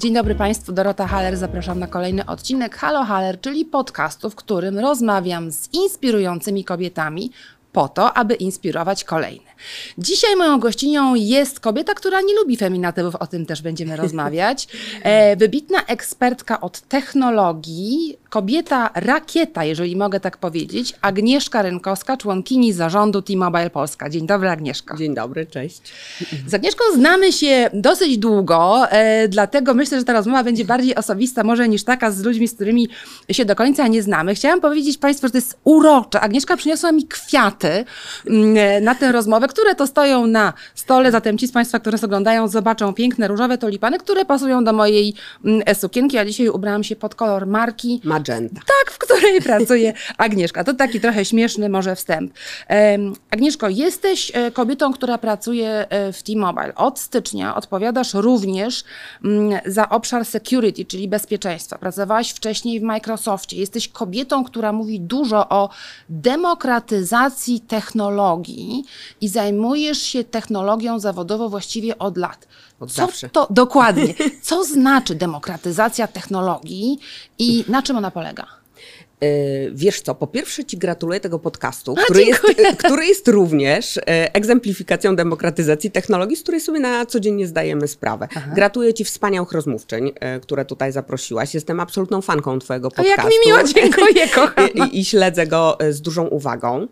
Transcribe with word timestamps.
Dzień 0.00 0.14
dobry 0.14 0.34
Państwu, 0.34 0.72
Dorota 0.72 1.06
Haller. 1.06 1.36
Zapraszam 1.36 1.78
na 1.78 1.86
kolejny 1.86 2.26
odcinek 2.26 2.76
Halo 2.76 3.04
Haller, 3.04 3.40
czyli 3.40 3.64
podcastu, 3.64 4.30
w 4.30 4.34
którym 4.34 4.78
rozmawiam 4.78 5.52
z 5.52 5.74
inspirującymi 5.74 6.64
kobietami 6.64 7.30
po 7.72 7.88
to, 7.88 8.16
aby 8.16 8.34
inspirować 8.34 9.04
kolejne. 9.04 9.49
Dzisiaj 9.98 10.36
moją 10.36 10.60
gościnią 10.60 11.14
jest 11.14 11.60
kobieta, 11.60 11.94
która 11.94 12.20
nie 12.20 12.34
lubi 12.34 12.56
feminatywów, 12.56 13.14
o 13.14 13.26
tym 13.26 13.46
też 13.46 13.62
będziemy 13.62 13.96
rozmawiać. 14.02 14.68
E, 15.02 15.36
wybitna 15.36 15.84
ekspertka 15.86 16.60
od 16.60 16.80
technologii, 16.80 18.18
kobieta 18.30 18.90
rakieta, 18.94 19.64
jeżeli 19.64 19.96
mogę 19.96 20.20
tak 20.20 20.36
powiedzieć, 20.36 20.94
Agnieszka 21.00 21.62
Rynkowska, 21.62 22.16
członkini 22.16 22.72
zarządu 22.72 23.22
T-Mobile 23.22 23.70
Polska. 23.70 24.10
Dzień 24.10 24.26
dobry 24.26 24.48
Agnieszka. 24.48 24.96
Dzień 24.96 25.14
dobry, 25.14 25.46
cześć. 25.46 25.80
Z 26.46 26.54
Agnieszką 26.54 26.84
znamy 26.94 27.32
się 27.32 27.70
dosyć 27.74 28.18
długo, 28.18 28.90
e, 28.90 29.28
dlatego 29.28 29.74
myślę, 29.74 29.98
że 29.98 30.04
ta 30.04 30.12
rozmowa 30.12 30.44
będzie 30.44 30.64
bardziej 30.64 30.94
osobista 30.94 31.44
może 31.44 31.68
niż 31.68 31.84
taka 31.84 32.10
z 32.10 32.22
ludźmi, 32.22 32.48
z 32.48 32.54
którymi 32.54 32.88
się 33.30 33.44
do 33.44 33.56
końca 33.56 33.88
nie 33.88 34.02
znamy. 34.02 34.34
Chciałam 34.34 34.60
powiedzieć 34.60 34.98
Państwu, 34.98 35.26
że 35.26 35.30
to 35.30 35.38
jest 35.38 35.58
urocze. 35.64 36.20
Agnieszka 36.20 36.56
przyniosła 36.56 36.92
mi 36.92 37.06
kwiaty 37.06 37.84
mm, 38.26 38.56
e, 38.56 38.80
na 38.80 38.94
tę 38.94 39.12
rozmowę, 39.12 39.48
które 39.50 39.74
to 39.74 39.86
stoją 39.86 40.26
na 40.26 40.52
stole. 40.74 41.10
Zatem 41.10 41.38
ci 41.38 41.48
z 41.48 41.52
Państwa, 41.52 41.78
które 41.78 41.92
nas 42.00 42.04
oglądają, 42.04 42.48
zobaczą 42.48 42.94
piękne 42.94 43.28
różowe 43.28 43.58
tulipany, 43.58 43.98
które 43.98 44.24
pasują 44.24 44.64
do 44.64 44.72
mojej 44.72 45.14
mm, 45.44 45.74
sukienki. 45.74 46.16
Ja 46.16 46.24
dzisiaj 46.24 46.48
ubrałam 46.48 46.84
się 46.84 46.96
pod 46.96 47.14
kolor 47.14 47.46
marki. 47.46 48.00
Magenta. 48.04 48.60
Tak, 48.60 48.94
w 48.94 48.98
której 48.98 49.40
pracuje 49.50 49.92
Agnieszka. 50.18 50.64
To 50.64 50.74
taki 50.74 51.00
trochę 51.00 51.24
śmieszny 51.24 51.68
może 51.68 51.96
wstęp. 51.96 52.32
Agnieszko, 53.30 53.68
jesteś 53.68 54.32
e, 54.34 54.50
kobietą, 54.50 54.92
która 54.92 55.18
pracuje 55.18 55.86
e, 55.88 56.12
w 56.12 56.22
T-Mobile. 56.22 56.74
Od 56.74 56.98
stycznia 56.98 57.54
odpowiadasz 57.54 58.14
również 58.14 58.84
mm, 59.24 59.60
za 59.66 59.88
obszar 59.88 60.24
security, 60.24 60.84
czyli 60.84 61.08
bezpieczeństwa. 61.08 61.78
Pracowałaś 61.78 62.30
wcześniej 62.30 62.80
w 62.80 62.82
Microsoftie. 62.82 63.56
Jesteś 63.56 63.88
kobietą, 63.88 64.44
która 64.44 64.72
mówi 64.72 65.00
dużo 65.00 65.48
o 65.48 65.70
demokratyzacji 66.08 67.60
technologii 67.60 68.84
i 69.20 69.28
zajmujesz 69.40 70.02
się 70.02 70.24
technologią 70.24 70.98
zawodowo 70.98 71.48
właściwie 71.48 71.98
od 71.98 72.16
lat. 72.16 72.48
Od 72.80 72.92
Co 72.92 72.94
zawsze. 72.94 73.28
to 73.28 73.46
dokładnie? 73.50 74.14
Co 74.48 74.64
znaczy 74.64 75.14
demokratyzacja 75.14 76.06
technologii 76.06 76.98
i 77.38 77.64
na 77.68 77.82
czym 77.82 77.96
ona 77.96 78.10
polega? 78.10 78.59
E, 79.20 79.70
Wiesz 79.72 80.00
co, 80.00 80.14
po 80.14 80.26
pierwsze 80.26 80.64
Ci 80.64 80.78
gratuluję 80.78 81.20
tego 81.20 81.38
podcastu, 81.38 81.94
który 81.94 82.22
jest, 82.24 82.42
który 82.84 83.06
jest 83.06 83.28
również 83.28 83.96
e, 83.98 84.02
egzemplifikacją 84.34 85.16
demokratyzacji 85.16 85.90
technologii, 85.90 86.36
z 86.36 86.42
której 86.42 86.60
sobie 86.60 86.80
na 86.80 87.06
co 87.06 87.20
dzień 87.20 87.34
nie 87.34 87.46
zdajemy 87.46 87.88
sprawę. 87.88 88.28
Gratuluję 88.54 88.94
Ci 88.94 89.04
wspaniałych 89.04 89.52
rozmówczyń, 89.52 90.12
e, 90.20 90.40
które 90.40 90.64
tutaj 90.64 90.92
zaprosiłaś. 90.92 91.54
Jestem 91.54 91.80
absolutną 91.80 92.22
fanką 92.22 92.58
Twojego 92.58 92.88
podcastu. 92.90 93.10
jak 93.10 93.24
mi 93.26 93.32
miło, 93.46 93.58
dziękuję, 93.74 94.28
kochana. 94.28 94.86
I, 94.92 95.00
I 95.00 95.04
śledzę 95.04 95.46
go 95.46 95.78
z 95.90 96.00
dużą 96.00 96.26
uwagą. 96.26 96.86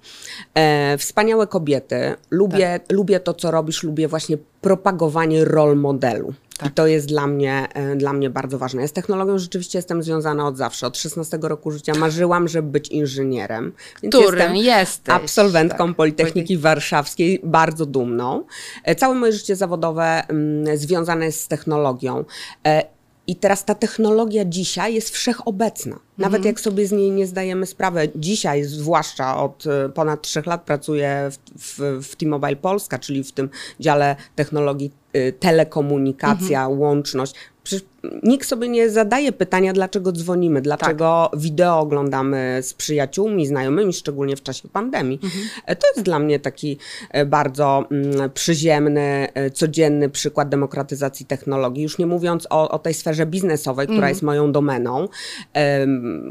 E, 0.55 0.99
wspaniałe 0.99 1.47
kobiety. 1.47 2.15
Lubię, 2.31 2.81
Tak. 2.83 2.93
lubię 2.93 3.21
to, 3.21 3.35
co 3.35 3.51
robisz, 3.51 3.83
lubię 3.83 4.09
właśnie 4.09 4.39
propagowanie 4.61 5.45
rol 5.45 5.77
modelu. 5.77 6.35
Tak. 6.59 6.71
I 6.71 6.75
to 6.75 6.87
jest 6.87 7.07
dla 7.07 7.27
mnie, 7.27 7.69
e, 7.75 7.97
dla 7.97 8.13
mnie 8.13 8.31
bardzo 8.31 8.59
ważne. 8.59 8.83
Ja 8.83 8.89
z 8.89 8.93
technologią 8.93 9.39
rzeczywiście 9.39 9.79
jestem 9.79 10.03
związana 10.03 10.47
od 10.47 10.57
zawsze. 10.57 10.87
Od 10.87 10.99
16 10.99 11.39
roku 11.43 11.71
życia 11.71 11.93
marzyłam, 11.95 12.49
żeby 12.49 12.69
być 12.69 12.89
inżynierem. 12.89 13.73
Więc 14.03 14.17
Którym 14.17 14.57
jesteś, 14.57 15.15
absolwentką 15.15 15.87
tak. 15.87 15.97
Politechniki 15.97 16.59
Warszawskiej, 16.59 17.41
bardzo 17.45 17.87
dumną. 17.87 18.45
E, 18.85 18.95
Całe 18.95 19.15
moje 19.15 19.33
życie 19.33 19.57
zawodowe 19.57 20.29
mm, 20.29 20.77
związane 20.77 21.25
jest 21.25 21.41
z 21.41 21.49
technologią. 21.49 22.25
E, 22.67 22.98
I 23.29 23.37
teraz 23.37 23.65
ta 23.65 23.75
technologia 23.75 24.45
dzisiaj 24.45 24.95
jest 24.95 25.11
wszechobecna. 25.11 25.99
Nawet 26.19 26.39
Mhm. 26.39 26.45
jak 26.55 26.61
sobie 26.61 26.87
z 26.87 26.93
niej 26.93 27.11
nie 27.11 27.27
zdajemy 27.27 27.67
sprawy, 27.67 28.09
dzisiaj, 28.17 28.65
zwłaszcza 28.65 29.43
od 29.43 29.65
e, 29.67 29.89
ponad 29.89 30.23
trzech 30.23 30.47
lat 30.47 30.63
pracuję 30.63 31.31
w, 31.31 31.79
w, 31.79 32.05
w 32.09 32.17
T-Mobile 32.17 32.57
Polska, 32.57 32.99
czyli 32.99 33.25
w 33.25 33.33
tym 33.33 33.49
dziale 33.81 34.17
technologii 34.37 34.87
y, 34.87 35.08
telekomunikacja, 35.41 36.61
Mhm. 36.61 36.81
łączność. 36.81 37.35
Przecież 37.63 37.87
nikt 38.23 38.49
sobie 38.49 38.69
nie 38.69 38.91
zadaje 38.91 39.33
pytania, 39.33 39.73
dlaczego 39.73 40.13
dzwonimy, 40.13 40.61
dlaczego 40.61 41.29
Tak. 41.33 41.41
wideo 41.41 41.79
oglądamy 41.81 42.59
z 42.63 42.75
przyjaciółmi, 42.75 43.47
znajomymi, 43.47 43.93
szczególnie 43.93 44.37
w 44.37 44.43
czasie 44.43 44.69
pandemii. 44.69 45.21
Mhm. 45.25 45.43
E, 45.67 45.77
To 45.77 45.87
jest 45.87 46.03
dla 46.03 46.19
mnie 46.19 46.41
taki 46.41 46.79
e, 47.11 47.27
bardzo 47.27 47.85
mm, 47.91 48.31
przyziemny, 48.31 49.29
e, 49.35 49.51
codzienny 49.51 50.09
przykład 50.09 50.49
demokratyzacji 50.49 51.27
technologii. 51.27 51.83
Już 51.83 51.99
nie 51.99 52.07
mówiąc 52.07 52.47
o, 52.51 52.69
o 52.71 52.79
tej 52.79 52.95
sferze 52.95 53.27
biznesowej, 53.27 53.87
która 53.87 53.97
Mhm. 53.97 54.11
jest 54.11 54.23
moją 54.23 54.53
domeną, 54.53 55.09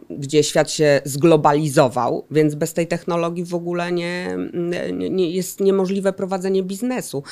gdzie 0.09 0.44
świat 0.44 0.72
się 0.72 1.02
zglobalizował, 1.06 2.25
więc 2.31 2.56
bez 2.56 2.74
tej 2.74 2.88
technologii 2.88 3.44
w 3.46 3.56
ogóle 3.56 3.92
nie, 3.92 4.38
nie, 4.94 5.31
jest 5.31 5.59
niemożliwe 5.59 6.14
prowadzenie 6.14 6.64
biznesu. 6.64 7.24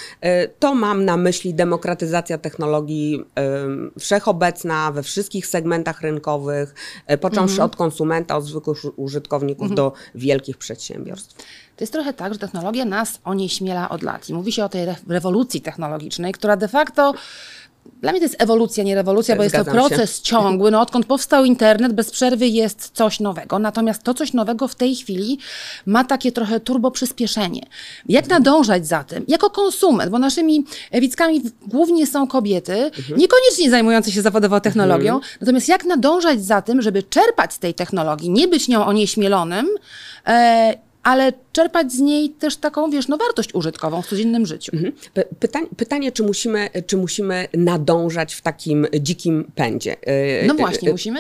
To 0.60 0.76
mam 0.76 1.06
na 1.06 1.18
myśli 1.18 1.45
demokratyzacja 1.54 2.38
technologii 2.38 3.24
wszechobecna 4.00 4.92
we 4.92 5.04
wszystkich 5.04 5.48
segmentach 5.48 6.02
rynkowych, 6.02 6.76
e, 7.08 7.18
począwszy 7.18 7.54
Mhm. 7.56 7.70
od 7.70 7.76
konsumenta, 7.76 8.38
od 8.38 8.46
zwykłych 8.46 8.78
użytkowników 9.00 9.76
do 9.76 9.94
wielkich 10.16 10.58
przedsiębiorstw. 10.58 11.36
To 11.76 11.84
jest 11.84 11.94
trochę 11.94 12.14
tak, 12.14 12.34
że 12.34 12.40
technologia 12.40 12.86
nas 12.86 13.20
onieśmiela 13.24 13.90
od 13.90 14.04
lat. 14.04 14.30
I 14.30 14.34
mówi 14.34 14.52
się 14.52 14.66
o 14.66 14.70
tej 14.70 14.82
re- 14.82 14.96
rewolucji 15.08 15.62
technologicznej, 15.62 16.32
która 16.34 16.58
de 16.58 16.68
facto. 16.68 17.14
Dla 18.02 18.12
mnie 18.12 18.20
to 18.22 18.26
jest 18.26 18.36
ewolucja, 18.40 18.84
nie 18.84 18.96
rewolucja, 18.96 19.36
bo 19.36 19.44
jest 19.44 19.56
to 19.56 19.64
Zgadzam 19.64 19.84
się. 19.84 19.90
proces 19.90 20.22
ciągły. 20.22 20.72
No, 20.72 20.82
odkąd 20.82 21.06
powstał 21.06 21.46
internet, 21.46 21.94
bez 21.94 22.12
przerwy 22.12 22.48
jest 22.48 22.90
coś 22.94 23.20
nowego. 23.20 23.60
Natomiast 23.60 24.04
to 24.04 24.14
coś 24.14 24.34
nowego 24.34 24.68
w 24.68 24.76
tej 24.76 24.96
chwili 24.96 25.38
ma 25.86 26.04
takie 26.04 26.32
trochę 26.32 26.60
turbo 26.60 26.92
przyspieszenie. 26.92 27.62
Jak 28.10 28.28
nadążać 28.30 28.88
za 28.88 29.04
tym? 29.04 29.26
Jako 29.28 29.50
konsument, 29.50 30.12
bo 30.12 30.20
naszymi 30.20 30.66
widzkami 30.94 31.42
głównie 31.68 32.08
są 32.08 32.28
kobiety, 32.28 32.74
Mhm. 32.84 33.20
niekoniecznie 33.20 33.70
zajmujące 33.70 34.12
się 34.12 34.22
zawodowo 34.22 34.60
technologią. 34.60 35.20
Natomiast 35.42 35.68
jak 35.68 35.86
nadążać 35.86 36.46
za 36.46 36.62
tym, 36.62 36.82
żeby 36.82 37.04
czerpać 37.04 37.54
z 37.54 37.60
tej 37.60 37.74
technologii, 37.74 38.30
nie 38.30 38.48
być 38.48 38.68
nią 38.68 38.86
onieśmielonym, 38.86 39.68
e, 40.28 40.85
ale 41.06 41.34
czerpać 41.54 41.92
z 41.92 42.00
niej 42.00 42.30
też 42.30 42.58
taką, 42.58 42.90
wiesz, 42.90 43.08
no 43.08 43.18
wartość 43.18 43.54
użytkową 43.56 44.02
w 44.02 44.08
codziennym 44.08 44.46
życiu. 44.46 44.72
Mhm. 44.76 44.94
Py- 45.14 45.26
Pytanie, 45.40 45.68
pytanie 45.78 46.12
czy, 46.12 46.24
musimy, 46.24 46.70
czy 46.88 46.98
musimy 46.98 47.48
nadążać 47.54 48.34
w 48.34 48.42
takim 48.42 48.88
dzikim 49.00 49.52
pędzie? 49.56 49.96
E, 50.02 50.46
No 50.48 50.54
e, 50.54 50.58
właśnie, 50.58 50.90
e, 50.90 50.92
musimy? 50.92 51.20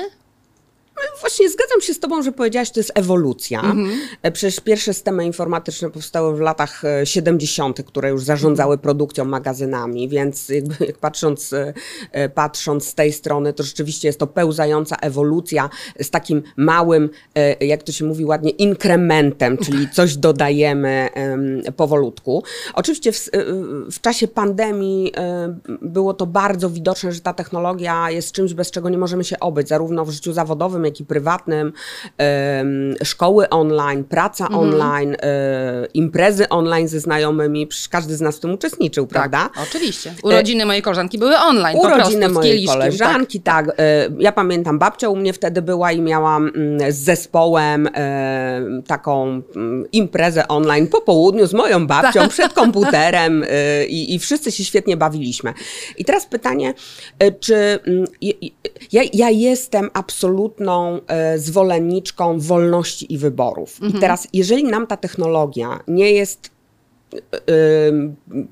Właśnie 1.22 1.50
zgadzam 1.50 1.82
się 1.82 1.94
z 1.94 2.00
Tobą, 2.00 2.24
że 2.24 2.32
powiedziałaś, 2.32 2.72
to 2.72 2.80
jest 2.80 2.92
ewolucja. 2.96 3.62
Mhm. 3.62 4.00
E, 4.22 4.32
Przecież 4.32 4.60
pierwsze 4.60 4.94
systemy 4.94 5.26
informatyczne 5.26 5.90
powstały 5.90 6.36
w 6.36 6.40
latach 6.40 6.86
e, 6.86 7.06
70., 7.06 7.84
które 7.84 8.10
już 8.10 8.24
zarządzały 8.24 8.78
produkcją, 8.78 9.26
magazynami, 9.26 10.10
więc 10.10 10.50
jakby, 10.50 10.86
jak 10.86 10.98
patrząc, 10.98 11.54
e, 11.54 11.74
e, 12.12 12.30
patrząc 12.30 12.88
z 12.88 12.96
tej 12.96 13.14
strony, 13.14 13.54
to 13.54 13.64
rzeczywiście 13.64 14.08
jest 14.08 14.20
to 14.20 14.28
pełzająca 14.28 14.96
ewolucja 14.96 15.70
z 16.02 16.10
takim 16.10 16.44
małym, 16.58 17.10
e, 17.36 17.66
jak 17.66 17.84
to 17.84 17.92
się 17.92 18.06
mówi 18.06 18.26
ładnie, 18.26 18.50
inkrementem, 18.50 19.58
czyli 19.58 19.90
coś 19.90 20.18
dodajemy 20.18 21.10
em, 21.14 21.62
powolutku. 21.76 22.44
Oczywiście 22.74 23.12
w, 23.12 23.18
e, 23.18 23.30
w 23.92 24.02
czasie 24.02 24.28
pandemii 24.28 25.12
e, 25.18 25.56
było 25.82 26.14
to 26.14 26.26
bardzo 26.26 26.70
widoczne, 26.70 27.12
że 27.12 27.20
ta 27.20 27.34
technologia 27.34 28.12
jest 28.12 28.32
czymś, 28.32 28.54
bez 28.54 28.72
czego 28.72 28.90
nie 28.90 28.98
możemy 28.98 29.24
się 29.24 29.40
obyć, 29.40 29.68
zarówno 29.68 30.06
w 30.06 30.10
życiu 30.10 30.34
zawodowym, 30.34 30.85
jak 30.86 31.00
i 31.00 31.06
prywatnym. 31.06 31.74
Szkoły 33.04 33.50
online, 33.50 34.04
praca 34.04 34.46
Mhm. 34.46 34.64
online, 34.64 35.16
e, 35.22 35.88
imprezy 35.94 36.50
online 36.50 36.88
ze 36.88 37.00
znajomymi, 37.00 37.68
przecież 37.68 37.90
każdy 37.90 38.16
z 38.16 38.22
nas 38.22 38.38
w 38.38 38.40
tym 38.40 38.54
uczestniczył, 38.54 39.08
prawda? 39.08 39.50
Tak, 39.56 39.64
oczywiście. 39.70 40.14
Urodziny 40.24 40.66
mojej 40.66 40.82
koleżanki 40.82 41.18
były 41.18 41.36
online, 41.38 41.78
po 41.78 41.88
Urodziny 41.88 42.30
z 42.30 42.32
mojej 42.32 42.52
kieliszkiem, 42.52 42.80
koleżanki, 42.80 43.42
tak. 43.42 43.68
e, 43.80 44.10
Ja 44.20 44.32
pamiętam, 44.32 44.80
babcia 44.80 45.10
u 45.10 45.16
mnie 45.16 45.34
wtedy 45.34 45.62
była 45.62 45.92
i 45.92 46.02
miałam 46.02 46.52
mm, 46.56 46.92
z 46.92 46.96
zespołem 46.98 47.90
e, 47.96 48.62
taką 48.88 49.42
mm, 49.56 49.86
imprezę 49.92 50.48
online 50.48 50.88
po 50.88 51.02
południu 51.02 51.48
z 51.48 51.54
moją 51.54 51.88
babcią 51.88 52.20
Tak. 52.20 52.30
przed 52.36 52.54
komputerem 52.54 53.44
e, 53.50 53.86
i, 53.86 54.16
i 54.16 54.20
wszyscy 54.20 54.52
się 54.52 54.64
świetnie 54.66 54.98
bawiliśmy. 54.98 55.54
I 55.98 56.06
teraz 56.06 56.26
pytanie, 56.26 56.74
e, 57.20 57.32
czy 57.32 57.56
mm, 57.56 58.06
ja, 58.92 59.02
ja 59.14 59.30
jestem 59.30 59.90
absolutną 59.94 60.75
e, 61.08 61.40
zwolenniczką 61.40 62.40
wolności 62.40 63.14
i 63.14 63.18
wyborów. 63.18 63.74
Mhm. 63.74 63.98
I 63.98 64.00
teraz, 64.00 64.28
jeżeli 64.34 64.64
nam 64.64 64.88
ta 64.88 64.98
technologia 64.98 65.80
nie 65.88 66.12
jest 66.12 66.55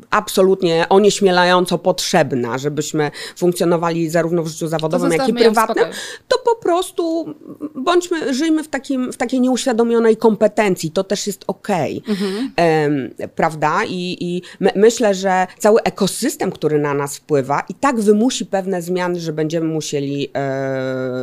absolutnie 0.09 0.85
onieśmielająco 0.89 1.77
potrzebna, 1.77 2.57
żebyśmy 2.57 3.11
funkcjonowali 3.35 4.09
zarówno 4.09 4.43
w 4.43 4.47
życiu 4.47 4.67
zawodowym, 4.67 5.11
jak 5.11 5.29
i 5.29 5.33
prywatnym, 5.33 5.85
to 6.27 6.37
po 6.45 6.55
prostu 6.55 7.35
bądźmy, 7.75 8.33
żyjmy 8.33 8.63
w, 8.63 8.67
takim, 8.67 9.13
w 9.13 9.17
takiej 9.17 9.41
nieuświadomionej 9.41 10.17
kompetencji. 10.17 10.91
To 10.91 11.03
też 11.03 11.27
jest 11.27 11.43
okej. 11.47 12.01
Okay. 12.03 12.13
Mhm. 12.13 13.11
prawda? 13.35 13.83
I, 13.87 14.17
i 14.21 14.41
my, 14.59 14.71
myślę, 14.75 15.13
że 15.13 15.47
cały 15.59 15.81
ekosystem, 15.81 16.51
który 16.51 16.79
na 16.79 16.93
nas 16.93 17.17
wpływa 17.17 17.63
i 17.69 17.73
tak 17.73 17.99
wymusi 17.99 18.45
pewne 18.45 18.81
zmiany, 18.81 19.19
że 19.19 19.33
będziemy 19.33 19.67
musieli 19.67 20.25
e, 20.25 20.29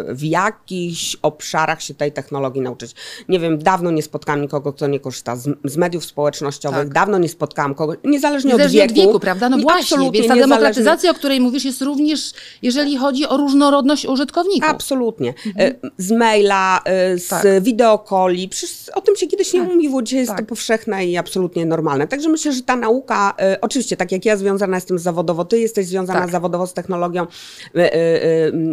w 0.08 0.22
jakichś 0.22 1.16
obszarach 1.22 1.82
się 1.82 1.94
tej 1.94 2.12
technologii 2.12 2.62
nauczyć. 2.62 2.94
Nie 3.28 3.40
wiem, 3.40 3.58
dawno 3.58 3.90
nie 3.90 4.02
spotkałam 4.02 4.42
nikogo, 4.42 4.72
kto 4.72 4.86
nie 4.86 5.00
korzysta 5.00 5.36
z, 5.36 5.48
z 5.64 5.76
mediów 5.76 6.04
społecznościowych, 6.04 6.78
tak. 6.78 6.94
dawno 6.94 7.18
nie 7.18 7.28
spotkałam 7.30 7.74
kogoś, 7.74 7.96
niezależnie, 8.04 8.52
niezależnie 8.52 8.84
od, 8.84 8.92
wieku, 8.92 9.00
od 9.00 9.06
wieku. 9.06 9.20
prawda? 9.20 9.48
No 9.48 9.58
właśnie, 9.58 10.10
więc 10.10 10.28
ta 10.28 10.36
demokratyzacja, 10.36 11.10
o 11.10 11.14
której 11.14 11.40
mówisz, 11.40 11.64
jest 11.64 11.82
również, 11.82 12.32
jeżeli 12.62 12.96
chodzi 12.96 13.26
o 13.26 13.36
różnorodność 13.36 14.06
użytkowników. 14.06 14.70
Absolutnie. 14.70 15.34
Mhm. 15.46 15.76
E, 15.84 15.90
z 15.98 16.10
maila, 16.10 16.80
e, 16.84 17.18
z 17.18 17.28
tak. 17.28 17.46
wideokoli, 17.62 18.48
przecież 18.48 18.88
o 18.94 19.00
tym 19.00 19.16
się 19.16 19.26
kiedyś 19.26 19.52
nie 19.52 19.60
tak. 19.60 19.68
mówiło, 19.68 20.02
dzisiaj 20.02 20.20
jest 20.20 20.30
tak. 20.30 20.40
to 20.40 20.46
powszechne 20.46 21.06
i 21.06 21.16
absolutnie 21.16 21.66
normalne. 21.66 22.06
Także 22.06 22.28
myślę, 22.28 22.52
że 22.52 22.62
ta 22.62 22.76
nauka, 22.76 23.34
e, 23.38 23.60
oczywiście, 23.60 23.96
tak 23.96 24.12
jak 24.12 24.24
ja 24.24 24.36
związana 24.36 24.76
jestem 24.76 24.98
zawodowo, 24.98 25.44
ty 25.44 25.60
jesteś 25.60 25.86
związana 25.86 26.20
tak. 26.20 26.30
zawodowo 26.30 26.66
z 26.66 26.74
technologią, 26.74 27.26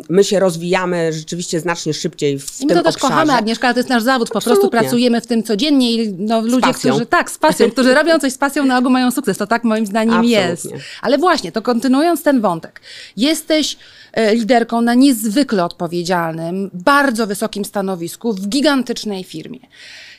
my 0.10 0.24
się 0.24 0.40
rozwijamy 0.40 1.14
rzeczywiście 1.14 1.60
znacznie 1.60 1.94
szybciej 1.94 2.40
w 2.40 2.62
I 2.62 2.66
my 2.66 2.68
tym 2.68 2.78
to 2.78 2.84
też 2.84 2.96
obszarze. 2.96 3.14
kochamy, 3.14 3.34
Agnieszka, 3.34 3.74
to 3.74 3.80
jest 3.80 3.90
nasz 3.90 4.04
zawód, 4.04 4.30
po 4.30 4.38
absolutnie. 4.38 4.70
prostu 4.70 4.84
pracujemy 4.84 5.22
w 5.22 5.28
tym 5.28 5.44
codziennie 5.44 5.94
i 5.94 6.14
no, 6.18 6.42
ludzie, 6.42 6.74
którzy, 6.74 7.06
tak, 7.06 7.32
z 7.32 7.38
pasją, 7.38 7.72
którzy 7.72 7.94
robią 7.94 8.20
coś 8.20 8.34
z 8.34 8.38
pasją, 8.38 8.47
na 8.66 8.78
ogół 8.78 8.92
mają 8.92 9.12
sukces. 9.12 9.38
To 9.38 9.48
tak 9.48 9.64
moim 9.64 9.86
zdaniem 9.86 10.14
Absolutnie. 10.14 10.38
jest. 10.38 10.68
Ale 11.02 11.18
właśnie, 11.18 11.52
to 11.52 11.62
kontynuując 11.62 12.24
ten 12.24 12.42
wątek. 12.42 12.82
Jesteś 13.18 13.78
e, 14.14 14.36
liderką 14.36 14.82
na 14.82 14.94
niezwykle 14.94 15.66
odpowiedzialnym, 15.66 16.70
bardzo 16.74 17.28
wysokim 17.28 17.66
stanowisku 17.66 18.34
w 18.34 18.48
gigantycznej 18.48 19.24
firmie. 19.24 19.60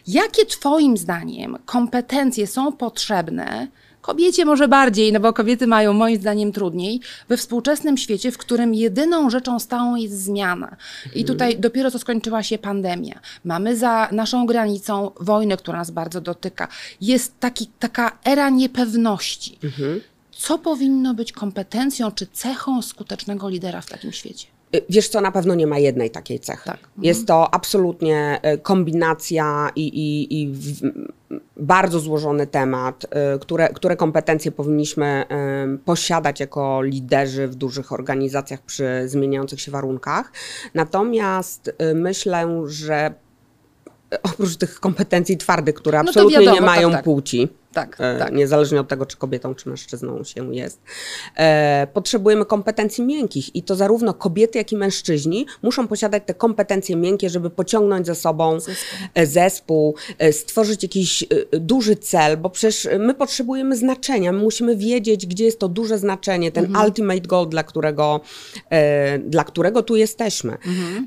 Jakie 0.07 0.47
Twoim 0.47 0.97
zdaniem 0.97 1.59
kompetencje 1.67 2.47
są 2.47 2.73
potrzebne, 2.73 3.69
Kobiecie 4.09 4.45
może 4.45 4.69
bardziej, 4.69 5.13
no 5.13 5.21
bo 5.21 5.33
kobiety 5.33 5.67
mają 5.67 5.93
moim 5.93 6.21
zdaniem 6.21 6.53
trudniej, 6.53 7.01
we 7.29 7.37
współczesnym 7.37 7.97
świecie, 7.97 8.33
w 8.33 8.39
którym 8.39 8.75
jedyną 8.75 9.31
rzeczą 9.31 9.59
stałą 9.59 9.97
jest 9.97 10.23
zmiana. 10.23 10.77
I 11.15 11.25
tutaj 11.25 11.49
mhm. 11.49 11.61
dopiero 11.61 11.91
co 11.91 11.99
skończyła 11.99 12.43
się 12.43 12.59
pandemia. 12.59 13.21
Mamy 13.45 13.77
za 13.77 14.09
naszą 14.13 14.47
granicą 14.47 15.11
wojnę, 15.21 15.57
która 15.57 15.79
nas 15.79 15.91
bardzo 15.91 16.21
dotyka. 16.21 16.69
Jest 17.01 17.41
taki, 17.41 17.67
taka 17.79 18.19
era 18.25 18.51
niepewności. 18.51 19.59
Mhm. 19.65 20.01
Co 20.31 20.59
powinno 20.59 21.15
być 21.15 21.33
kompetencją 21.33 22.11
czy 22.11 22.27
cechą 22.27 22.83
skutecznego 22.83 23.49
lidera 23.49 23.81
w 23.81 23.87
takim 23.87 24.13
świecie? 24.13 24.47
Y, 24.75 24.83
wiesz 24.89 25.09
co, 25.09 25.21
na 25.21 25.33
pewno 25.33 25.55
nie 25.55 25.67
ma 25.67 25.79
jednej 25.79 26.11
takiej 26.11 26.41
cechy. 26.41 26.65
Tak. 26.65 26.89
Jest 27.03 27.27
to 27.27 27.55
absolutnie 27.55 28.41
y, 28.55 28.59
kombinacja 28.59 29.71
i, 29.77 29.87
i, 29.87 30.43
i 30.43 30.53
bardzo 31.57 32.01
złożony 32.01 32.47
temat, 32.47 33.05
y, 33.05 33.39
które, 33.39 33.69
które 33.69 33.97
kompetencje 33.97 34.53
powinniśmy 34.53 35.25
posiadać 35.85 36.41
jako 36.41 36.83
liderzy 36.83 37.49
w 37.49 37.55
dużych 37.55 37.93
organizacjach 37.93 38.63
przy 38.63 39.03
zmieniających 39.07 39.61
się 39.61 39.71
warunkach. 39.73 40.33
Natomiast 40.75 41.73
myślę, 41.95 42.63
że 42.67 43.15
oprócz 44.23 44.57
tych 44.57 44.81
kompetencji 44.81 45.37
twardych, 45.37 45.75
które 45.75 46.03
no 46.03 46.09
absolutnie 46.09 46.39
wiadomo, 46.39 46.55
nie 46.55 46.61
mają 46.61 46.89
tak, 46.89 46.97
tak. 46.99 47.05
płci, 47.05 47.49
tak, 47.73 47.97
e, 48.01 48.19
tak. 48.19 48.33
niezależnie 48.33 48.81
od 48.81 48.89
tego, 48.89 49.07
czy 49.07 49.17
kobietą, 49.17 49.55
czy 49.55 49.69
mężczyzną 49.69 50.25
się 50.25 50.55
jest. 50.55 50.81
E, 51.37 51.87
potrzebujemy 51.93 52.45
kompetencji 52.45 53.05
miękkich 53.05 53.57
i 53.57 53.63
to 53.63 53.77
zarówno 53.77 54.15
kobiety, 54.15 54.59
jak 54.59 54.73
i 54.73 54.77
mężczyźni 54.77 55.47
muszą 55.63 55.89
posiadać 55.89 56.23
te 56.27 56.35
kompetencje 56.35 56.97
miękkie, 56.97 57.31
żeby 57.31 57.51
pociągnąć 57.51 58.07
ze 58.07 58.15
sobą 58.15 58.61
zespół, 58.61 58.75
e, 59.15 59.27
zespół 59.27 59.95
stworzyć 60.33 60.83
jakiś 60.83 61.25
duży 61.53 61.97
cel, 61.97 62.37
bo 62.37 62.51
przecież 62.51 62.89
my 62.99 63.15
potrzebujemy 63.15 63.77
znaczenia, 63.77 64.33
my 64.33 64.43
musimy 64.43 64.77
wiedzieć, 64.77 65.27
gdzie 65.27 65.45
jest 65.45 65.59
to 65.59 65.69
duże 65.69 65.99
znaczenie, 65.99 66.53
ten 66.53 66.65
mhm. 66.65 66.87
ultimate 66.87 67.21
goal, 67.21 67.49
dla 67.49 67.63
którego, 67.63 68.21
dla 69.27 69.45
którego 69.45 69.83
tu 69.83 69.97
jesteśmy. 69.97 70.53
Mhm. 70.53 71.07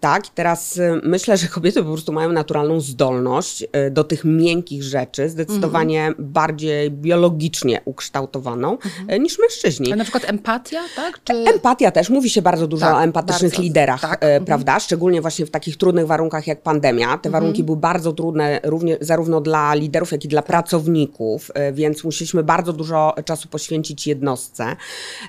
Tak, 0.00 0.28
teraz 0.28 0.80
myślę, 1.02 1.36
że 1.36 1.48
kobiety 1.48 1.82
po 1.82 1.88
prostu 1.88 2.12
mają 2.12 2.32
naturalną 2.32 2.80
zdolność 2.80 3.64
do 3.90 4.04
tych 4.04 4.24
miękkich 4.24 4.82
rzeczy, 4.82 5.28
zdecydowanie 5.28 5.93
mhm. 5.93 5.93
Bardziej 6.18 6.90
biologicznie 6.90 7.80
ukształtowaną 7.84 8.72
mhm. 8.72 9.04
E, 9.08 9.18
niż 9.18 9.38
mężczyźni. 9.38 9.92
A 9.92 9.96
na 9.96 10.04
przykład 10.04 10.24
empatia, 10.30 10.80
tak? 10.96 11.20
Czy... 11.24 11.32
Empatia 11.32 11.90
też, 11.90 12.10
mówi 12.10 12.30
się 12.30 12.42
bardzo 12.42 12.66
dużo 12.66 12.86
tak, 12.86 12.94
o 12.94 13.02
empatycznych 13.02 13.50
bardzo, 13.50 13.62
liderach, 13.62 14.00
tak. 14.00 14.22
e, 14.22 14.26
mhm. 14.26 14.44
prawda? 14.44 14.80
Szczególnie 14.80 15.20
właśnie 15.20 15.46
w 15.46 15.50
takich 15.50 15.76
trudnych 15.76 16.06
warunkach 16.06 16.46
jak 16.46 16.62
pandemia. 16.62 17.06
Te 17.06 17.28
mhm. 17.28 17.32
warunki 17.32 17.64
były 17.64 17.76
bardzo 17.76 18.12
trudne 18.12 18.60
zarówno 19.00 19.40
dla 19.40 19.74
liderów, 19.74 20.12
jak 20.12 20.24
i 20.24 20.28
dla 20.28 20.42
pracowników, 20.42 21.50
e, 21.54 21.72
więc 21.72 22.04
musieliśmy 22.04 22.42
bardzo 22.42 22.72
dużo 22.72 23.14
czasu 23.24 23.48
poświęcić 23.48 24.06
jednostce. 24.06 24.76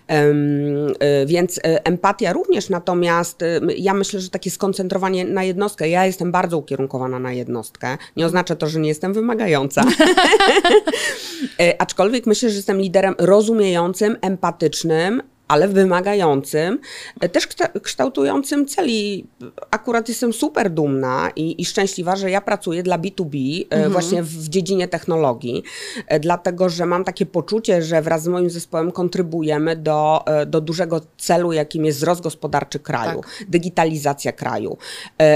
E, 0.08 1.26
więc 1.26 1.58
e, 1.58 1.86
empatia 1.86 2.34
również, 2.34 2.70
natomiast 2.70 3.42
e, 3.42 3.60
ja 3.78 3.94
myślę, 3.94 4.20
że 4.20 4.30
takie 4.30 4.52
skoncentrowanie 4.52 5.26
na 5.26 5.44
jednostkę, 5.44 5.90
ja 5.90 6.06
jestem 6.06 6.32
bardzo 6.32 6.58
ukierunkowana 6.58 7.20
na 7.20 7.34
jednostkę. 7.34 7.98
Nie 8.18 8.26
oznacza 8.26 8.56
to, 8.56 8.68
że 8.68 8.80
nie 8.80 8.90
jestem 8.90 9.14
wymagająca. 9.14 9.84
E, 11.60 11.82
aczkolwiek 11.82 12.26
myślę, 12.26 12.50
że 12.50 12.56
jestem 12.56 12.82
liderem 12.82 13.16
rozumiejącym, 13.20 14.18
empatycznym, 14.22 15.22
ale 15.48 15.68
wymagającym, 15.68 16.80
e, 17.20 17.30
też 17.30 17.48
kształtującym 17.82 18.66
celi. 18.66 19.28
Akurat 19.72 20.10
jestem 20.10 20.34
super 20.34 20.70
dumna 20.70 21.30
i, 21.36 21.62
i 21.62 21.66
szczęśliwa, 21.66 22.16
że 22.16 22.32
ja 22.32 22.42
pracuję 22.42 22.84
dla 22.84 23.00
B2B 23.00 23.62
e, 23.62 23.74
mhm. 23.74 23.92
właśnie 23.92 24.24
w, 24.24 24.50
dziedzinie 24.50 24.88
technologii, 24.88 25.64
e, 26.08 26.20
dlatego 26.20 26.70
że 26.70 26.86
mam 26.86 27.04
takie 27.04 27.26
poczucie, 27.26 27.82
że 27.82 28.02
wraz 28.02 28.24
z 28.24 28.28
moim 28.28 28.50
zespołem 28.50 28.92
kontrybujemy 28.92 29.76
do, 29.76 30.26
do 30.48 30.62
dużego 30.62 31.02
celu, 31.18 31.54
jakim 31.54 31.86
jest 31.86 31.98
wzrost 31.98 32.22
gospodarczy 32.22 32.80
kraju, 32.80 33.22
tak. 33.22 33.50
digitalizacja 33.50 34.32
kraju, 34.32 34.78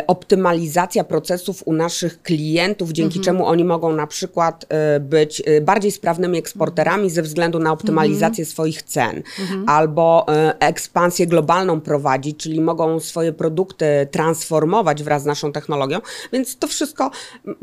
optymalizacja 0.07 1.03
procesów 1.03 1.63
u 1.65 1.73
naszych 1.73 2.21
klientów, 2.21 2.91
dzięki 2.91 3.19
mhm. 3.19 3.25
czemu 3.25 3.47
oni 3.47 3.63
mogą 3.63 3.93
na 3.93 4.07
przykład 4.07 4.65
być 4.99 5.43
bardziej 5.61 5.91
sprawnymi 5.91 6.37
eksporterami 6.37 7.09
ze 7.09 7.21
względu 7.21 7.59
na 7.59 7.71
optymalizację 7.71 8.41
mhm. 8.41 8.45
swoich 8.45 8.83
cen, 8.83 9.23
mhm. 9.39 9.69
albo 9.69 9.98
albo 9.99 10.25
e, 10.29 10.59
ekspansję 10.59 11.27
globalną 11.27 11.81
prowadzić, 11.81 12.37
czyli 12.37 12.61
mogą 12.61 12.99
swoje 12.99 13.33
produkty 13.33 14.07
transformować 14.11 15.03
wraz 15.03 15.23
z 15.23 15.25
naszą 15.25 15.51
technologią, 15.51 15.99
więc 16.33 16.57
to 16.57 16.67
wszystko, 16.67 17.11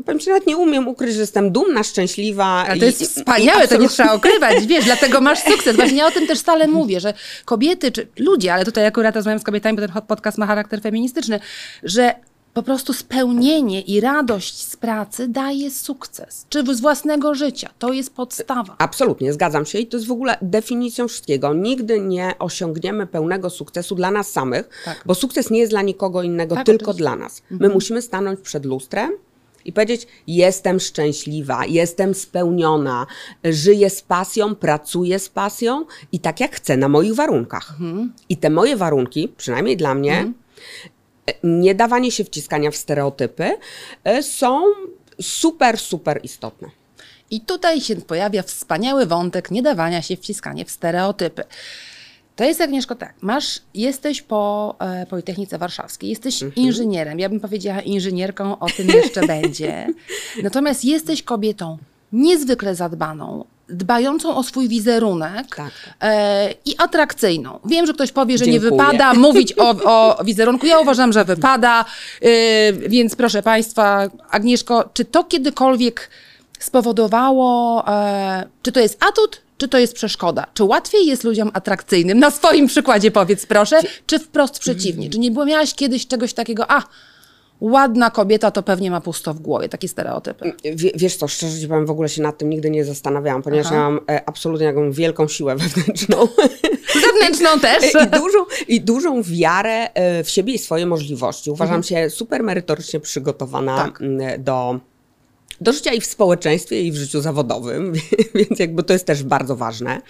powiem 0.05 0.19
Ci, 0.19 0.29
nawet 0.29 0.47
nie 0.47 0.57
umiem 0.57 0.87
ukryć, 0.87 1.13
że 1.13 1.21
jestem 1.21 1.51
dumna, 1.51 1.83
szczęśliwa. 1.83 2.45
Ale 2.45 2.79
to 2.79 2.85
jest 2.85 3.01
i, 3.01 3.05
wspaniałe, 3.05 3.65
i 3.65 3.67
to 3.67 3.77
nie 3.77 3.89
trzeba 3.89 4.15
ukrywać, 4.15 4.67
wiesz, 4.67 4.85
dlatego 4.85 5.21
masz 5.21 5.43
sukces. 5.51 5.75
Właśnie 5.75 5.97
ja 5.97 6.07
o 6.07 6.11
tym 6.11 6.27
też 6.27 6.39
stale 6.39 6.67
mówię, 6.67 6.99
że 6.99 7.13
kobiety, 7.45 7.91
czy 7.91 8.07
ludzie, 8.19 8.53
ale 8.53 8.65
tutaj 8.65 8.85
akurat 8.85 9.15
rozmawiam 9.15 9.39
z 9.39 9.43
kobietami, 9.43 9.77
bo 9.77 9.87
ten 9.87 10.01
podcast 10.07 10.37
ma 10.37 10.45
charakter 10.45 10.81
feministyczny, 10.81 11.39
że 11.83 12.15
po 12.57 12.63
prostu 12.63 12.93
spełnienie 12.93 13.81
i 13.81 14.01
radość 14.01 14.61
z 14.61 14.75
pracy 14.75 15.27
daje 15.27 15.71
sukces, 15.71 16.45
czy 16.49 16.75
z 16.75 16.81
własnego 16.81 17.35
życia. 17.35 17.69
To 17.79 17.93
jest 17.93 18.15
podstawa. 18.15 18.75
Absolutnie, 18.77 19.33
zgadzam 19.33 19.65
się 19.65 19.79
i 19.79 19.87
to 19.87 19.97
jest 19.97 20.07
w 20.07 20.11
ogóle 20.11 20.37
definicją 20.41 21.07
wszystkiego. 21.07 21.53
Nigdy 21.53 21.99
nie 21.99 22.33
osiągniemy 22.39 23.07
pełnego 23.07 23.49
sukcesu 23.49 23.95
dla 23.95 24.11
nas 24.11 24.31
samych, 24.31 24.69
tak. 24.85 25.03
bo 25.05 25.15
sukces 25.15 25.49
nie 25.49 25.59
jest 25.59 25.71
dla 25.71 25.81
nikogo 25.81 26.23
innego, 26.23 26.55
tak, 26.55 26.65
tylko 26.65 26.91
oczywiście. 26.91 27.03
dla 27.03 27.15
nas. 27.15 27.41
My 27.49 27.55
mhm. 27.55 27.73
musimy 27.73 28.01
stanąć 28.01 28.39
przed 28.39 28.65
lustrem 28.65 29.11
i 29.65 29.73
powiedzieć: 29.73 30.07
Jestem 30.27 30.79
szczęśliwa, 30.79 31.65
jestem 31.65 32.13
spełniona, 32.13 33.07
żyję 33.43 33.89
z 33.89 34.01
pasją, 34.01 34.55
pracuję 34.55 35.19
z 35.19 35.29
pasją 35.29 35.85
i 36.11 36.19
tak 36.19 36.39
jak 36.39 36.55
chcę, 36.55 36.77
na 36.77 36.89
moich 36.89 37.15
warunkach. 37.15 37.71
Mhm. 37.71 38.13
I 38.29 38.37
te 38.37 38.49
moje 38.49 38.75
warunki, 38.75 39.33
przynajmniej 39.37 39.77
dla 39.77 39.95
mnie, 39.95 40.11
mhm 40.11 40.47
nie 41.43 41.75
dawanie 41.75 42.11
się 42.11 42.23
wciskania 42.23 42.71
w 42.71 42.75
stereotypy 42.75 43.57
e, 44.03 44.23
są 44.23 44.63
super, 45.21 45.79
super 45.79 46.19
istotne. 46.23 46.67
I 47.31 47.41
tutaj 47.41 47.81
się 47.81 47.95
pojawia 47.95 48.43
wspaniały 48.43 49.05
wątek 49.05 49.51
nie 49.51 49.61
dawania 49.61 50.01
się 50.01 50.17
wciskania 50.17 50.65
w 50.65 50.71
stereotypy. 50.71 51.43
To 52.35 52.43
jest 52.43 52.61
Agnieszko 52.61 52.95
tak, 52.95 53.13
masz, 53.21 53.61
jesteś 53.73 54.21
po 54.21 54.75
e, 54.79 55.05
Politechnice 55.05 55.57
Warszawskiej, 55.57 56.09
jesteś 56.09 56.43
mhm. 56.43 56.65
inżynierem, 56.67 57.19
ja 57.19 57.29
bym 57.29 57.39
powiedziała 57.39 57.81
inżynierką, 57.81 58.59
o 58.59 58.67
tym 58.69 58.87
jeszcze 58.87 59.27
będzie. 59.37 59.87
Natomiast 60.43 60.85
jesteś 60.85 61.23
kobietą 61.23 61.77
niezwykle 62.11 62.75
zadbaną, 62.75 63.45
dbającą 63.69 64.35
o 64.35 64.43
swój 64.43 64.67
wizerunek 64.67 65.55
tak. 65.55 65.71
e, 66.01 66.53
i 66.65 66.75
atrakcyjną. 66.77 67.59
Wiem, 67.65 67.85
że 67.85 67.93
ktoś 67.93 68.11
powie, 68.11 68.37
że 68.37 68.45
Dziękuję. 68.45 68.71
nie 68.71 68.77
wypada 68.77 69.13
mówić 69.27 69.53
o, 69.57 69.69
o 69.69 70.23
wizerunku. 70.23 70.65
Ja 70.65 70.79
uważam, 70.79 71.13
że 71.13 71.25
wypada, 71.25 71.85
e, 72.21 72.73
więc 72.73 73.15
proszę 73.15 73.43
Państwa, 73.43 74.09
Agnieszko, 74.29 74.89
czy 74.93 75.05
to 75.05 75.23
kiedykolwiek 75.23 76.09
spowodowało, 76.59 77.83
e, 77.87 78.47
czy 78.61 78.71
to 78.71 78.79
jest 78.79 79.03
atut, 79.03 79.41
czy 79.57 79.67
to 79.67 79.77
jest 79.77 79.93
przeszkoda? 79.93 80.45
Czy 80.53 80.63
łatwiej 80.63 81.05
jest 81.05 81.23
ludziom 81.23 81.51
atrakcyjnym? 81.53 82.19
Na 82.19 82.31
swoim 82.31 82.67
przykładzie 82.67 83.11
powiedz 83.11 83.45
proszę, 83.45 83.79
czy 84.05 84.19
wprost 84.19 84.59
przeciwnie? 84.59 85.09
Czy 85.09 85.19
nie 85.19 85.31
miałaś 85.31 85.73
kiedyś 85.73 86.07
czegoś 86.07 86.33
takiego, 86.33 86.71
a 86.71 86.83
ładna 87.61 88.11
kobieta 88.11 88.51
to 88.51 88.63
pewnie 88.63 88.91
ma 88.91 89.01
pusto 89.01 89.33
w 89.33 89.39
głowie, 89.39 89.69
takie 89.69 89.87
stereotypy. 89.87 90.53
Wie, 90.75 90.91
wiesz 90.95 91.15
co, 91.15 91.27
szczerze 91.27 91.59
ci 91.59 91.67
powiem, 91.67 91.85
w 91.85 91.91
ogóle 91.91 92.09
się 92.09 92.21
nad 92.21 92.37
tym 92.37 92.49
nigdy 92.49 92.69
nie 92.69 92.85
zastanawiałam, 92.85 93.43
ponieważ 93.43 93.67
Aha. 93.67 93.75
ja 93.75 93.81
mam 93.81 93.99
e, 94.09 94.29
absolutnie 94.29 94.67
taką 94.67 94.91
wielką 94.91 95.27
siłę 95.27 95.55
wewnętrzną. 95.55 96.17
Zewnętrzną 97.07 97.59
też. 97.59 97.83
I 97.83 98.07
dużą, 98.07 98.37
I 98.67 98.81
dużą 98.81 99.23
wiarę 99.23 99.93
e, 99.93 100.23
w 100.23 100.29
siebie 100.29 100.53
i 100.53 100.57
swoje 100.57 100.85
możliwości. 100.85 101.51
Uważam 101.51 101.83
się 101.83 102.09
super 102.09 102.43
merytorycznie 102.43 102.99
przygotowana 102.99 103.85
Mhm. 103.85 104.19
Tak. 104.19 104.41
do, 104.43 104.79
do 105.61 105.73
życia 105.73 105.93
i 105.93 106.01
w 106.01 106.05
społeczeństwie, 106.05 106.81
i 106.81 106.91
w 106.91 106.95
życiu 106.95 107.21
zawodowym, 107.21 107.93
więc 108.35 108.59
jakby 108.59 108.83
to 108.83 108.93
jest 108.93 109.05
też 109.05 109.23
bardzo 109.23 109.55
ważne. 109.55 110.01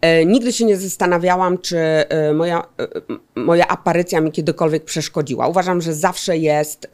E, 0.00 0.24
Nigdy 0.26 0.52
się 0.52 0.64
nie 0.64 0.76
zastanawiałam, 0.76 1.58
czy 1.58 1.78
e, 1.78 2.32
moja, 2.34 2.62
e, 2.80 3.40
moja 3.40 3.68
aparycja 3.68 4.20
mi 4.20 4.32
kiedykolwiek 4.32 4.84
przeszkodziła. 4.84 5.48
Uważam, 5.48 5.80
że 5.80 5.94
zawsze 5.94 6.36
jest 6.36 6.88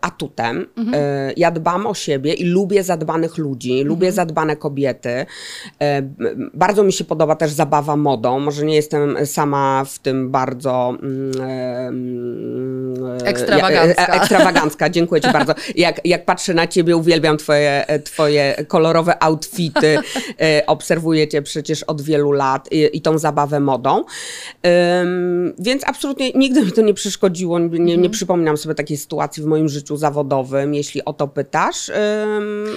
atutem. 0.00 0.66
E, 0.94 1.32
Ja 1.36 1.50
dbam 1.50 1.86
o 1.86 1.94
siebie 1.94 2.34
i 2.34 2.44
lubię 2.44 2.82
zadbanych 2.82 3.38
ludzi, 3.38 3.82
lubię 3.84 4.12
zadbane 4.12 4.56
kobiety. 4.56 5.26
Bardzo 6.54 6.82
mi 6.82 6.92
się 6.92 7.04
podoba 7.04 7.36
też 7.36 7.50
zabawa 7.52 7.96
modą. 7.96 8.40
Może 8.40 8.64
nie 8.64 8.74
jestem 8.74 9.26
sama 9.26 9.84
w 9.86 9.98
tym 9.98 10.30
bardzo 10.30 10.96
mm, 11.02 11.30
mm, 11.40 13.18
Ekstrawagancka. 13.24 14.06
ekstrawagancka, 14.06 14.90
dziękuję 14.90 15.20
Ci 15.20 15.32
bardzo. 15.32 15.54
Jak, 15.76 16.00
jak 16.04 16.24
patrzę 16.24 16.54
na 16.54 16.66
Ciebie, 16.66 16.96
uwielbiam 16.96 17.36
Twoje, 17.36 17.86
twoje 18.04 18.64
kolorowe 18.68 19.22
outfity. 19.22 19.98
Obserwuję 20.66 21.28
Cię 21.28 21.42
przecież 21.42 21.82
od 21.82 22.02
wielu 22.02 22.25
lat 22.32 22.68
i, 22.72 22.88
i 22.96 23.00
tą 23.00 23.18
zabawę 23.18 23.60
modą. 23.60 24.04
Ym, 25.02 25.54
więc 25.58 25.82
absolutnie 25.86 26.32
nigdy 26.32 26.62
mi 26.64 26.72
to 26.72 26.82
nie 26.82 26.94
przeszkodziło. 26.94 27.58
Nie, 27.58 27.78
nie 27.78 27.94
Mhm. 27.94 28.10
przypominam 28.10 28.56
sobie 28.56 28.74
takiej 28.74 28.96
sytuacji 28.96 29.42
w 29.42 29.46
moim 29.46 29.68
życiu 29.68 29.96
zawodowym, 29.96 30.74
jeśli 30.74 31.04
o 31.04 31.12
to 31.12 31.28
pytasz. 31.28 31.88
Ym, 31.88 31.94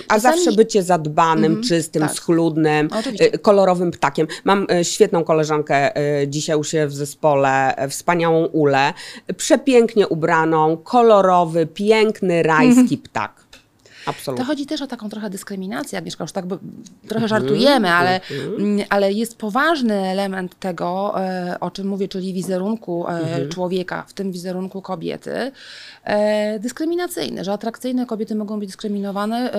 a 0.08 0.13
Czasami- 0.13 0.36
zawsze 0.36 0.51
bycie 0.58 0.84
zadbanym, 0.84 1.63
czystym, 1.63 2.01
tak. 2.01 2.12
schludnym, 2.12 2.89
Oczywiście. 3.00 3.34
e, 3.34 3.38
kolorowym 3.38 3.91
ptakiem. 3.91 4.27
Mam 4.44 4.68
e, 4.72 4.86
świetną 4.86 5.24
koleżankę 5.24 5.96
e, 5.98 6.27
dzisiaj 6.27 6.58
u 6.58 6.63
siebie 6.63 6.88
w 6.88 6.94
zespole, 6.94 7.75
wspaniałą 7.89 8.46
Ulę, 8.46 8.94
przepięknie 9.38 10.08
ubraną, 10.08 10.77
kolorowy, 10.77 11.65
piękny, 11.65 12.44
rajski 12.44 12.79
Mhm. 12.79 13.01
ptak. 13.01 13.38
To 14.09 14.17
Absolutnie. 14.19 14.45
chodzi 14.45 14.65
też 14.65 14.81
o 14.81 14.87
taką 14.87 15.09
trochę 15.09 15.29
dyskryminację, 15.29 15.97
Agnieszka, 15.97 16.23
już 16.23 16.31
tak 16.31 16.45
bo, 16.45 16.57
trochę 17.07 17.25
Mhm, 17.25 17.29
żartujemy, 17.29 17.89
ale, 17.91 18.21
mm, 18.59 18.85
ale 18.89 19.13
jest 19.13 19.37
poważny 19.37 19.95
element 19.95 20.59
tego, 20.59 21.13
e, 21.21 21.57
o 21.59 21.71
czym 21.71 21.87
mówię, 21.87 22.07
czyli 22.07 22.33
wizerunku 22.33 23.07
e, 23.07 23.11
Mhm. 23.11 23.49
człowieka, 23.49 24.03
w 24.07 24.13
tym 24.13 24.31
wizerunku 24.31 24.81
kobiety, 24.81 25.51
e, 26.03 26.59
dyskryminacyjny, 26.59 27.43
że 27.43 27.53
atrakcyjne 27.53 28.05
kobiety 28.05 28.35
mogą 28.35 28.59
być 28.59 28.69
dyskryminowane 28.69 29.51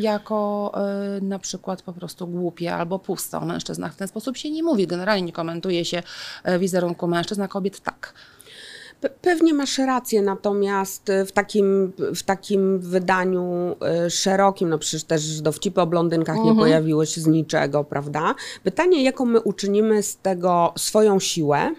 jako 0.00 0.72
na 1.22 1.38
przykład 1.38 1.82
po 1.82 1.92
prostu 1.92 2.26
głupie 2.26 2.74
albo 2.74 2.98
puste. 2.98 3.38
O 3.38 3.44
mężczyznach 3.44 3.92
w 3.94 3.96
ten 3.96 4.08
sposób 4.08 4.36
się 4.36 4.50
nie 4.50 4.62
mówi, 4.62 4.86
generalnie 4.86 5.22
nie 5.22 5.32
komentuje 5.32 5.84
się 5.84 6.02
wizerunku 6.58 7.06
mężczyzn, 7.06 7.42
a 7.42 7.48
kobiet 7.48 7.80
tak. 7.80 8.14
Pe- 9.04 9.10
Pewnie 9.22 9.54
masz 9.54 9.78
rację, 9.78 10.22
natomiast 10.22 11.10
e, 11.10 11.24
w 11.26 11.32
takim, 11.32 11.92
w 12.14 12.22
takim 12.22 12.78
wydaniu 12.80 13.76
e, 13.82 14.10
szerokim, 14.10 14.68
no 14.68 14.78
przecież 14.78 15.04
też 15.04 15.40
dowcipy 15.40 15.80
o 15.80 15.86
blondynkach 15.86 16.36
nie 16.36 16.54
pojawiły 16.58 17.06
się 17.06 17.20
z 17.20 17.26
niczego, 17.26 17.84
prawda? 17.84 18.34
Pytanie, 18.62 19.04
jaką 19.04 19.24
my 19.24 19.40
uczynimy 19.40 20.02
z 20.02 20.16
tego 20.16 20.72
swoją 20.78 21.20
siłę 21.20 21.74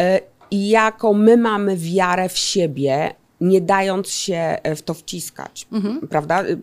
e, 0.00 0.20
i 0.50 0.68
jaką 0.68 1.12
my 1.14 1.36
mamy 1.36 1.76
wiarę 1.76 2.28
w 2.28 2.38
siebie, 2.38 3.14
nie 3.40 3.60
dając 3.60 4.08
się 4.08 4.58
w 4.76 4.82
to 4.82 4.94
wciskać, 4.94 5.68
prawda? 6.10 6.44
Y, 6.44 6.58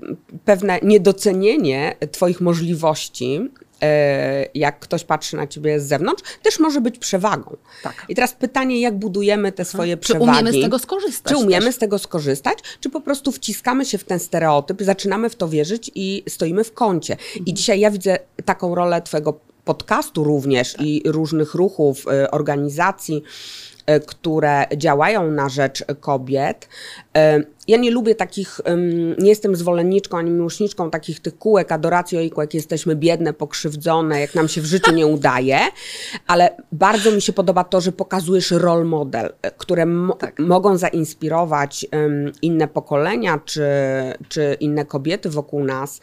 Pewne 0.45 0.79
niedocenienie 0.83 1.95
Twoich 2.11 2.41
możliwości, 2.41 3.49
jak 4.53 4.79
ktoś 4.79 5.03
patrzy 5.03 5.36
na 5.36 5.48
Ciebie 5.48 5.79
z 5.79 5.88
zewnątrz, 5.88 6.24
też 6.44 6.60
może 6.60 6.82
być 6.82 7.00
przewagą. 7.00 7.58
Tak. 7.84 8.05
I 8.10 8.15
teraz 8.15 8.34
pytanie, 8.34 8.82
jak 8.82 8.98
budujemy 8.98 9.51
te 9.51 9.65
swoje 9.65 9.98
Czy 9.98 10.01
przewagi? 10.01 10.25
umiemy 10.32 10.53
z 10.53 10.62
tego 10.62 10.79
skorzystać 10.79 11.34
Czy 11.34 11.38
umiemy 11.38 11.65
też? 11.65 11.75
z 11.75 11.77
tego 11.77 12.00
skorzystać, 12.00 12.60
czy 12.79 12.89
po 12.89 13.01
prostu 13.01 13.32
wciskamy 13.32 13.86
się 13.86 13.98
w 13.98 14.03
ten 14.03 14.20
stereotyp, 14.20 14.82
zaczynamy 14.84 15.29
w 15.29 15.36
to 15.36 15.50
wierzyć 15.50 15.91
i 15.96 16.24
stoimy 16.29 16.63
w 16.63 16.74
kącie. 16.74 17.13
I 17.36 17.39
Mhm. 17.39 17.55
dzisiaj 17.58 17.79
ja 17.79 17.91
widzę 17.91 18.17
taką 18.46 18.75
rolę 18.75 19.01
Twojego 19.01 19.39
podcastu 19.65 20.24
również 20.24 20.75
i 20.79 21.01
różnych 21.05 21.53
ruchów, 21.53 22.05
y, 22.25 22.32
organizacji, 22.32 23.24
y, 23.89 24.00
które 24.00 24.65
działają 24.77 25.32
na 25.32 25.50
rzecz 25.50 25.84
kobiet. 26.00 26.67
Ja 27.67 27.77
nie 27.77 27.91
lubię 27.91 28.15
takich, 28.15 28.62
nie 29.17 29.29
jestem 29.29 29.55
zwolenniczką 29.55 30.17
ani 30.17 30.31
miłośniczką 30.31 30.89
takich 30.91 31.19
tych 31.19 31.38
kółek 31.38 31.72
adoracji, 31.72 32.17
ojku, 32.17 32.41
jak 32.41 32.53
jesteśmy 32.53 32.95
biedne, 32.95 33.34
pokrzywdzone, 33.34 34.19
jak 34.22 34.36
nam 34.36 34.48
się 34.48 34.62
w 34.62 34.65
życiu 34.65 34.91
nie 34.91 35.07
udaje, 35.07 35.60
ale 36.27 36.57
bardzo 36.72 37.12
mi 37.12 37.22
się 37.22 37.34
podoba 37.34 37.63
to, 37.63 37.81
że 37.81 37.91
pokazujesz 37.91 38.51
role 38.51 38.84
model, 38.86 39.25
y, 39.25 39.51
które 39.57 39.86
mo- 39.86 40.17
mogą 40.39 40.77
zainspirować 40.77 41.86
inne 42.41 42.67
pokolenia 42.67 43.39
czy, 43.45 43.63
czy 44.29 44.57
inne 44.60 44.86
kobiety 44.86 45.29
wokół 45.29 45.63
nas, 45.63 46.00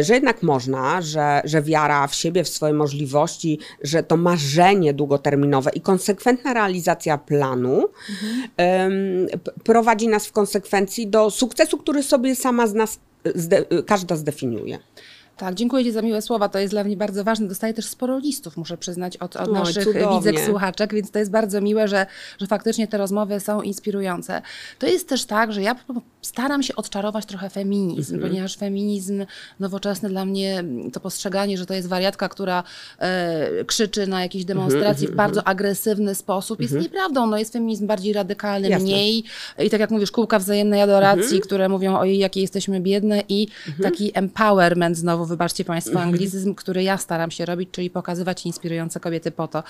y, 0.00 0.04
że 0.04 0.14
jednak 0.14 0.42
można, 0.42 1.02
że, 1.02 1.40
że 1.44 1.62
wiara 1.62 2.06
w 2.06 2.14
siebie, 2.14 2.44
w 2.44 2.48
swoje 2.48 2.72
możliwości, 2.74 3.58
że 3.82 4.02
to 4.02 4.16
marzenie 4.16 4.94
długoterminowe 4.94 5.70
i 5.74 5.80
konsekwentna 5.80 6.54
realizacja 6.54 7.18
planu 7.18 7.84
p- 8.56 9.52
prowadzi 9.64 10.08
nas 10.08 10.26
w 10.26 10.32
konsekwencji 10.32 10.91
do 11.06 11.30
sukcesu, 11.30 11.78
który 11.78 12.02
sobie 12.02 12.36
sama 12.36 12.66
z 12.66 12.74
nas 12.74 13.00
zde, 13.34 13.64
każda 13.86 14.16
zdefiniuje. 14.16 14.78
Tak, 15.36 15.54
dziękuję 15.54 15.84
Ci 15.84 15.92
za 15.92 16.02
miłe 16.02 16.22
słowa. 16.22 16.48
To 16.48 16.58
jest 16.58 16.74
dla 16.74 16.84
mnie 16.84 16.96
bardzo 16.96 17.24
ważne. 17.24 17.48
Dostaję 17.48 17.74
też 17.74 17.86
sporo 17.86 18.18
listów, 18.18 18.56
muszę 18.56 18.76
przyznać, 18.76 19.16
od, 19.16 19.36
od 19.36 19.52
naszych 19.52 19.84
cudownie. 19.84 20.18
widzek, 20.18 20.40
słuchaczek, 20.46 20.94
więc 20.94 21.10
to 21.10 21.18
jest 21.18 21.30
bardzo 21.30 21.60
miłe, 21.60 21.88
że, 21.88 22.06
że 22.40 22.46
faktycznie 22.46 22.88
te 22.88 22.98
rozmowy 22.98 23.40
są 23.40 23.62
inspirujące. 23.62 24.42
To 24.78 24.86
jest 24.86 25.08
też 25.08 25.24
tak, 25.24 25.52
że 25.52 25.62
ja 25.62 25.76
staram 26.22 26.62
się 26.62 26.76
odczarować 26.76 27.26
trochę 27.26 27.50
feminizm, 27.50 28.14
Mhm. 28.14 28.30
ponieważ 28.30 28.56
feminizm 28.56 29.24
nowoczesny 29.60 30.08
dla 30.08 30.24
mnie 30.24 30.64
to 30.92 31.00
postrzeganie, 31.00 31.58
że 31.58 31.66
to 31.66 31.74
jest 31.74 31.88
wariatka, 31.88 32.28
która 32.28 32.62
e, 32.98 33.64
krzyczy 33.64 34.06
na 34.06 34.22
jakiejś 34.22 34.44
Mhm, 34.44 34.58
demonstracji 34.58 35.08
w 35.08 35.14
bardzo 35.14 35.44
agresywny 35.46 36.14
sposób, 36.14 36.60
jest 36.60 36.74
nieprawdą. 36.74 37.26
No, 37.26 37.38
jest 37.38 37.52
feminizm 37.52 37.86
bardziej 37.86 38.12
radykalny, 38.12 38.68
Jasne. 38.68 38.84
mniej 38.84 39.24
i 39.58 39.70
tak 39.70 39.80
jak 39.80 39.90
mówisz, 39.90 40.10
kółka 40.10 40.38
wzajemnej 40.38 40.80
adoracji, 40.82 41.40
które 41.40 41.68
mówią 41.68 41.98
o 41.98 42.04
jakie 42.04 42.40
jesteśmy 42.40 42.80
biedne 42.80 43.22
i 43.28 43.48
taki 43.82 44.10
empowerment 44.14 44.96
znowu, 44.96 45.21
wybaczcie 45.26 45.64
Państwo 45.64 46.00
anglicyzm, 46.00 46.54
który 46.54 46.82
ja 46.82 46.98
staram 46.98 47.30
się 47.30 47.46
robić, 47.46 47.68
czyli 47.72 47.90
pokazywać 47.90 48.46
inspirujące 48.46 49.00
kobiety 49.00 49.30
po 49.30 49.48
to, 49.48 49.62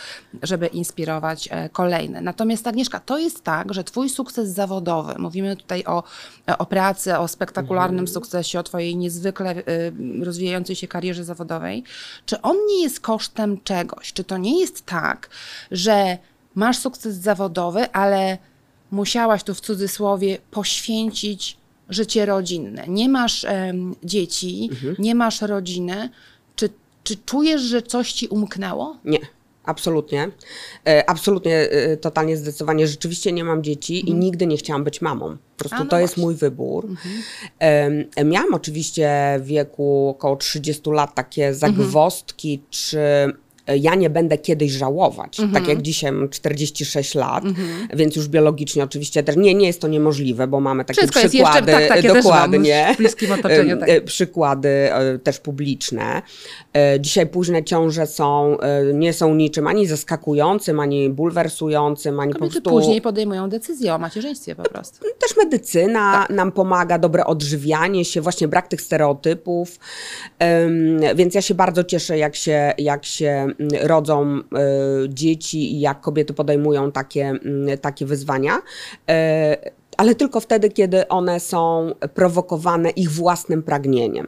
żeby 0.43 0.67
inspirować 0.67 1.49
e, 1.51 1.69
kolejne. 1.69 2.21
Natomiast 2.21 2.67
Agnieszka, 2.67 3.01
to 3.01 3.19
jest 3.19 3.45
tak, 3.45 3.75
że 3.75 3.85
Twój 3.85 4.09
sukces 4.09 4.49
zawodowy, 4.49 5.15
mówimy 5.19 5.57
tutaj 5.57 5.85
o, 5.85 6.03
o 6.59 6.67
pracy, 6.67 7.19
o 7.19 7.29
spektakularnym 7.29 8.09
sukcesie, 8.09 8.59
o 8.59 8.63
Twojej 8.63 8.97
niezwykle 8.97 9.57
y, 9.57 9.93
rozwijającej 10.25 10.77
się 10.77 10.89
karierze 10.89 11.25
zawodowej, 11.25 11.85
czy 12.27 12.41
on 12.41 12.57
nie 12.69 12.83
jest 12.83 13.01
kosztem 13.01 13.61
czegoś? 13.65 14.13
Czy 14.13 14.25
to 14.25 14.37
nie 14.37 14.61
jest 14.61 14.87
tak, 14.87 15.31
że 15.71 16.19
masz 16.55 16.79
sukces 16.79 17.17
zawodowy, 17.17 17.93
ale 17.93 18.39
musiałaś 18.91 19.43
tu 19.43 19.55
w 19.55 19.61
cudzysłowie 19.61 20.39
poświęcić 20.51 21.62
życie 21.93 22.27
rodzinne. 22.27 22.85
Nie 22.89 23.09
masz 23.09 23.45
em, 23.45 23.95
dzieci, 24.05 24.71
nie 24.99 25.15
masz 25.15 25.43
rodziny. 25.43 26.11
Czy, 26.57 26.69
czy 27.05 27.17
czujesz, 27.17 27.63
że 27.63 27.83
coś 27.83 28.13
ci 28.13 28.29
umknęło? 28.29 28.97
Nie. 29.05 29.19
Absolutnie. 29.65 30.31
E, 30.87 31.11
Absolutnie, 31.11 31.57
e, 31.57 31.97
totalnie, 31.97 32.37
zdecydowanie. 32.37 32.87
Rzeczywiście 32.87 33.33
nie 33.33 33.45
mam 33.45 33.63
dzieci 33.63 34.11
i 34.11 34.15
nigdy 34.15 34.47
nie 34.47 34.57
chciałam 34.57 34.85
być 34.85 35.01
mamą. 35.01 35.37
Po 35.57 35.59
prostu 35.59 35.79
no 35.79 35.91
to 35.91 35.99
jest 35.99 36.15
właśnie. 36.15 36.25
mój 36.25 36.35
wybór. 36.35 36.89
Em, 37.59 38.05
Miałam 38.25 38.55
oczywiście 38.55 39.11
w 39.41 39.47
wieku 39.47 40.09
około 40.09 40.37
30 40.37 40.91
lat 40.91 41.15
takie 41.15 41.55
zagwozdki, 41.55 42.63
czy 42.71 42.99
e, 42.99 43.33
ja 43.81 43.95
nie 43.95 44.11
będę 44.11 44.39
kiedyś 44.39 44.73
żałować. 44.73 45.41
Mhm. 45.41 45.63
Tak 45.63 45.69
jak 45.69 45.83
dzisiaj 45.83 46.13
mam 46.13 46.29
46 46.29 47.15
lat, 47.15 47.45
więc 47.95 48.17
już 48.17 48.29
biologicznie 48.29 48.85
oczywiście 48.85 49.23
też 49.23 49.37
nie, 49.37 49.55
nie 49.55 49.67
jest 49.67 49.81
to 49.81 49.89
niemożliwe, 49.89 50.47
bo 50.47 50.61
mamy 50.61 50.85
takie 50.85 51.01
Wszystko 51.01 51.21
jest 51.21 51.35
jeszcze- 51.35 51.53
przykłady, 51.53 51.73
tak, 51.89 52.03
tak, 52.03 52.15
dokładnie, 52.15 52.95
tak. 53.81 53.89
e, 53.89 54.01
przykłady 54.01 54.69
e, 54.69 55.19
też 55.19 55.39
publiczne. 55.39 56.23
E, 56.77 57.01
Dzisiaj 57.01 57.27
późne 57.27 57.65
ciąże 57.65 58.07
są, 58.07 58.61
e, 58.61 58.95
nie 58.95 59.13
są 59.13 59.35
niczym 59.35 59.67
ani 59.67 59.87
zaskakującym, 59.87 60.81
ani 60.81 61.11
bulwersującym, 61.11 62.21
ani 62.21 62.33
po 62.33 62.39
Kobiety 62.39 62.61
prostu... 62.63 62.79
później 62.81 63.01
podejmują 63.01 63.49
decyzję 63.49 63.95
o 63.95 63.99
macierzyństwie 63.99 64.55
po 64.55 64.63
prostu. 64.63 64.99
Też 65.19 65.37
medycyna 65.37 66.13
Tak. 66.13 66.37
nam 66.37 66.53
pomaga, 66.53 66.99
dobre 66.99 67.25
odżywianie 67.27 68.05
się, 68.05 68.21
właśnie 68.21 68.49
brak 68.49 68.69
tych 68.69 68.81
stereotypów. 68.81 69.79
Więc 71.17 71.35
ja 71.35 71.43
się 71.43 71.55
bardzo 71.55 71.85
cieszę, 71.85 72.19
jak 72.19 72.37
się, 72.37 72.73
jak 72.79 73.05
się 73.05 73.27
mm, 73.29 73.52
rodzą 73.83 74.39
y, 74.39 74.43
dzieci 75.09 75.73
i 75.75 75.81
jak 75.81 76.01
kobiety 76.01 76.35
podejmują 76.35 76.93
takie, 76.93 77.27
mm, 77.27 77.79
takie 77.79 78.07
wyzwania. 78.07 78.57
Y, 78.57 79.83
ale 79.97 80.15
tylko 80.15 80.41
wtedy, 80.41 80.71
kiedy 80.71 81.09
one 81.09 81.41
są 81.41 81.91
prowokowane 82.15 82.91
ich 82.91 83.11
własnym 83.11 83.63
pragnieniem. 83.63 84.27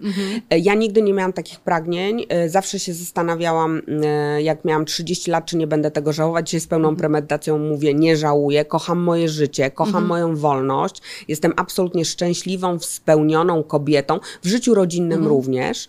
Y, 0.55 0.59
Ja 0.59 0.75
nigdy 0.75 1.03
nie 1.03 1.13
miałam 1.13 1.33
takich 1.33 1.61
pragnień. 1.61 2.27
Y, 2.45 2.49
Zawsze 2.49 2.79
się 2.79 2.95
zastanawiałam, 2.95 3.79
y, 4.39 4.43
jak 4.43 4.65
miałam 4.65 4.85
30 4.85 5.31
lat, 5.31 5.47
czy 5.47 5.57
nie 5.57 5.67
będę 5.67 5.91
tego 5.91 6.13
żałować. 6.13 6.47
Dzisiaj 6.47 6.61
z 6.61 6.67
pełną 6.67 6.97
premedytacją 6.97 7.59
mówię, 7.59 7.95
nie 7.95 8.17
żałuję, 8.17 8.65
kocham 8.65 8.99
moje 9.03 9.29
życie, 9.29 9.71
kocham 9.71 10.07
moją 10.07 10.37
wolność. 10.37 11.03
Jestem 11.29 11.53
absolutnie 11.57 12.05
szczęśliwą, 12.05 12.79
spełnioną 12.79 13.63
kobietą, 13.63 14.21
w 14.43 14.49
życiu 14.49 14.75
rodzinnym 14.75 15.27
również. 15.27 15.89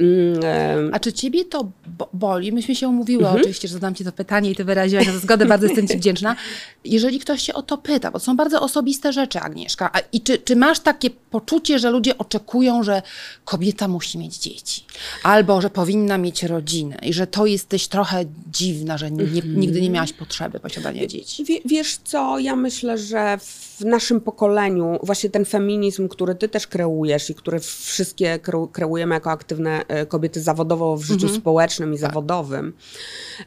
Mm, 0.00 0.44
em, 0.44 0.90
A 0.94 0.98
czy 1.00 1.12
ciebie 1.12 1.44
to 1.44 1.70
bo- 1.98 2.08
boli? 2.12 2.52
Myśmy 2.52 2.74
się 2.74 2.88
umówiły 2.88 3.22
Mhm. 3.22 3.40
oczywiście, 3.40 3.68
że 3.68 3.74
zadam 3.74 3.94
ci 3.94 4.04
to 4.04 4.12
pytanie 4.12 4.50
i 4.50 4.54
ty 4.56 4.64
wyraziłaś 4.64 5.06
na 5.06 5.12
to 5.12 5.18
zgodę, 5.18 5.46
bardzo 5.46 5.66
jestem 5.66 5.88
ci 5.88 5.96
wdzięczna. 5.96 6.36
Jeżeli 6.84 7.18
ktoś 7.20 7.42
się 7.42 7.54
o 7.54 7.62
to 7.62 7.78
pyta, 7.78 8.10
bo 8.10 8.18
to 8.18 8.24
są 8.24 8.36
bardzo 8.36 8.60
osobiste 8.60 9.12
rzeczy, 9.12 9.40
Agnieszka, 9.40 9.90
A, 9.92 9.98
i 10.12 10.20
czy, 10.20 10.38
czy 10.38 10.56
masz 10.56 10.80
takie 10.80 11.10
poczucie, 11.10 11.78
że 11.78 11.90
ludzie 11.90 12.18
oczekują, 12.18 12.82
że 12.82 13.02
kobieta 13.44 13.88
musi 13.88 14.18
mieć 14.18 14.38
dzieci, 14.38 14.84
albo 15.22 15.60
że 15.60 15.70
powinna 15.70 16.18
mieć 16.18 16.42
rodzinę 16.42 16.96
i 17.02 17.12
że 17.12 17.26
to 17.26 17.46
jesteś 17.46 17.88
trochę 17.88 18.24
dziwna, 18.52 18.98
że 18.98 19.10
nie, 19.10 19.22
Mhm. 19.24 19.60
nigdy 19.60 19.80
nie 19.82 19.90
miałaś 19.90 20.12
potrzeby 20.12 20.60
posiadania 20.60 21.06
dzieci? 21.06 21.44
Wie, 21.44 21.58
wiesz 21.64 21.96
co, 22.04 22.38
ja 22.38 22.56
myślę, 22.56 22.98
że 22.98 23.38
w 23.38 23.80
naszym 23.84 24.20
pokoleniu 24.20 24.98
właśnie 25.02 25.30
ten 25.30 25.44
feminizm, 25.44 26.08
który 26.08 26.34
ty 26.34 26.48
też 26.48 26.66
kreujesz 26.66 27.30
i 27.30 27.34
który 27.34 27.60
wszystkie 27.60 28.38
kreu- 28.38 28.70
kreujemy 28.72 29.14
jako 29.14 29.30
aktywne 29.30 29.80
e, 29.80 29.81
kobiety 30.08 30.40
zawodowo 30.40 30.96
w 30.96 31.02
życiu 31.02 31.28
społecznym 31.28 31.94
i 31.94 31.98
zawodowym, 31.98 32.72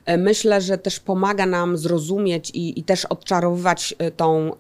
e, 0.06 0.18
myślę, 0.18 0.62
że 0.62 0.78
też 0.78 1.00
pomaga 1.00 1.46
nam 1.46 1.78
zrozumieć 1.78 2.50
i, 2.50 2.80
i 2.80 2.84
też 2.84 3.06
odczarowywać 3.06 3.96
e, 3.98 4.12
tą, 4.12 4.52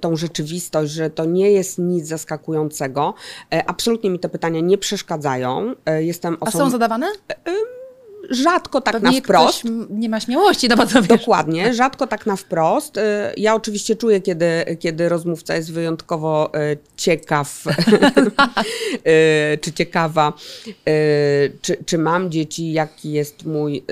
tą 0.00 0.16
rzeczywistość, 0.16 0.92
że 0.92 1.10
to 1.10 1.24
nie 1.24 1.50
jest 1.50 1.78
nic 1.78 2.06
zaskakującego. 2.06 3.14
E, 3.52 3.64
Absolutnie 3.66 4.10
mi 4.10 4.18
te 4.18 4.28
pytania 4.28 4.60
nie 4.60 4.78
przeszkadzają. 4.78 5.74
E, 5.86 6.04
Jestem 6.04 6.36
A 6.40 6.46
osobą 6.46 6.64
są 6.64 6.70
zadawane? 6.70 7.06
Rzadko 8.30 8.80
tak 8.80 8.94
na 8.94 9.00
Pewnie 9.00 9.22
wprost. 9.22 9.58
ktoś 9.60 9.70
m- 9.70 9.86
nie 9.90 10.08
ma 10.08 10.20
śmiałości, 10.20 10.68
no 10.68 10.76
bo 10.76 10.86
to 10.86 11.02
wiesz. 11.02 11.08
Dokładnie, 11.08 11.74
rzadko 11.74 12.06
tak 12.06 12.26
na 12.26 12.36
wprost. 12.36 12.96
Y, 12.96 13.00
Ja 13.36 13.54
oczywiście 13.54 13.96
czuję, 13.96 14.20
kiedy, 14.20 14.46
kiedy 14.80 15.08
rozmówca 15.08 15.56
jest 15.56 15.72
wyjątkowo 15.72 16.50
y, 16.72 16.78
ciekaw, 16.96 17.64
y, 19.54 19.58
czy 19.60 19.72
ciekawa, 19.72 20.32
czy, 21.62 21.76
czy 21.86 21.98
mam 21.98 22.30
dzieci, 22.30 22.72
jaki 22.72 23.12
jest 23.12 23.44
mój 23.44 23.84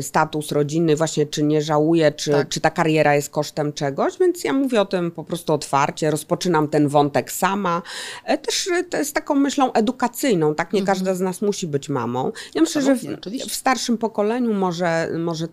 status 0.00 0.52
rodzinny, 0.52 0.96
właśnie 0.96 1.26
czy 1.26 1.42
nie 1.42 1.62
żałuję, 1.62 2.12
czy, 2.12 2.30
Tak. 2.30 2.48
czy 2.48 2.60
ta 2.60 2.70
kariera 2.70 3.14
jest 3.14 3.30
kosztem 3.30 3.72
czegoś, 3.72 4.18
więc 4.18 4.44
ja 4.44 4.52
mówię 4.52 4.80
o 4.80 4.84
tym 4.84 5.10
po 5.10 5.24
prostu 5.24 5.52
otwarcie, 5.52 6.10
rozpoczynam 6.10 6.68
ten 6.68 6.88
wątek 6.88 7.32
sama. 7.32 7.82
E, 8.24 8.38
Też 8.38 8.68
jest 8.92 9.14
taką 9.14 9.34
myślą 9.34 9.72
edukacyjną, 9.72 10.54
tak? 10.54 10.72
Nie 10.72 10.82
każda 10.82 11.14
z 11.14 11.20
nas 11.20 11.42
musi 11.42 11.66
być 11.66 11.88
mamą. 11.88 12.32
Ja 12.54 12.60
myślę, 12.62 12.82
że 12.82 12.94
w, 12.94 13.04
oczywiście. 13.26 13.50
w 13.50 13.54
starszym 13.54 13.98
pokoleniu 13.98 14.54
może, 14.54 15.08
może 15.18 15.48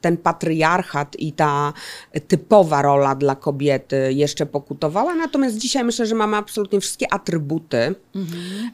ten 0.00 0.16
patriarchat 0.16 1.16
i 1.18 1.32
ta 1.32 1.72
typowa 2.28 2.82
rola 2.82 3.14
dla 3.14 3.36
kobiety 3.36 4.12
jeszcze 4.12 4.46
pokutowała, 4.46 5.14
natomiast 5.14 5.58
dzisiaj 5.58 5.84
myślę, 5.84 6.06
że 6.06 6.14
mamy 6.14 6.36
absolutnie 6.36 6.80
wszystkie 6.80 7.12
atrybuty, 7.12 7.94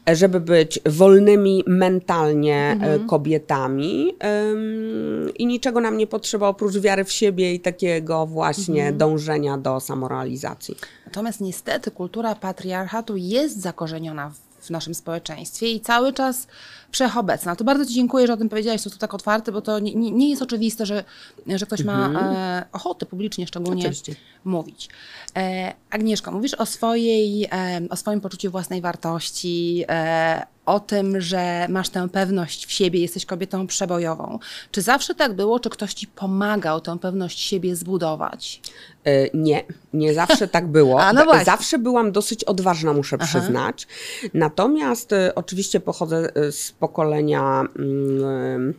e, 0.09 0.15
żeby 0.15 0.39
być 0.39 0.79
wolnymi 0.85 1.63
mentalnie 1.67 2.77
e, 2.81 2.99
kobietami 2.99 4.15
em, 4.19 5.29
i 5.35 5.45
niczego 5.45 5.81
nam 5.81 5.97
nie 5.97 6.07
potrzeba 6.07 6.47
oprócz 6.47 6.77
wiary 6.77 7.03
w 7.03 7.11
siebie 7.11 7.53
i 7.53 7.59
takiego 7.59 8.25
właśnie 8.25 8.91
dążenia 8.91 9.57
do 9.57 9.79
samorealizacji. 9.79 10.75
Natomiast 11.05 11.41
niestety 11.41 11.91
kultura 11.91 12.35
patriarchatu 12.35 13.17
jest 13.17 13.61
zakorzeniona 13.61 14.31
w 14.61 14.69
naszym 14.69 14.95
społeczeństwie 14.95 15.71
i 15.71 15.81
cały 15.81 16.13
czas 16.13 16.47
wszechobecna. 16.91 17.55
To 17.55 17.63
bardzo 17.63 17.85
Ci 17.85 17.93
dziękuję, 17.93 18.27
że 18.27 18.33
o 18.33 18.37
tym 18.37 18.49
powiedziałaś 18.49 18.79
w 18.79 18.81
sposób 18.81 18.99
tak 18.99 19.13
otwarty, 19.13 19.51
bo 19.51 19.61
to 19.61 19.79
nie, 19.79 19.95
nie 19.95 20.11
nie 20.11 20.29
jest 20.29 20.41
oczywiste, 20.41 20.85
że, 20.85 21.03
że 21.47 21.65
ktoś 21.65 21.83
ma 21.83 22.09
e, 22.09 22.65
ochotę 22.71 23.05
publicznie 23.05 23.47
szczególnie 23.47 23.81
Oczywiście. 23.81 24.15
mówić. 24.45 24.89
E, 25.37 25.73
Agnieszka, 25.89 26.31
mówisz 26.31 26.53
o, 26.53 26.65
swojej, 26.65 27.45
e, 27.51 27.81
o 27.89 27.95
swoim 27.95 28.21
poczuciu 28.21 28.51
własnej 28.51 28.81
wartości, 28.81 29.85
e, 29.89 30.45
o 30.65 30.79
tym, 30.79 31.21
że 31.21 31.65
masz 31.69 31.89
tę 31.89 32.09
pewność 32.09 32.65
w 32.65 32.71
siebie, 32.71 32.99
jesteś 32.99 33.25
kobietą 33.25 33.67
przebojową. 33.67 34.39
Czy 34.71 34.81
zawsze 34.81 35.15
tak 35.15 35.33
było, 35.33 35.59
czy 35.59 35.69
ktoś 35.69 35.93
Ci 35.93 36.07
pomagał 36.07 36.81
tę 36.81 36.99
pewność 36.99 37.39
siebie 37.39 37.75
zbudować? 37.75 38.61
E, 39.03 39.37
Nie, 39.37 39.63
nie 39.93 40.13
zawsze 40.13 40.47
tak 40.47 40.67
było. 40.67 41.01
A, 41.03 41.13
no 41.13 41.23
właśnie. 41.23 41.45
zawsze 41.45 41.77
byłam 41.77 42.11
dosyć 42.11 42.43
odważna, 42.43 42.93
muszę 42.93 43.17
przyznać. 43.17 43.87
Natomiast 44.33 45.13
e, 45.13 45.35
oczywiście 45.35 45.79
pochodzę 45.79 46.35
e, 46.35 46.51
z 46.51 46.71
pokolenia. 46.81 47.65
mm, 47.79 48.73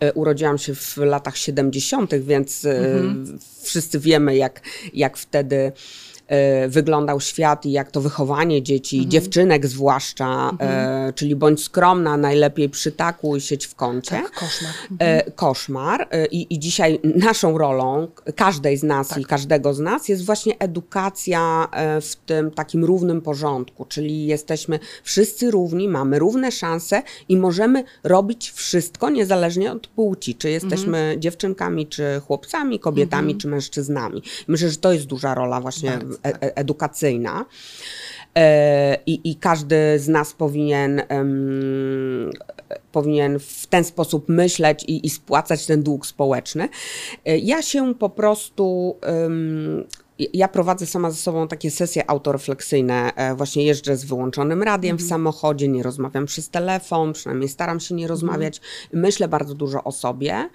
e, 0.00 0.12
Urodziłam 0.12 0.58
się 0.58 0.74
w 0.74 0.96
latach 0.96 1.36
70., 1.36 2.14
więc 2.14 2.64
e, 2.64 2.78
Mhm. 2.78 3.38
wszyscy 3.62 3.98
wiemy, 4.00 4.36
jak, 4.36 4.60
jak 4.94 5.16
wtedy 5.16 5.72
wyglądał 6.68 7.20
świat 7.20 7.66
i 7.66 7.72
jak 7.72 7.90
to 7.90 8.00
wychowanie 8.00 8.62
dzieci, 8.62 8.96
Mhm. 8.96 9.10
dziewczynek 9.10 9.66
zwłaszcza, 9.66 10.50
e, 10.60 11.12
czyli 11.12 11.36
bądź 11.36 11.64
skromna, 11.64 12.16
najlepiej 12.16 12.68
przytakuj, 12.68 13.40
sieć 13.40 13.66
w 13.66 13.74
kącie. 13.74 14.10
Tak, 14.10 14.30
koszmar. 14.32 14.72
E, 14.98 15.30
koszmar 15.30 16.06
E, 16.10 16.26
I, 16.26 16.54
i 16.54 16.58
dzisiaj 16.58 17.00
naszą 17.04 17.58
rolą, 17.58 18.08
każdej 18.36 18.76
z 18.76 18.82
nas 18.82 19.08
Tak. 19.08 19.18
i 19.18 19.24
każdego 19.24 19.74
z 19.74 19.80
nas 19.80 20.08
jest 20.08 20.24
właśnie 20.24 20.58
edukacja 20.58 21.68
e, 21.72 22.00
w 22.00 22.16
tym 22.16 22.50
takim 22.50 22.84
równym 22.84 23.20
porządku, 23.22 23.84
czyli 23.84 24.26
jesteśmy 24.26 24.78
wszyscy 25.02 25.50
równi, 25.50 25.88
mamy 25.88 26.18
równe 26.18 26.52
szanse 26.52 27.02
i 27.28 27.36
możemy 27.36 27.84
robić 28.04 28.50
wszystko 28.50 29.10
niezależnie 29.10 29.72
od 29.72 29.86
płci, 29.86 30.34
czy 30.34 30.50
jesteśmy 30.50 30.98
Mhm. 30.98 31.20
dziewczynkami, 31.20 31.86
czy 31.86 32.20
chłopcami, 32.26 32.80
kobietami, 32.80 33.36
czy 33.36 33.48
mężczyznami. 33.48 34.22
Myślę, 34.48 34.70
że 34.70 34.76
to 34.76 34.92
jest 34.92 35.06
duża 35.06 35.34
rola 35.34 35.60
właśnie 35.60 35.90
Bardzo, 35.90 36.14
e, 36.14 36.15
e, 36.15 36.15
edukacyjna. 36.54 37.44
E, 38.36 38.98
I, 39.06 39.30
I 39.30 39.36
każdy 39.36 39.98
z 39.98 40.08
nas 40.08 40.32
powinien, 40.32 41.02
em, 41.08 42.30
powinien 42.92 43.38
w 43.38 43.66
ten 43.66 43.84
sposób 43.84 44.28
myśleć 44.28 44.84
i, 44.84 45.06
i 45.06 45.10
spłacać 45.10 45.66
ten 45.66 45.82
dług 45.82 46.06
społeczny. 46.06 46.68
E, 47.24 47.38
Ja 47.38 47.62
się 47.62 47.94
po 47.94 48.10
prostu. 48.10 48.96
em, 49.02 49.84
ja 50.32 50.48
prowadzę 50.48 50.86
sama 50.86 51.10
ze 51.10 51.16
sobą 51.16 51.48
takie 51.48 51.70
sesje 51.70 52.10
autorefleksyjne. 52.10 53.12
E, 53.16 53.34
Właśnie 53.34 53.64
jeżdżę 53.64 53.96
z 53.96 54.04
wyłączonym 54.04 54.62
radiem 54.62 54.96
w 54.96 55.02
samochodzie, 55.02 55.68
nie 55.68 55.82
rozmawiam 55.82 56.26
przez 56.26 56.48
telefon, 56.50 57.12
przynajmniej 57.12 57.48
staram 57.48 57.80
się 57.80 57.94
nie 57.94 58.08
rozmawiać. 58.08 58.60
Myślę 58.92 59.28
bardzo 59.28 59.54
dużo 59.54 59.84
o 59.84 59.92
sobie. 59.92 60.48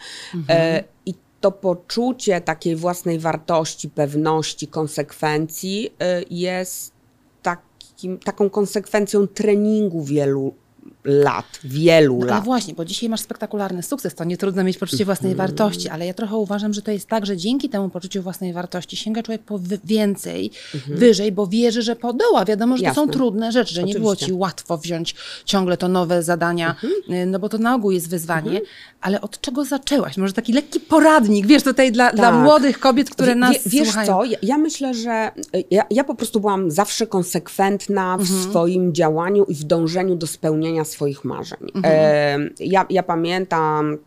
E, 0.50 0.84
I 1.06 1.14
to 1.42 1.52
poczucie 1.52 2.42
takiej 2.42 2.76
własnej 2.76 3.20
wartości, 3.20 3.90
pewności, 3.90 4.68
konsekwencji 4.68 5.88
y, 5.88 6.26
jest 6.30 6.94
takim, 7.42 8.20
taką 8.20 8.50
konsekwencją 8.50 9.28
treningu 9.28 10.04
wielu 10.04 10.54
lat, 11.04 11.60
wielu 11.64 12.18
No, 12.20 12.26
lat. 12.26 12.44
właśnie, 12.44 12.74
bo 12.74 12.86
dzisiaj 12.86 13.10
masz 13.10 13.20
spektakularny 13.22 13.84
sukces, 13.84 14.16
to 14.16 14.24
nie 14.24 14.38
trudno 14.38 14.64
mieć 14.64 14.78
poczucie 14.78 15.06
własnej 15.06 15.32
Mhm. 15.32 15.48
wartości, 15.50 15.90
ale 15.90 16.06
ja 16.06 16.14
trochę 16.14 16.36
uważam, 16.36 16.74
że 16.74 16.82
to 16.82 16.92
jest 16.92 17.08
tak, 17.08 17.26
że 17.26 17.38
dzięki 17.38 17.70
temu 17.70 17.90
poczuciu 17.90 18.22
własnej 18.22 18.54
wartości 18.54 18.98
sięga 18.98 19.24
człowiek 19.24 19.42
po 19.42 19.60
więcej, 19.84 20.52
wyżej, 20.88 21.32
bo 21.32 21.48
wierzy, 21.48 21.82
że 21.82 21.96
podoła. 21.96 22.46
Wiadomo, 22.46 22.78
że 22.78 22.84
to 22.84 22.86
są 22.86 22.90
Mhm. 22.90 23.08
Jasne. 23.08 23.14
trudne 23.20 23.52
rzeczy, 23.52 23.74
że 23.74 23.84
nie 23.84 23.94
było 23.94 24.12
Oczywiście. 24.12 24.26
Mhm. 24.34 24.38
ci 24.38 24.42
łatwo 24.42 24.78
wziąć 24.78 25.16
ciągle 25.46 25.78
to 25.78 25.88
nowe 25.88 26.24
zadania, 26.24 26.76
y, 27.10 27.26
no 27.26 27.40
bo 27.40 27.50
to 27.50 27.58
na 27.58 27.76
ogół 27.76 27.92
jest 27.92 28.10
wyzwanie, 28.10 28.62
ale 29.02 29.22
od 29.22 29.42
czego 29.42 29.66
zaczęłaś? 29.66 30.18
Może 30.18 30.34
taki 30.34 30.54
lekki 30.54 30.80
poradnik, 30.80 31.48
wiesz, 31.48 31.64
tutaj 31.64 31.92
dla, 31.92 32.12
dla 32.14 32.32
Tak. 32.32 32.44
młodych 32.44 32.80
kobiet, 32.80 33.10
które 33.10 33.36
nas 33.36 33.54
wie, 33.54 33.60
Wiesz 33.66 33.88
słuchają. 33.88 34.08
co, 34.08 34.24
ja, 34.26 34.38
ja 34.42 34.58
myślę, 34.58 34.94
że 34.94 35.32
y, 35.56 35.64
ja, 35.72 35.84
ja 35.90 36.04
po 36.04 36.16
prostu 36.16 36.40
byłam 36.40 36.72
zawsze 36.72 37.08
konsekwentna 37.08 38.18
w 38.18 38.22
Mhm. 38.22 38.50
swoim 38.50 38.94
działaniu 38.94 39.44
i 39.44 39.56
w 39.56 39.64
dążeniu 39.64 40.16
do 40.16 40.28
spełnienia 40.28 40.86
swoich 40.92 41.24
marzeń. 41.24 41.60
E, 41.84 42.38
ja, 42.60 42.86
ja 42.90 43.04
pamiętam 43.04 43.98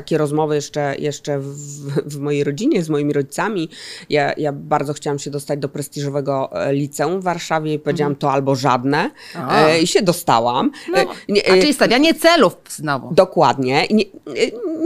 takie 0.00 0.18
rozmowy 0.18 0.54
jeszcze, 0.54 0.94
jeszcze 0.98 1.38
w, 1.38 1.46
w 2.06 2.18
mojej 2.18 2.44
rodzinie, 2.44 2.82
z 2.82 2.88
moimi 2.88 3.12
rodzicami. 3.12 3.68
Ja, 4.10 4.32
ja 4.36 4.52
bardzo 4.52 4.92
chciałam 4.92 5.18
się 5.18 5.30
dostać 5.30 5.58
do 5.58 5.68
prestiżowego 5.68 6.50
e, 6.52 6.72
liceum 6.72 7.20
w 7.20 7.24
Warszawie 7.24 7.74
i 7.74 7.78
powiedziałam 7.78 8.16
to 8.16 8.32
albo 8.32 8.54
żadne 8.56 9.10
A. 9.34 9.66
e, 9.66 9.80
i 9.82 9.86
się 9.86 10.02
dostałam. 10.02 10.70
No, 10.92 10.98
E, 10.98 11.06
a 11.52 11.60
czyli 11.60 11.74
stawianie 11.74 12.14
celów 12.14 12.56
znowu. 12.68 13.14
Dokładnie. 13.14 13.86
Nie, 13.90 14.04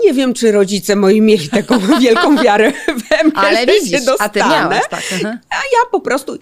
nie 0.04 0.12
wiem, 0.14 0.34
czy 0.34 0.52
rodzice 0.52 0.96
moi 0.96 1.20
mieli 1.20 1.48
taką 1.48 1.78
wielką 2.02 2.36
wiarę 2.36 2.72
we 2.86 3.24
mnie, 3.24 3.32
Ale 3.34 3.60
że 3.60 3.66
widzisz, 3.66 3.90
się 3.90 3.96
a 4.18 4.28
ty 4.28 4.40
dostanę. 4.40 4.54
miałaś, 4.54 4.82
tak. 4.90 5.02
mhm. 5.12 5.38
A 5.50 5.54
ja 5.54 5.90
po 5.90 6.00
prostu 6.00 6.38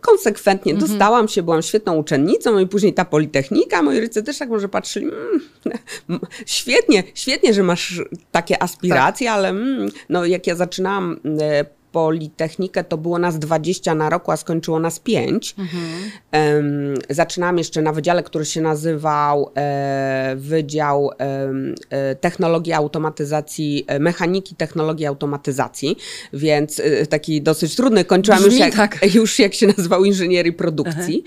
konsekwentnie 0.00 0.72
Mhm. 0.72 0.90
dostałam 0.90 1.28
się, 1.28 1.42
byłam 1.42 1.62
świetną 1.62 1.96
uczennicą 1.96 2.58
i 2.58 2.66
później 2.66 2.94
ta 2.94 3.04
Politechnika. 3.04 3.82
Moi 3.82 4.00
rodzice 4.00 4.22
też 4.22 4.38
tak 4.38 4.48
może 4.48 4.68
patrzyli, 4.68 5.06
mm, 5.06 6.20
świetnie, 6.46 7.02
świetnie, 7.14 7.54
że 7.54 7.62
masz 7.62 8.00
takie 8.30 8.62
aspiracje, 8.62 9.32
ale 9.32 9.48
mm, 9.48 9.88
no, 10.08 10.24
jak 10.24 10.46
ja 10.46 10.54
zaczynałam 10.54 11.20
e, 11.40 11.64
Politechnikę, 11.94 12.84
to 12.84 12.98
było 12.98 13.18
nas 13.18 13.38
20 13.38 13.94
na 13.94 14.10
roku, 14.10 14.30
a 14.30 14.36
skończyło 14.36 14.80
nas 14.80 14.98
5. 14.98 15.54
Em, 16.32 16.94
zaczynałam 17.10 17.58
jeszcze 17.58 17.82
na 17.82 17.92
wydziale, 17.92 18.22
który 18.22 18.44
się 18.44 18.60
nazywał 18.60 19.50
e, 19.56 20.34
Wydział 20.36 21.10
e, 21.90 22.14
Technologii 22.14 22.72
Automatyzacji, 22.72 23.84
e, 23.86 23.98
Mechaniki 23.98 24.54
Technologii 24.54 25.06
Automatyzacji, 25.06 25.96
więc 26.32 26.80
e, 26.80 27.06
taki 27.06 27.42
dosyć 27.42 27.76
trudny. 27.76 28.04
Kończyłam 28.04 28.44
już 28.44 28.58
jak, 28.58 28.74
tak. 28.74 28.98
już 29.14 29.38
jak 29.38 29.54
się 29.54 29.66
nazywał 29.66 30.04
inżynierii 30.04 30.52
produkcji. 30.52 31.24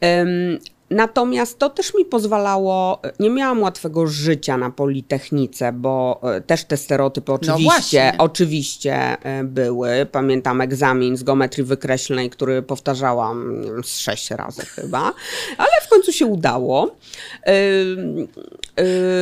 Em, 0.00 0.58
Natomiast 0.90 1.58
to 1.58 1.70
też 1.70 1.94
mi 1.94 2.04
pozwalało, 2.04 3.00
nie 3.20 3.30
miałam 3.30 3.62
łatwego 3.62 4.06
życia 4.06 4.56
na 4.56 4.70
Politechnice, 4.70 5.72
bo 5.72 6.20
e, 6.22 6.40
też 6.40 6.64
te 6.64 6.76
stereotypy 6.76 7.32
oczywiście, 7.32 7.64
właśnie. 7.64 8.14
oczywiście 8.18 8.94
e, 9.22 9.44
były. 9.44 10.06
Pamiętam 10.12 10.60
egzamin 10.60 11.16
z 11.16 11.22
geometrii 11.22 11.64
wykreślnej, 11.64 12.30
który 12.30 12.62
powtarzałam 12.62 13.62
wiem, 13.62 13.84
z 13.84 13.98
sześć 13.98 14.30
razy 14.30 14.66
chyba, 14.66 15.12
ale 15.58 15.70
w 15.82 15.88
końcu 15.88 16.12
się 16.12 16.26
udało. 16.26 16.96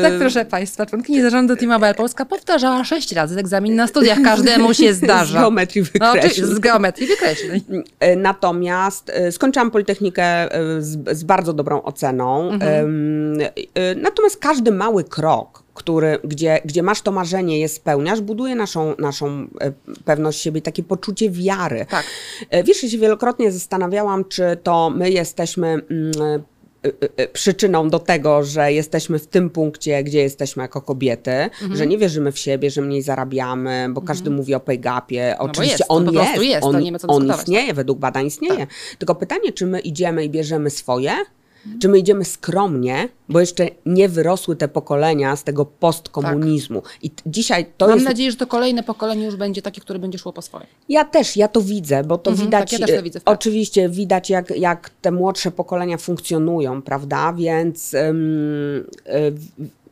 Tak, 0.02 0.12
proszę 0.18 0.44
Państwa, 0.44 0.86
członkini 0.86 1.22
zarządu 1.22 1.56
T-Mobile 1.56 1.94
Polska 1.94 2.24
powtarzała 2.24 2.84
sześć 2.84 3.12
razy 3.12 3.38
egzamin 3.40 3.76
na 3.76 3.86
studiach. 3.86 4.18
Każdemu 4.24 4.74
się 4.74 4.94
Z 4.94 4.96
zdarza. 4.96 5.40
geometrii 5.40 5.82
No, 5.82 5.86
wykreślnej. 5.92 6.18
oczywiście, 6.20 6.46
z 6.46 6.58
geometrii 6.58 7.06
wykreśleń. 7.06 7.60
E, 8.00 8.16
Natomiast 8.16 9.10
e, 9.14 9.32
skończyłam 9.32 9.70
Politechnikę 9.70 10.24
e, 10.24 10.82
z, 10.82 11.18
z 11.18 11.24
bardzo 11.24 11.52
dobrą 11.52 11.82
oceną. 11.82 12.50
E, 12.52 12.84
Natomiast 13.96 14.36
każdy 14.36 14.70
mały 14.72 15.04
krok, 15.04 15.62
który, 15.74 16.18
gdzie, 16.24 16.60
gdzie 16.64 16.82
masz 16.82 17.02
to 17.02 17.12
marzenie, 17.12 17.60
je 17.60 17.68
spełniasz, 17.68 18.20
buduje 18.20 18.54
naszą, 18.54 18.94
naszą 18.98 19.48
pewność 20.04 20.40
siebie, 20.40 20.62
takie 20.62 20.82
poczucie 20.82 21.30
wiary. 21.30 21.86
Tak. 21.90 22.04
Wiesz, 22.64 22.82
ja 22.82 22.88
się 22.88 22.98
wielokrotnie 22.98 23.52
zastanawiałam, 23.52 24.24
czy 24.24 24.56
to 24.62 24.90
my 24.90 25.10
jesteśmy 25.10 25.66
mm, 25.68 26.12
przyczyną 27.32 27.90
do 27.90 27.98
tego, 27.98 28.42
że 28.44 28.72
jesteśmy 28.72 29.18
w 29.18 29.26
tym 29.26 29.50
punkcie, 29.50 30.02
gdzie 30.04 30.18
jesteśmy 30.22 30.62
jako 30.62 30.80
kobiety, 30.82 31.30
Mhm. 31.30 31.76
że 31.76 31.86
nie 31.86 31.98
wierzymy 31.98 32.32
w 32.32 32.38
siebie, 32.38 32.70
że 32.70 32.82
mniej 32.82 33.02
zarabiamy, 33.02 33.86
bo 33.90 34.00
każdy 34.00 34.30
mówi 34.30 34.54
o 34.54 34.60
pay 34.60 34.78
gapie. 34.78 35.34
bo 35.38 35.44
Oczywiście 35.44 35.72
jest, 35.74 35.88
to 35.88 35.94
on 35.94 36.04
po 36.06 36.12
jest, 36.12 36.42
jest, 36.42 36.60
to 36.62 36.68
on, 36.68 36.80
nie 36.82 36.92
ma 36.92 36.98
co 36.98 37.08
on 37.08 37.14
dyskutować, 37.14 37.38
istnieje, 37.40 37.74
według 37.74 37.98
badań 37.98 38.26
istnieje. 38.26 38.66
Tylko 38.98 39.14
pytanie, 39.14 39.52
czy 39.52 39.66
my 39.66 39.80
idziemy 39.80 40.24
i 40.24 40.30
bierzemy 40.30 40.70
swoje, 40.70 41.10
Mhm. 41.10 41.26
Czy 41.80 41.88
my 41.88 41.98
idziemy 41.98 42.24
skromnie, 42.24 43.08
bo 43.28 43.40
jeszcze 43.40 43.68
nie 43.86 44.08
wyrosły 44.08 44.56
te 44.56 44.68
pokolenia 44.68 45.36
z 45.36 45.44
tego 45.44 45.64
postkomunizmu. 45.64 46.82
I 47.02 47.10
t- 47.10 47.22
dzisiaj 47.26 47.66
to 47.76 47.86
Mam 47.86 47.96
jest 47.96 48.08
nadzieję, 48.08 48.30
że 48.30 48.36
to 48.36 48.46
kolejne 48.46 48.82
pokolenie 48.82 49.24
już 49.26 49.36
będzie 49.36 49.62
takie, 49.62 49.80
które 49.80 49.98
będzie 49.98 50.18
szło 50.18 50.32
po 50.32 50.42
swoje. 50.42 50.66
ja 50.88 51.04
też, 51.04 51.36
ja 51.36 51.48
to 51.48 51.60
widzę, 51.62 52.04
bo 52.04 52.18
to 52.18 52.30
Mhm, 52.30 52.46
widać. 52.48 52.70
tak, 52.70 52.80
ja 52.80 52.86
też 52.86 52.94
to 52.94 53.00
e, 53.00 53.02
widzę, 53.02 53.20
wprawdzie. 53.20 53.38
oczywiście 53.40 53.88
widać, 53.88 54.30
jak, 54.30 54.50
jak 54.56 54.90
te 54.90 55.10
młodsze 55.12 55.50
pokolenia 55.50 55.96
funkcjonują, 55.96 56.82
prawda? 56.82 57.32
Więc, 57.32 57.94
ym, 57.94 58.86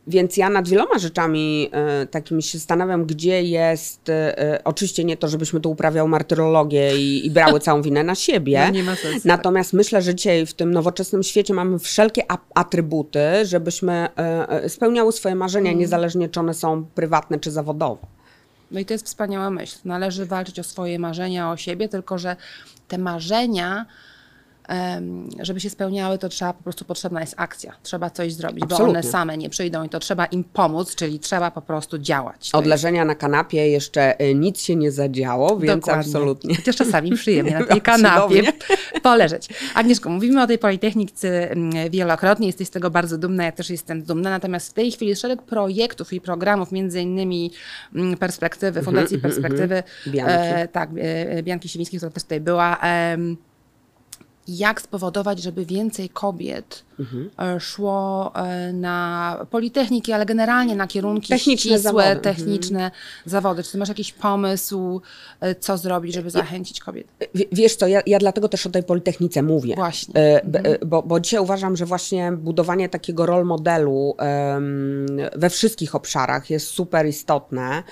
więc 0.07 0.37
ja 0.37 0.51
nad 0.51 0.69
wieloma 0.69 0.99
rzeczami 0.99 1.69
e, 1.73 2.07
takimi 2.07 2.43
się 2.43 2.59
zastanawiam, 2.59 3.05
gdzie 3.07 3.43
jest. 3.43 4.09
e, 4.09 4.61
oczywiście 4.65 5.05
nie 5.05 5.17
to, 5.17 5.29
żebyśmy 5.29 5.61
tu 5.61 5.71
uprawiał 5.71 6.09
martyrologię 6.09 6.97
i, 6.97 7.27
i 7.27 7.31
brały 7.31 7.61
całą 7.61 7.83
winę 7.83 8.05
na 8.05 8.15
siebie. 8.15 8.63
No, 8.67 8.71
nie 8.73 8.83
ma 8.83 8.97
sensu, 8.97 9.21
Natomiast 9.29 9.73
myślę, 9.73 10.03
że 10.03 10.15
dzisiaj 10.15 10.47
w 10.47 10.55
tym 10.55 10.71
nowoczesnym 10.71 11.23
świecie 11.23 11.55
mamy 11.55 11.79
wszelkie 11.79 12.23
atrybuty, 12.55 13.21
żebyśmy 13.45 14.09
e, 14.17 14.69
spełniały 14.69 15.13
swoje 15.13 15.35
marzenia, 15.35 15.71
Mhm. 15.71 15.79
niezależnie 15.81 16.29
czy 16.29 16.41
one 16.41 16.55
są 16.55 16.85
prywatne 16.95 17.39
czy 17.39 17.51
zawodowe. 17.51 18.07
No 18.71 18.81
i 18.81 18.85
to 18.85 18.95
jest 18.95 19.07
wspaniała 19.07 19.51
myśl. 19.51 19.79
Należy 19.85 20.27
walczyć 20.27 20.59
o 20.61 20.63
swoje 20.65 20.99
marzenia, 20.99 21.51
o 21.51 21.57
siebie, 21.57 21.89
tylko 21.89 22.19
że 22.19 22.37
te 22.89 22.99
marzenia, 22.99 23.87
żeby 25.41 25.61
się 25.61 25.71
spełniały, 25.71 26.19
to 26.19 26.29
trzeba 26.29 26.53
po 26.53 26.63
prostu 26.63 26.85
potrzebna 26.85 27.21
jest 27.21 27.35
akcja. 27.37 27.73
Trzeba 27.83 28.11
coś 28.11 28.33
zrobić, 28.33 28.61
bo 28.61 28.75
Absolutnie. 28.75 28.99
one 28.99 29.03
same 29.03 29.37
nie 29.37 29.51
przyjdą 29.51 29.85
i 29.85 29.89
to 29.89 30.01
trzeba 30.01 30.27
im 30.27 30.45
pomóc, 30.45 30.95
czyli 30.95 31.19
trzeba 31.19 31.51
po 31.51 31.63
prostu 31.63 31.99
działać. 31.99 32.51
To 32.51 32.59
Od 32.59 32.67
leżenia 32.67 33.05
na 33.05 33.15
kanapie 33.15 33.69
jeszcze 33.69 34.21
y, 34.21 34.35
nic 34.35 34.61
się 34.61 34.77
nie 34.77 34.93
zadziało, 34.93 35.59
więc 35.59 35.81
Dokładnie. 35.81 36.05
absolutnie. 36.05 36.57
Chociaż 36.57 36.77
czasami 36.77 37.13
przyjemnie 37.17 37.59
na 37.59 37.65
tej 37.65 37.81
kanapie 37.81 38.43
poleżeć. 39.03 39.49
Agnieszko, 39.75 40.11
mówimy 40.11 40.43
o 40.43 40.47
tej 40.47 40.59
Politechnice 40.59 41.51
mm, 41.51 41.91
wielokrotnie, 41.91 42.47
jesteś 42.47 42.69
z 42.69 42.71
tego 42.71 42.91
bardzo 42.91 43.19
dumna, 43.19 43.45
ja 43.45 43.53
też 43.53 43.71
jestem 43.71 44.03
dumna, 44.03 44.31
natomiast 44.31 44.71
w 44.71 44.73
tej 44.73 44.93
chwili 44.93 45.17
szereg 45.17 45.43
projektów 45.43 46.13
i 46.13 46.21
programów, 46.21 46.73
między 46.73 47.01
innymi 47.01 47.51
mm, 47.95 48.17
Perspektywy, 48.17 48.83
Fundacji 48.83 49.19
Perspektywy, 49.19 49.83
Bianki. 50.07 50.33
e, 50.35 50.69
tak, 50.69 50.91
e, 50.99 51.43
Bianki 51.43 51.69
Siwińskiej, 51.69 51.99
która 51.99 52.13
też 52.13 52.23
tutaj 52.23 52.41
była, 52.41 52.77
em, 52.81 53.37
jak 54.49 54.81
spowodować, 54.81 55.43
żeby 55.43 55.67
więcej 55.67 56.09
kobiet 56.09 56.86
Mhm. 57.01 57.31
e, 57.57 57.61
szło 57.61 58.33
e, 58.37 58.73
na 58.73 59.47
politechniki, 59.51 60.13
ale 60.13 60.27
generalnie 60.27 60.77
na 60.77 60.87
kierunki 60.87 61.29
Techniczne 61.29 61.57
ścisłe, 61.61 61.79
zawody. 61.79 62.05
Mhm. 62.07 62.21
techniczne 62.37 62.91
zawody. 63.27 63.63
Czy 63.63 63.73
ty 63.73 63.79
masz 63.79 63.89
jakiś 63.89 64.13
pomysł, 64.13 65.01
e, 65.41 65.55
co 65.55 65.79
zrobić, 65.79 66.15
żeby 66.15 66.31
zachęcić 66.31 66.81
kobiet? 66.81 67.07
W- 67.35 67.43
Wiesz 67.53 67.77
co, 67.77 67.87
ja, 67.87 68.01
ja 68.07 68.19
dlatego 68.19 68.49
też 68.49 68.67
o 68.67 68.71
tej 68.71 68.83
Politechnice 68.83 69.43
mówię. 69.43 69.75
Właśnie. 69.75 70.15
B- 70.45 70.61
e, 70.65 70.87
Bo, 70.87 71.03
bo 71.03 71.21
dzisiaj 71.21 71.41
uważam, 71.41 71.77
że 71.77 71.87
właśnie 71.87 72.33
budowanie 72.33 72.89
takiego 72.89 73.27
role 73.27 73.45
modelu 73.45 74.15
we 75.37 75.51
wszystkich 75.51 75.95
obszarach 75.95 76.51
jest 76.51 76.67
super 76.67 77.07
istotne. 77.07 77.83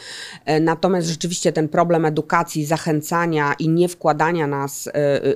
Natomiast 0.61 1.09
rzeczywiście 1.09 1.53
ten 1.53 1.69
problem 1.69 2.05
edukacji, 2.05 2.65
zachęcania 2.65 3.55
i 3.59 3.69
nie 3.69 3.89
wkładania 3.89 4.47
nas, 4.47 4.89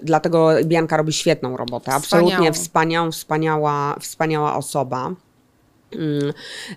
dlatego 0.02 0.48
Bianka 0.64 0.96
robi 0.96 1.12
świetną 1.12 1.56
robotę. 1.56 1.92
Absolutnie 1.92 2.52
Wspaniałą. 2.52 3.12
wspaniałą, 3.12 3.57
wspaniała, 3.58 3.96
wspaniała 4.00 4.56
osoba. 4.56 5.14
mm, 5.92 6.32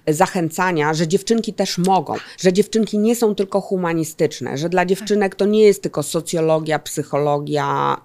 zachęcania, 0.07 0.93
że 0.93 1.07
dziewczynki 1.07 1.53
też 1.53 1.77
mogą, 1.77 2.15
że 2.39 2.53
dziewczynki 2.53 2.97
nie 2.97 3.15
są 3.15 3.35
tylko 3.35 3.61
humanistyczne, 3.61 4.57
że 4.57 4.69
dla 4.69 4.85
dziewczynek 4.85 5.35
to 5.35 5.45
nie 5.45 5.63
jest 5.63 5.83
tylko 5.83 6.03
socjologia, 6.03 6.79
psychologia, 6.79 7.97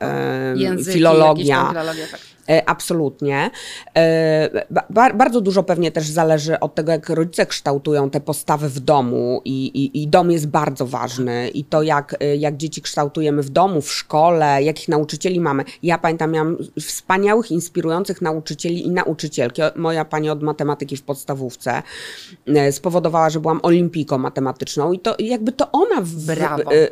Języki, 0.56 0.92
filologia. 0.92 1.68
filologia, 1.68 2.06
tak. 2.10 2.20
E, 2.50 2.68
Absolutnie. 2.68 3.50
E, 3.96 4.64
ba- 4.70 4.84
ba- 4.90 5.12
Bardzo 5.14 5.40
dużo 5.40 5.62
pewnie 5.62 5.92
też 5.92 6.08
zależy 6.08 6.60
od 6.60 6.74
tego, 6.74 6.92
jak 6.92 7.08
rodzice 7.08 7.46
kształtują 7.46 8.10
te 8.10 8.20
postawy 8.20 8.68
w 8.68 8.80
domu 8.80 9.40
i, 9.44 9.66
i, 9.66 10.02
i 10.02 10.08
dom 10.08 10.30
jest 10.30 10.46
bardzo 10.48 10.86
ważny 10.86 11.48
i 11.48 11.64
to, 11.64 11.82
jak, 11.82 12.16
e, 12.20 12.36
jak 12.36 12.56
dzieci 12.56 12.82
kształtujemy 12.82 13.42
w 13.42 13.50
domu, 13.50 13.80
w 13.80 13.92
szkole, 13.92 14.62
jakich 14.62 14.88
nauczycieli 14.88 15.40
mamy. 15.40 15.64
Ja 15.82 15.98
pamiętam, 15.98 16.30
miałam 16.32 16.56
wspaniałych, 16.80 17.50
inspirujących 17.50 18.22
nauczycieli 18.22 18.86
i 18.86 18.90
nauczycielki. 18.90 19.62
Moja 19.76 20.04
pani 20.04 20.30
od 20.30 20.42
matematyki 20.42 20.96
w 20.96 21.02
podstawówce 21.02 21.82
spowodowała, 22.70 23.30
że 23.30 23.40
byłam 23.40 23.60
olimpijką 23.62 24.18
matematyczną 24.18 24.92
i 24.92 24.98
to 24.98 25.14
jakby 25.18 25.52
to 25.52 25.72
ona, 25.72 26.00
w, 26.00 26.26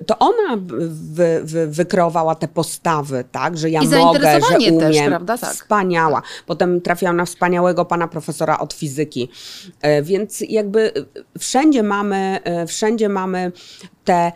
to 0.06 0.18
ona 0.18 0.56
wy, 0.90 1.40
wy, 1.44 1.66
wykreowała 1.66 2.34
te 2.34 2.48
postawy, 2.48 3.24
tak, 3.32 3.58
że 3.58 3.70
ja 3.70 3.80
I 3.82 3.88
mogę, 4.04 4.40
że 4.40 4.58
umiem. 4.72 4.78
też, 4.92 4.96
prawda? 5.08 5.36
Tak. 5.44 5.54
Wspaniała. 5.54 6.22
Potem 6.46 6.80
trafiłam 6.80 7.16
na 7.16 7.24
wspaniałego 7.24 7.84
pana 7.84 8.08
profesora 8.08 8.58
od 8.58 8.72
fizyki. 8.72 9.28
E, 9.82 10.02
Więc 10.02 10.40
jakby 10.48 10.92
e, 10.94 11.38
wszędzie 11.38 11.82
mamy, 11.82 12.40
e, 12.44 12.66
wszędzie 12.66 13.08
mamy 13.08 13.52
te, 14.04 14.32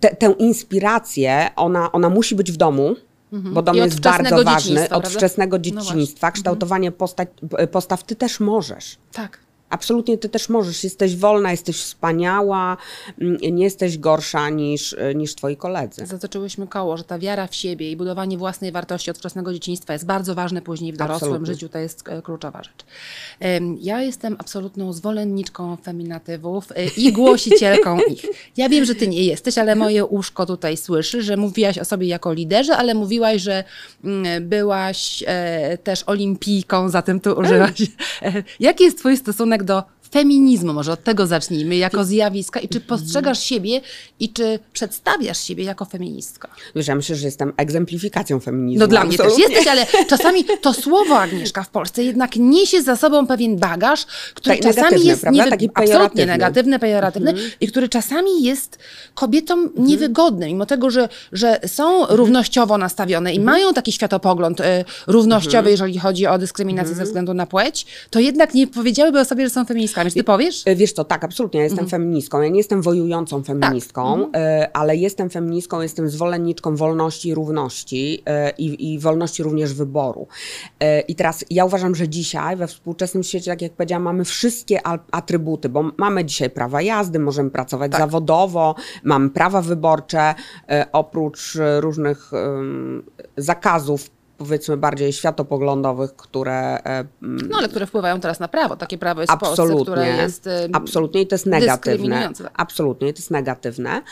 te, 0.00 0.16
tę 0.16 0.34
inspirację. 0.38 1.50
Ona, 1.56 1.92
ona 1.92 2.10
musi 2.10 2.34
być 2.34 2.52
w 2.52 2.56
domu. 2.56 2.96
Bo 3.32 3.62
dom 3.62 3.76
Mhm. 3.76 3.76
I 3.76 3.80
od 3.80 3.86
jest 3.86 4.00
bardzo 4.00 4.44
ważny, 4.44 4.88
od 4.90 5.08
wczesnego 5.08 5.56
No 5.56 5.62
dzieciństwa, 5.62 6.30
kształtowanie 6.30 6.92
postać, 6.92 7.28
postaw, 7.72 8.04
ty 8.04 8.16
też 8.16 8.40
możesz. 8.40 8.98
Tak. 9.12 9.45
Absolutnie 9.70 10.18
ty 10.18 10.28
też 10.28 10.48
możesz, 10.48 10.84
jesteś 10.84 11.16
wolna, 11.16 11.50
jesteś 11.50 11.76
wspaniała, 11.76 12.76
mm, 13.20 13.38
nie 13.42 13.64
jesteś 13.64 13.98
gorsza 13.98 14.50
niż, 14.50 14.96
niż 15.14 15.34
twoi 15.34 15.56
koledzy. 15.56 16.06
Zatoczyłyśmy 16.06 16.66
koło, 16.66 16.96
że 16.96 17.04
ta 17.04 17.18
wiara 17.18 17.46
w 17.46 17.54
siebie 17.54 17.90
i 17.90 17.96
budowanie 17.96 18.38
własnej 18.38 18.72
wartości 18.72 19.10
od 19.10 19.18
wczesnego 19.18 19.52
dzieciństwa 19.52 19.92
jest 19.92 20.06
bardzo 20.06 20.34
ważne 20.34 20.62
później 20.62 20.92
w 20.92 20.96
dorosłym 20.96 21.30
Absolutnie. 21.30 21.54
życiu, 21.54 21.68
to 21.68 21.78
jest 21.78 22.08
e, 22.08 22.22
kluczowa 22.22 22.62
rzecz. 22.62 22.84
Ja 23.80 24.02
jestem 24.02 24.36
absolutną 24.38 24.92
zwolenniczką 24.92 25.76
feminatywów 25.76 26.72
e, 26.72 26.84
i 26.84 27.12
głosicielką 27.20 27.98
ich. 28.00 28.26
Ja 28.56 28.68
wiem, 28.68 28.84
że 28.84 28.94
ty 28.94 29.08
nie 29.08 29.24
jesteś, 29.24 29.58
ale 29.58 29.76
moje 29.76 30.04
uszko 30.04 30.46
tutaj 30.46 30.76
słyszy, 30.76 31.22
że 31.22 31.36
mówiłaś 31.36 31.78
o 31.78 31.84
sobie 31.84 32.06
jako 32.06 32.32
liderze, 32.32 32.76
ale 32.76 32.94
mówiłaś, 32.94 33.42
że 33.42 33.64
mm, 34.04 34.48
byłaś 34.48 35.24
e, 35.26 35.78
też 35.78 36.02
olimpijką, 36.06 36.88
zatem 36.88 37.20
tu 37.20 37.32
użyłaś. 37.32 37.82
E, 38.22 38.42
Jaki 38.60 38.84
jest 38.84 38.98
twój 38.98 39.16
stosunek 39.16 39.55
do 39.64 39.84
feminizmu? 40.12 40.72
Może 40.72 40.92
od 40.92 41.04
tego 41.04 41.26
zacznijmy, 41.26 41.76
jako 41.76 42.04
zjawiska 42.04 42.60
i 42.60 42.68
czy 42.68 42.80
postrzegasz 42.80 43.38
siebie 43.42 43.80
i 44.20 44.28
czy 44.32 44.58
przedstawiasz 44.72 45.38
siebie 45.40 45.64
jako 45.64 45.84
feministkę? 45.84 46.48
Wiesz, 46.76 46.88
ja 46.88 46.94
myślę, 46.94 47.16
że 47.16 47.26
jestem 47.26 47.52
egzemplifikacją 47.56 48.40
feminizmu. 48.40 48.80
No 48.80 48.86
dla 48.86 49.04
mnie 49.04 49.16
też 49.16 49.26
absolutnie. 49.26 49.54
jesteś, 49.54 49.66
ale 49.72 49.86
czasami 50.08 50.44
to 50.62 50.72
słowo 50.72 51.18
Agnieszka 51.18 51.62
w 51.62 51.68
Polsce 51.70 52.04
jednak 52.04 52.36
niesie 52.36 52.82
za 52.82 52.96
sobą 52.96 53.26
pewien 53.26 53.56
bagaż, 53.56 54.06
który 54.34 54.56
Tak, 54.58 54.74
czasami 54.74 55.04
jest 55.06 55.20
prawda? 55.20 55.38
niewy- 55.44 55.50
Taki 55.50 55.66
absolutnie 55.74 55.86
pejoratywny. 55.86 56.22
Mhm. 56.22 56.38
negatywny, 56.40 56.78
pejoratywny 56.78 57.34
i 57.60 57.68
który 57.68 57.88
czasami 57.88 58.42
jest 58.42 58.78
kobietom 59.14 59.60
Mhm. 59.60 59.86
niewygodny, 59.86 60.46
mimo 60.46 60.66
tego, 60.66 60.90
że, 60.90 61.08
że 61.32 61.60
są 61.66 62.06
równościowo 62.06 62.78
nastawione 62.78 63.34
i 63.34 63.40
mają 63.40 63.74
taki 63.74 63.92
światopogląd 63.92 64.60
y, 64.60 64.64
równościowy, 65.06 65.56
Mhm. 65.58 65.70
jeżeli 65.70 65.98
chodzi 65.98 66.26
o 66.26 66.38
dyskryminację 66.38 66.94
ze 66.94 67.04
względu 67.04 67.34
na 67.34 67.46
płeć, 67.46 67.86
to 68.10 68.20
jednak 68.20 68.54
nie 68.54 68.66
powiedziałyby 68.66 69.20
o 69.20 69.24
sobie, 69.24 69.44
że 69.44 69.50
są 69.50 69.66
feministkami. 69.96 70.10
Czy 70.10 70.14
ty 70.14 70.24
powiesz? 70.24 70.62
E, 70.66 70.76
Wiesz 70.76 70.92
co, 70.92 71.04
tak, 71.04 71.24
absolutnie, 71.24 71.58
ja 71.60 71.64
jestem 71.64 71.84
Mhm. 71.84 71.90
feministką. 72.02 72.40
Ja 72.40 72.48
nie 72.48 72.56
jestem 72.58 72.82
wojującą 72.82 73.42
Tak. 73.42 73.46
feministką, 73.46 74.32
e, 74.36 74.70
ale 74.76 74.96
jestem 74.96 75.30
feministką, 75.30 75.80
jestem 75.80 76.08
zwolenniczką 76.08 76.76
wolności 76.76 77.28
i 77.28 77.34
równości 77.34 78.22
e, 78.26 78.50
i, 78.50 78.92
i 78.94 78.98
wolności 78.98 79.42
również 79.42 79.74
wyboru. 79.74 80.26
I 81.08 81.14
teraz 81.14 81.44
ja 81.50 81.64
uważam, 81.64 81.94
że 81.94 82.08
dzisiaj 82.08 82.56
we 82.56 82.66
współczesnym 82.66 83.22
świecie, 83.22 83.50
tak 83.50 83.62
jak 83.62 83.72
powiedziałam, 83.72 84.02
mamy 84.02 84.24
wszystkie 84.24 84.80
atrybuty, 85.10 85.68
bo 85.68 85.84
mamy 85.96 86.24
dzisiaj 86.24 86.50
prawa 86.50 86.82
jazdy, 86.82 87.18
możemy 87.18 87.50
pracować 87.50 87.92
Tak. 87.92 88.00
zawodowo, 88.00 88.74
mamy 89.04 89.30
prawa 89.30 89.62
wyborcze, 89.62 90.34
oprócz 90.92 91.58
różnych 91.80 92.30
zakazów 93.36 94.10
powiedzmy 94.38 94.76
bardziej 94.76 95.12
światopoglądowych, 95.12 96.16
które 96.16 96.78
e, 96.84 97.04
No 97.22 97.58
ale 97.58 97.68
które 97.68 97.86
wpływają 97.86 98.20
teraz 98.20 98.40
na 98.40 98.48
prawo. 98.48 98.76
Takie 98.76 98.98
prawo 98.98 99.20
jest 99.20 99.32
w 99.32 99.36
Polsce, 99.38 99.62
Absolutnie. 99.62 99.84
które 99.92 100.06
jest... 100.16 100.46
y, 100.46 100.50
Absolutnie 100.72 101.20
i 101.22 101.26
to 101.26 101.34
jest 101.34 101.46
negatywne. 101.46 102.30
tak. 102.38 102.50
Absolutnie, 102.56 103.12
to 103.12 103.18
jest 103.18 103.30
negatywne. 103.30 104.02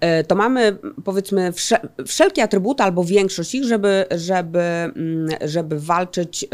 E, 0.00 0.24
To 0.24 0.34
mamy 0.34 0.76
powiedzmy 1.04 1.52
wsze, 1.52 1.80
wszelkie 2.06 2.42
atrybuty 2.42 2.82
albo 2.82 3.04
większość 3.04 3.54
ich, 3.54 3.64
żeby, 3.64 4.04
żeby, 4.10 4.60
mm, 4.60 5.28
żeby 5.44 5.80
walczyć 5.80 6.44
e, 6.44 6.48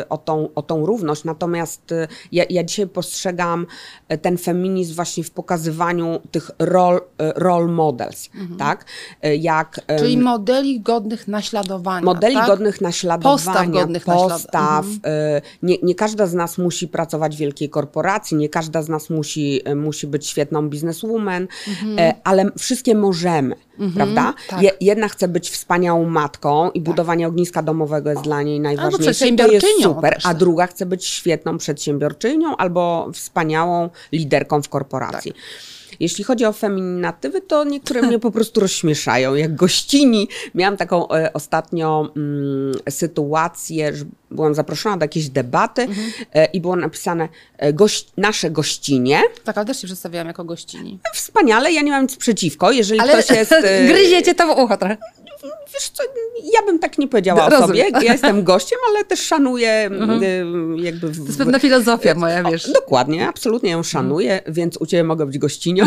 e, 0.00 0.08
o 0.08 0.18
tą, 0.18 0.48
o 0.54 0.62
tą 0.62 0.86
równość. 0.86 1.24
Natomiast 1.24 1.92
e, 1.92 2.08
ja, 2.32 2.44
ja 2.50 2.64
dzisiaj 2.64 2.86
postrzegam 2.86 3.66
e, 4.08 4.18
ten 4.18 4.38
feminizm 4.38 4.94
właśnie 4.94 5.24
w 5.24 5.30
pokazywaniu 5.30 6.20
tych 6.30 6.50
role, 6.58 7.00
e, 7.18 7.32
role 7.36 7.66
models, 7.68 8.28
tak? 8.58 8.84
E, 9.22 9.36
Jak, 9.36 9.64
Mhm. 9.88 9.98
Czyli 10.00 10.18
modeli 10.18 10.80
godnych 10.80 11.28
naśladowania. 11.28 12.04
Modeli 12.04 12.33
tak? 12.38 12.46
godnych 12.46 12.80
naśladowania, 12.80 13.36
Postaw 13.36 13.70
godnych 13.70 14.04
postaw. 14.04 14.86
naślad- 14.86 15.06
y, 15.38 15.42
Nie, 15.62 15.76
nie 15.82 15.94
każda 15.94 16.26
z 16.26 16.34
nas 16.34 16.58
musi 16.58 16.88
pracować 16.88 17.36
w 17.36 17.38
wielkiej 17.38 17.70
korporacji, 17.70 18.36
nie 18.36 18.48
każda 18.48 18.82
z 18.82 18.88
nas 18.88 19.10
musi, 19.10 19.60
y, 19.68 19.74
musi 19.74 20.06
być 20.06 20.26
świetną 20.26 20.68
bizneswoman, 20.68 21.48
e, 21.98 22.14
ale 22.24 22.50
wszystkie 22.58 22.94
możemy, 22.94 23.56
prawda? 23.94 24.34
tak. 24.48 24.62
Je, 24.62 24.70
jedna 24.80 25.08
chce 25.08 25.28
być 25.28 25.50
wspaniałą 25.50 26.04
matką 26.10 26.70
i 26.70 26.80
budowanie 26.80 27.28
ogniska 27.28 27.62
domowego 27.62 28.10
jest 28.10 28.22
dla 28.22 28.42
niej 28.42 28.60
najważniejsze. 28.60 29.36
To 29.36 29.52
jest 29.52 29.66
super, 29.82 30.16
a 30.24 30.28
tak. 30.28 30.36
druga 30.36 30.66
chce 30.66 30.86
być 30.86 31.04
świetną 31.06 31.58
przedsiębiorczynią 31.58 32.56
albo 32.56 33.10
wspaniałą 33.12 33.90
liderką 34.12 34.62
w 34.62 34.68
korporacji. 34.68 35.32
Tak. 35.32 35.40
Jeśli 36.00 36.24
chodzi 36.24 36.44
o 36.44 36.52
feminatywy, 36.52 37.40
to 37.40 37.64
niektóre 37.64 38.02
mnie 38.02 38.18
po 38.18 38.30
prostu 38.30 38.60
rozśmieszają. 38.60 39.34
Jak 39.34 39.54
gościni, 39.54 40.28
miałam 40.54 40.76
taką 40.76 41.08
e, 41.08 41.32
ostatnio 41.32 42.12
mm, 42.16 42.74
sytuację, 42.90 43.92
byłam 44.34 44.54
zaproszona 44.54 44.96
do 44.96 45.04
jakiejś 45.04 45.28
debaty 45.28 45.82
Mhm. 45.82 46.12
e, 46.34 46.44
i 46.44 46.60
było 46.60 46.76
napisane 46.76 47.28
e, 47.58 47.72
gość, 47.72 48.06
nasze 48.16 48.50
gościnie. 48.50 49.22
Tak, 49.44 49.58
ale 49.58 49.66
też 49.66 49.80
się 49.80 49.86
przedstawiałam 49.86 50.28
jako 50.28 50.44
gościni. 50.44 50.98
Wspaniale, 51.14 51.72
ja 51.72 51.82
nie 51.82 51.90
mam 51.90 52.02
nic 52.02 52.16
przeciwko, 52.16 52.72
jeżeli 52.72 53.00
Ale 53.00 53.12
ktoś 53.12 53.36
jest... 53.36 53.52
e, 53.64 53.86
gryziecie 53.86 54.34
to 54.34 54.46
w 54.54 54.58
ucho 54.58 54.76
trochę. 54.76 54.96
Wiesz 55.74 55.88
co, 55.88 56.02
ja 56.54 56.62
bym 56.66 56.78
tak 56.78 56.98
nie 56.98 57.08
powiedziała 57.08 57.46
o 57.46 57.50
sobie. 57.66 57.88
Ja 58.02 58.02
jestem 58.12 58.44
gościem, 58.44 58.78
ale 58.88 59.04
też 59.04 59.20
szanuję 59.20 59.90
y, 60.22 60.80
jakby... 60.82 61.08
W, 61.08 61.18
To 61.18 61.24
jest 61.24 61.38
pewna 61.38 61.58
filozofia 61.58 62.14
moja, 62.14 62.42
wiesz. 62.42 62.68
O, 62.68 62.72
dokładnie, 62.72 63.28
absolutnie 63.28 63.70
ją 63.70 63.82
szanuję, 63.82 64.40
więc 64.46 64.76
u 64.76 64.86
Ciebie 64.86 65.04
mogę 65.04 65.26
być 65.26 65.38
gościnią. 65.38 65.86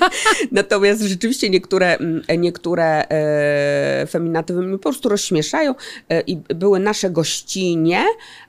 Natomiast 0.52 1.02
rzeczywiście 1.02 1.50
niektóre, 1.50 1.98
niektóre 2.38 3.08
e, 3.08 4.06
feminatywy 4.06 4.62
mnie 4.62 4.78
po 4.78 4.82
prostu 4.82 5.08
rozśmieszają 5.08 5.74
e, 6.08 6.20
i 6.20 6.36
były 6.36 6.80
nasze 6.80 7.10
gościnie, 7.10 7.83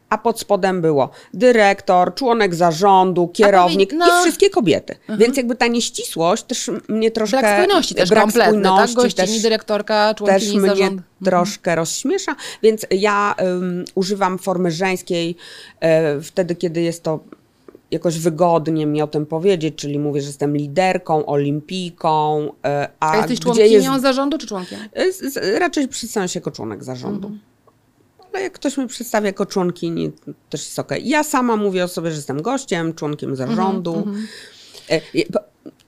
a 0.10 0.18
pod 0.18 0.40
spodem 0.40 0.82
było 0.82 1.10
dyrektor, 1.34 2.16
członek 2.16 2.56
zarządu, 2.56 3.28
kierownik 3.28 3.94
no. 3.94 4.06
i 4.08 4.10
wszystkie 4.22 4.50
kobiety. 4.50 4.96
Więc 5.18 5.38
jakby 5.38 5.56
ta 5.56 5.68
nieścisłość 5.68 6.44
też 6.44 6.72
mnie 6.88 7.12
troszkę... 7.12 7.40
Brak 7.40 7.62
spójności 7.64 7.96
też 7.96 8.10
brak 8.10 8.24
kompletny, 8.24 8.62
tak? 8.64 8.90
spójności 8.90 8.96
Gościni, 8.96 9.28
też- 9.28 9.42
dyrektorka, 9.42 10.14
też 10.14 10.18
członkini 10.18 10.60
mnie 10.60 10.70
zarządu. 10.70 11.04
troszkę 11.26 11.76
rozśmiesza, 11.76 12.36
więc 12.64 12.86
ja 12.92 13.36
ym, 13.42 13.86
używam 13.96 14.38
formy 14.38 14.72
żeńskiej 14.72 15.36
e, 15.80 16.22
wtedy, 16.22 16.56
kiedy 16.56 16.82
jest 16.82 17.04
to 17.04 17.20
jakoś 17.92 18.20
wygodnie 18.20 18.86
mi 18.86 19.02
o 19.02 19.08
tym 19.08 19.26
powiedzieć, 19.26 19.76
czyli 19.76 20.00
mówię, 20.00 20.22
że 20.22 20.28
jestem 20.28 20.58
liderką, 20.58 21.26
olimpijką, 21.26 22.50
e, 22.66 22.90
a, 23.00 23.12
A 23.12 23.18
jesteś 23.18 23.40
członkinią 23.40 23.92
jest... 23.92 24.02
zarządu 24.02 24.38
czy 24.38 24.48
członkiem? 24.48 24.80
e, 25.36 25.60
Raczej 25.60 25.88
przedstawiam 25.88 26.28
się 26.28 26.40
jako 26.40 26.52
członek 26.52 26.84
zarządu. 26.84 27.28
Mhm. 27.28 27.40
Ale 28.36 28.44
jak 28.44 28.54
ktoś 28.54 28.78
mnie 28.78 28.88
przedstawia 28.88 29.28
jako 29.28 29.46
członkini, 29.46 30.12
też 30.50 30.66
jest 30.66 30.80
okej. 30.80 31.08
Ja 31.10 31.24
sama 31.24 31.56
mówię 31.56 31.84
o 31.84 31.88
sobie, 31.88 32.10
że 32.12 32.16
jestem 32.16 32.42
gościem, 32.42 32.94
członkiem 32.94 33.36
zarządu. 33.36 33.96
Mhm, 33.96 34.28
E, 34.90 35.02
je- 35.14 35.26
po- 35.26 35.40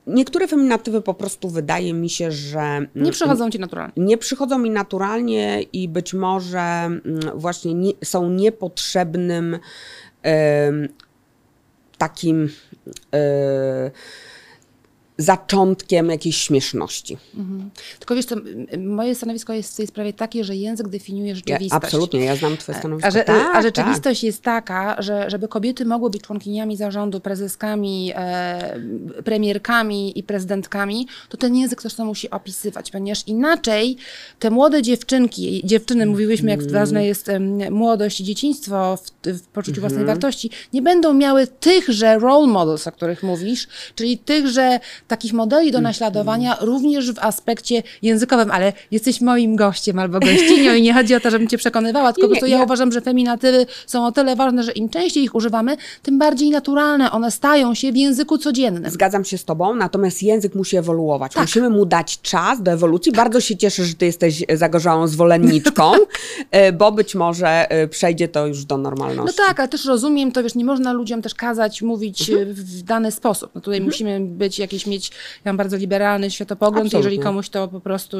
Niektóre 0.07 0.47
feminatywy 0.47 1.01
po 1.01 1.13
prostu 1.13 1.49
wydaje 1.49 1.93
mi 1.93 2.09
się, 2.09 2.31
że 2.31 2.87
Nie 2.95 3.11
przychodzą 3.11 3.49
ci 3.49 3.59
naturalnie. 3.59 3.93
nie 3.97 4.17
przychodzą 4.17 4.57
mi 4.57 4.69
naturalnie 4.69 5.61
i 5.61 5.89
być 5.89 6.13
może 6.13 6.59
mm, 6.59 7.01
właśnie 7.35 7.73
nie, 7.73 7.91
są 8.03 8.29
niepotrzebnym 8.29 9.59
takim 11.97 12.49
e, 13.13 13.91
zaczątkiem 15.17 16.09
jakiejś 16.09 16.37
śmieszności. 16.37 17.17
Tylko 17.99 18.15
wiesz 18.15 18.25
co, 18.25 18.35
moje 18.77 19.15
stanowisko 19.15 19.53
jest 19.53 19.73
w 19.73 19.77
tej 19.77 19.87
sprawie 19.87 20.13
takie, 20.13 20.43
że 20.43 20.55
język 20.55 20.87
definiuje 20.87 21.29
Ja, 21.29 21.35
rzeczywistość. 21.35 21.83
absolutnie, 21.83 22.19
ja 22.19 22.35
znam 22.35 22.57
twoje 22.57 22.77
stanowisko. 22.77 23.07
A, 23.07 23.11
że, 23.11 23.23
tak, 23.23 23.55
a 23.55 23.61
rzeczywistość 23.61 24.23
jest 24.23 24.41
taka, 24.41 25.01
że 25.01 25.29
żeby 25.29 25.47
kobiety 25.47 25.85
mogły 25.85 26.09
być 26.09 26.21
członkiniami 26.21 26.77
zarządu, 26.77 27.19
prezeskami, 27.19 28.11
e, 28.15 28.79
premierkami 29.25 30.19
i 30.19 30.23
prezydentkami, 30.23 31.07
to 31.29 31.37
ten 31.37 31.55
język 31.55 31.81
też 31.81 31.93
to 31.93 32.05
musi 32.05 32.29
opisywać, 32.29 32.91
ponieważ 32.91 33.27
inaczej 33.27 33.97
te 34.39 34.49
młode 34.49 34.81
dziewczynki, 34.81 35.61
dziewczyny, 35.63 36.05
mówiłyśmy, 36.05 36.51
jak 36.51 36.71
ważne 36.71 37.05
jest 37.05 37.27
młodość 37.71 38.21
i 38.21 38.23
dzieciństwo 38.23 38.97
w, 38.97 39.27
w 39.27 39.47
poczuciu 39.47 39.81
własnej 39.81 40.05
wartości, 40.05 40.49
nie 40.73 40.81
będą 40.81 41.13
miały 41.13 41.47
tychże 41.47 42.19
role 42.19 42.47
models, 42.47 42.87
o 42.87 42.91
których 42.91 43.23
mówisz, 43.23 43.67
czyli 43.95 44.17
tychże 44.17 44.79
takich 45.07 45.33
modeli 45.33 45.71
do 45.71 45.81
naśladowania 45.81 46.57
również 46.61 47.11
w 47.11 47.19
aspekcie 47.19 47.83
językowym, 48.01 48.51
ale 48.51 48.73
jesteś 48.91 49.21
moim 49.21 49.55
gościem 49.55 49.99
albo 49.99 50.19
gościnią 50.19 50.73
i 50.73 50.81
nie 50.81 50.93
chodzi 50.93 51.15
o 51.15 51.19
to, 51.19 51.31
żebym 51.31 51.47
cię 51.47 51.57
przekonywała, 51.57 52.13
tylko 52.13 52.27
po 52.27 52.31
prostu 52.31 52.45
ja 52.47 52.57
ja- 52.57 52.63
uważam, 52.63 52.91
że 52.91 53.01
feminatywy 53.01 53.65
są 53.87 54.05
o 54.05 54.11
tyle 54.11 54.35
ważne, 54.35 54.63
że 54.63 54.71
im 54.71 54.89
częściej 54.89 55.23
ich 55.23 55.35
używamy, 55.35 55.77
tym 56.03 56.17
bardziej 56.19 56.49
naturalne 56.49 57.11
one 57.11 57.31
stają 57.31 57.73
się 57.73 57.91
w 57.91 57.97
języku 57.97 58.37
codziennym. 58.37 58.91
Zgadzam 58.91 59.25
się 59.25 59.37
z 59.37 59.45
tobą, 59.45 59.75
natomiast 59.75 60.23
język 60.23 60.55
musi 60.55 60.77
ewoluować. 60.77 61.33
Tak. 61.33 61.43
Musimy 61.43 61.69
mu 61.69 61.85
dać 61.85 62.21
czas 62.21 62.61
do 62.63 62.71
ewolucji. 62.71 63.11
Bardzo 63.11 63.41
się 63.41 63.57
cieszę, 63.57 63.85
że 63.85 63.93
ty 63.93 64.05
jesteś 64.05 64.43
zagorzałą 64.53 65.07
zwolenniczką, 65.07 65.91
e, 66.51 66.71
bo 66.73 66.91
być 66.91 67.15
może 67.15 67.71
e, 67.71 67.87
przejdzie 67.87 68.27
to 68.27 68.47
już 68.47 68.65
do 68.65 68.77
No 68.77 68.83
normalności. 68.83 69.37
tak, 69.47 69.59
ale 69.59 69.69
też 69.69 69.85
rozumiem 69.85 70.31
to, 70.31 70.43
wiesz, 70.43 70.55
nie 70.55 70.65
można 70.65 70.93
ludziom 70.93 71.21
też 71.21 71.35
kazać 71.35 71.81
mówić 71.81 72.29
Mhm. 72.29 72.49
e, 72.49 72.53
w 72.53 72.81
dany 72.83 73.11
sposób. 73.11 73.51
No 73.55 73.61
tutaj 73.61 73.81
musimy 73.81 74.19
być 74.19 74.59
jakieś, 74.59 74.85
mieć 74.97 75.09
mieć, 75.09 75.11
ja 75.45 75.49
mam 75.49 75.57
bardzo 75.57 75.77
liberalny 75.77 76.31
światopogląd, 76.31 76.85
Absolutnie. 76.85 77.09
jeżeli 77.09 77.23
komuś 77.23 77.49
to 77.49 77.67
po 77.67 77.79
prostu 77.79 78.17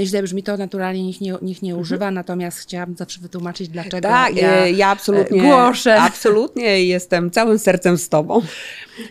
źle 0.00 0.22
brzmi, 0.22 0.42
to 0.42 0.56
naturalnie 0.56 1.02
nikt 1.02 1.20
nie, 1.20 1.34
nikt 1.42 1.62
nie 1.62 1.76
używa, 1.76 2.10
natomiast 2.10 2.58
chciałam 2.58 2.96
zawsze 2.96 3.20
wytłumaczyć, 3.20 3.68
dlaczego 3.68 4.00
Tak, 4.08 4.36
ja, 4.36 4.50
ja, 4.56 4.66
ja 4.68 4.88
absolutnie, 4.88 5.42
e, 5.42 5.44
głoszę. 5.46 6.00
absolutnie 6.00 6.84
jestem 6.84 7.30
całym 7.30 7.58
sercem 7.58 7.98
z 7.98 8.08
tobą. 8.08 8.42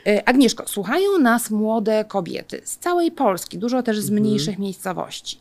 E, 0.07 0.27
Agnieszko, 0.29 0.67
słuchają 0.67 1.17
nas 1.19 1.51
młode 1.51 2.05
kobiety 2.07 2.61
z 2.63 2.77
całej 2.77 3.11
Polski, 3.11 3.57
dużo 3.57 3.83
też 3.83 3.99
z 3.99 4.09
Mhm. 4.09 4.21
mniejszych 4.23 4.59
miejscowości. 4.59 5.37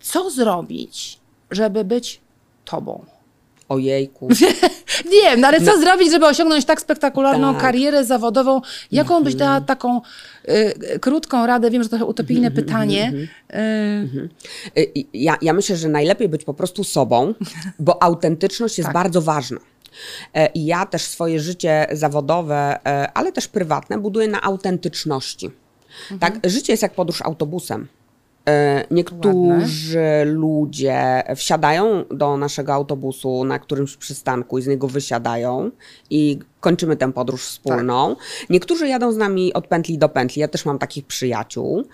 Co 0.00 0.30
zrobić, 0.30 1.18
żeby 1.50 1.84
być 1.84 2.20
tobą? 2.64 3.04
Ojejku. 3.70 4.28
Wiem, 5.12 5.40
no 5.40 5.48
ale 5.48 5.60
co 5.60 5.80
zrobić, 5.80 6.10
żeby 6.10 6.26
osiągnąć 6.26 6.64
tak 6.64 6.80
spektakularną 6.80 7.52
Tak. 7.52 7.62
karierę 7.62 8.04
zawodową? 8.04 8.60
Jaką 8.92 9.22
byś 9.24 9.34
dała 9.34 9.60
taką 9.60 10.00
y, 10.48 10.98
krótką 10.98 11.46
radę? 11.46 11.70
Wiem, 11.70 11.82
że 11.82 11.88
to 11.88 11.96
trochę 11.96 12.10
utopijne 12.10 12.50
pytanie. 12.50 13.12
Y, 13.54 14.28
Y, 14.78 14.92
Ja, 15.14 15.36
ja 15.42 15.52
myślę, 15.52 15.76
że 15.76 15.88
najlepiej 15.88 16.28
być 16.28 16.44
po 16.44 16.54
prostu 16.54 16.84
sobą, 16.84 17.34
bo 17.78 18.02
autentyczność 18.02 18.78
jest 18.78 18.86
Tak. 18.86 18.94
bardzo 18.94 19.22
ważna. 19.22 19.60
E, 20.34 20.46
I 20.46 20.66
ja 20.66 20.86
też 20.86 21.02
swoje 21.02 21.40
życie 21.40 21.86
zawodowe, 21.92 22.78
e, 22.86 23.12
ale 23.12 23.32
też 23.32 23.48
prywatne 23.48 23.98
buduję 23.98 24.28
na 24.28 24.42
autentyczności. 24.42 25.50
Tak, 26.20 26.38
życie 26.44 26.72
jest 26.72 26.82
jak 26.82 26.94
podróż 26.94 27.22
autobusem. 27.22 27.88
E, 28.48 28.84
Niektórzy 28.90 30.00
ludzie 30.24 31.22
wsiadają 31.36 32.04
do 32.10 32.36
naszego 32.36 32.74
autobusu 32.74 33.44
na 33.44 33.58
którymś 33.58 33.96
przystanku 33.96 34.58
i 34.58 34.62
z 34.62 34.66
niego 34.66 34.88
wysiadają 34.88 35.70
i 36.10 36.38
kończymy 36.60 36.96
tę 36.96 37.12
podróż 37.12 37.42
wspólną. 37.44 38.16
Niektórzy 38.50 38.88
jadą 38.88 39.12
z 39.12 39.16
nami 39.16 39.52
od 39.52 39.66
pętli 39.66 39.98
do 39.98 40.08
pętli. 40.08 40.40
Ja 40.40 40.48
też 40.48 40.64
mam 40.64 40.78
takich 40.78 41.06
przyjaciół. 41.06 41.84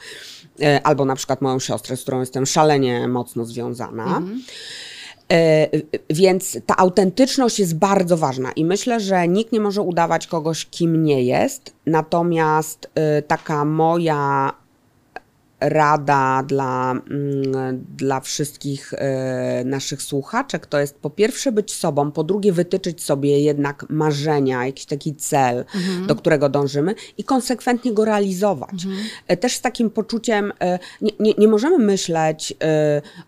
E, 0.63 0.81
Albo 0.87 1.05
na 1.05 1.17
przykład 1.17 1.41
moją 1.41 1.59
siostrę, 1.59 1.97
z 1.97 2.03
którą 2.03 2.21
jestem 2.21 2.47
szalenie 2.47 3.09
mocno 3.09 3.45
związana. 3.45 4.23
E, 5.33 5.69
Więc 6.11 6.59
ta 6.67 6.77
autentyczność 6.77 7.59
jest 7.59 7.77
bardzo 7.77 8.17
ważna 8.17 8.53
i 8.53 8.65
myślę, 8.65 9.01
że 9.01 9.29
nikt 9.29 9.53
nie 9.53 9.61
może 9.61 9.83
udawać 9.83 10.27
kogoś, 10.27 10.67
kim 10.67 11.05
nie 11.05 11.23
jest. 11.23 11.73
Natomiast 11.87 12.91
taka 13.29 13.65
moja 13.65 14.53
rada 15.61 16.43
dla, 16.47 16.91
mm, 16.91 17.85
dla 17.97 18.21
wszystkich 18.21 18.95
e, 18.95 19.63
naszych 19.65 20.03
słuchaczek 20.03 20.67
to 20.67 20.81
jest 20.81 20.95
po 20.95 21.11
pierwsze 21.11 21.53
być 21.53 21.75
sobą, 21.75 22.13
po 22.13 22.25
drugie 22.25 22.53
wytyczyć 22.53 23.03
sobie 23.03 23.41
jednak 23.41 23.87
marzenia, 23.89 24.67
jakiś 24.67 24.87
taki 24.87 25.15
cel, 25.15 25.65
do 26.07 26.17
którego 26.17 26.49
dążymy 26.49 26.95
i 27.19 27.25
konsekwentnie 27.25 27.93
go 27.93 28.05
realizować. 28.05 28.87
E, 29.29 29.37
Też 29.37 29.57
z 29.57 29.61
takim 29.61 29.91
poczuciem, 29.91 30.53
e, 30.61 30.79
nie, 31.01 31.13
nie, 31.21 31.35
nie 31.39 31.49
możemy 31.49 31.79
myśleć 31.79 32.55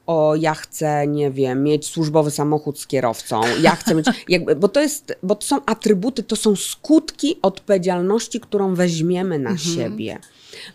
o 0.06 0.34
ja 0.34 0.54
chcę, 0.54 1.06
nie 1.06 1.30
wiem, 1.30 1.62
mieć 1.62 1.86
służbowy 1.86 2.30
samochód 2.30 2.80
z 2.80 2.86
kierowcą, 2.86 3.40
ja 3.62 3.76
chcę 3.76 3.94
mieć, 3.94 4.06
jakby, 4.28 4.56
bo 4.56 4.68
to 4.68 4.80
jest, 4.80 5.18
bo 5.22 5.34
to 5.34 5.46
są 5.46 5.60
atrybuty, 5.66 6.22
to 6.22 6.36
są 6.36 6.56
skutki 6.56 7.38
odpowiedzialności, 7.42 8.40
którą 8.40 8.74
weźmiemy 8.74 9.38
na 9.38 9.58
siebie. 9.58 10.18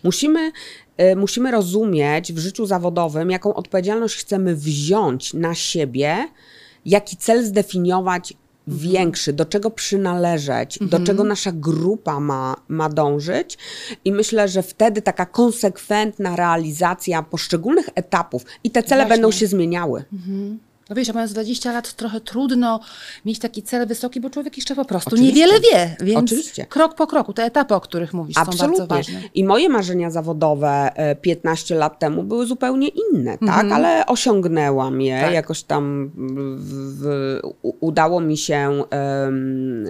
Musimy 0.02 0.52
musimy 1.16 1.50
rozumieć 1.50 2.32
w 2.32 2.38
życiu 2.38 2.66
zawodowym, 2.66 3.30
jaką 3.30 3.54
odpowiedzialność 3.54 4.16
chcemy 4.16 4.56
wziąć 4.56 5.34
na 5.34 5.54
siebie, 5.54 6.28
jaki 6.84 7.16
cel 7.16 7.44
zdefiniować 7.44 8.34
większy, 8.66 9.32
do 9.32 9.44
czego 9.44 9.70
przynależeć, 9.70 10.78
do 10.80 11.00
czego 11.00 11.24
nasza 11.24 11.52
grupa 11.52 12.20
ma, 12.20 12.56
ma 12.68 12.88
dążyć. 12.88 13.58
I 14.04 14.12
myślę, 14.12 14.48
że 14.48 14.62
wtedy 14.62 15.02
taka 15.02 15.26
konsekwentna 15.26 16.36
realizacja 16.36 17.22
poszczególnych 17.22 17.88
etapów 17.94 18.44
i 18.64 18.70
te 18.70 18.82
cele 18.82 19.02
Właśnie. 19.02 19.16
będą 19.16 19.30
się 19.30 19.46
zmieniały. 19.46 20.04
No 20.90 20.96
wiesz, 20.96 21.08
ja 21.08 21.14
mając 21.14 21.32
20 21.32 21.72
lat, 21.72 21.92
trochę 21.92 22.20
trudno 22.20 22.80
mieć 23.24 23.38
taki 23.38 23.62
cel 23.62 23.86
wysoki, 23.86 24.20
bo 24.20 24.30
człowiek 24.30 24.56
jeszcze 24.56 24.74
po 24.74 24.84
prostu 24.84 25.08
Oczywiście. 25.14 25.34
niewiele 25.40 25.60
wie. 25.60 25.96
Więc 26.00 26.18
Oczywiście. 26.32 26.66
krok 26.66 26.94
po 26.94 27.06
kroku, 27.06 27.32
te 27.32 27.44
etapy, 27.44 27.74
o 27.74 27.80
których 27.80 28.14
mówisz, 28.14 28.36
są 28.36 28.44
bardzo 28.44 28.64
Absolutnie. 28.64 28.96
ważne. 28.96 29.20
I 29.34 29.44
moje 29.44 29.68
marzenia 29.68 30.10
zawodowe 30.10 30.90
e, 30.96 31.16
15 31.16 31.74
lat 31.74 31.98
temu 31.98 32.22
były 32.22 32.46
zupełnie 32.46 32.88
inne, 32.88 33.38
tak? 33.38 33.66
Ale 33.72 34.06
osiągnęłam 34.06 35.00
je, 35.00 35.14
Mhm. 35.14 35.28
Tak. 35.28 35.34
jakoś 35.34 35.62
tam 35.62 36.10
w, 36.58 37.00
w, 37.00 37.40
udało 37.80 38.20
mi 38.20 38.36
się 38.36 38.84
em, 38.90 39.86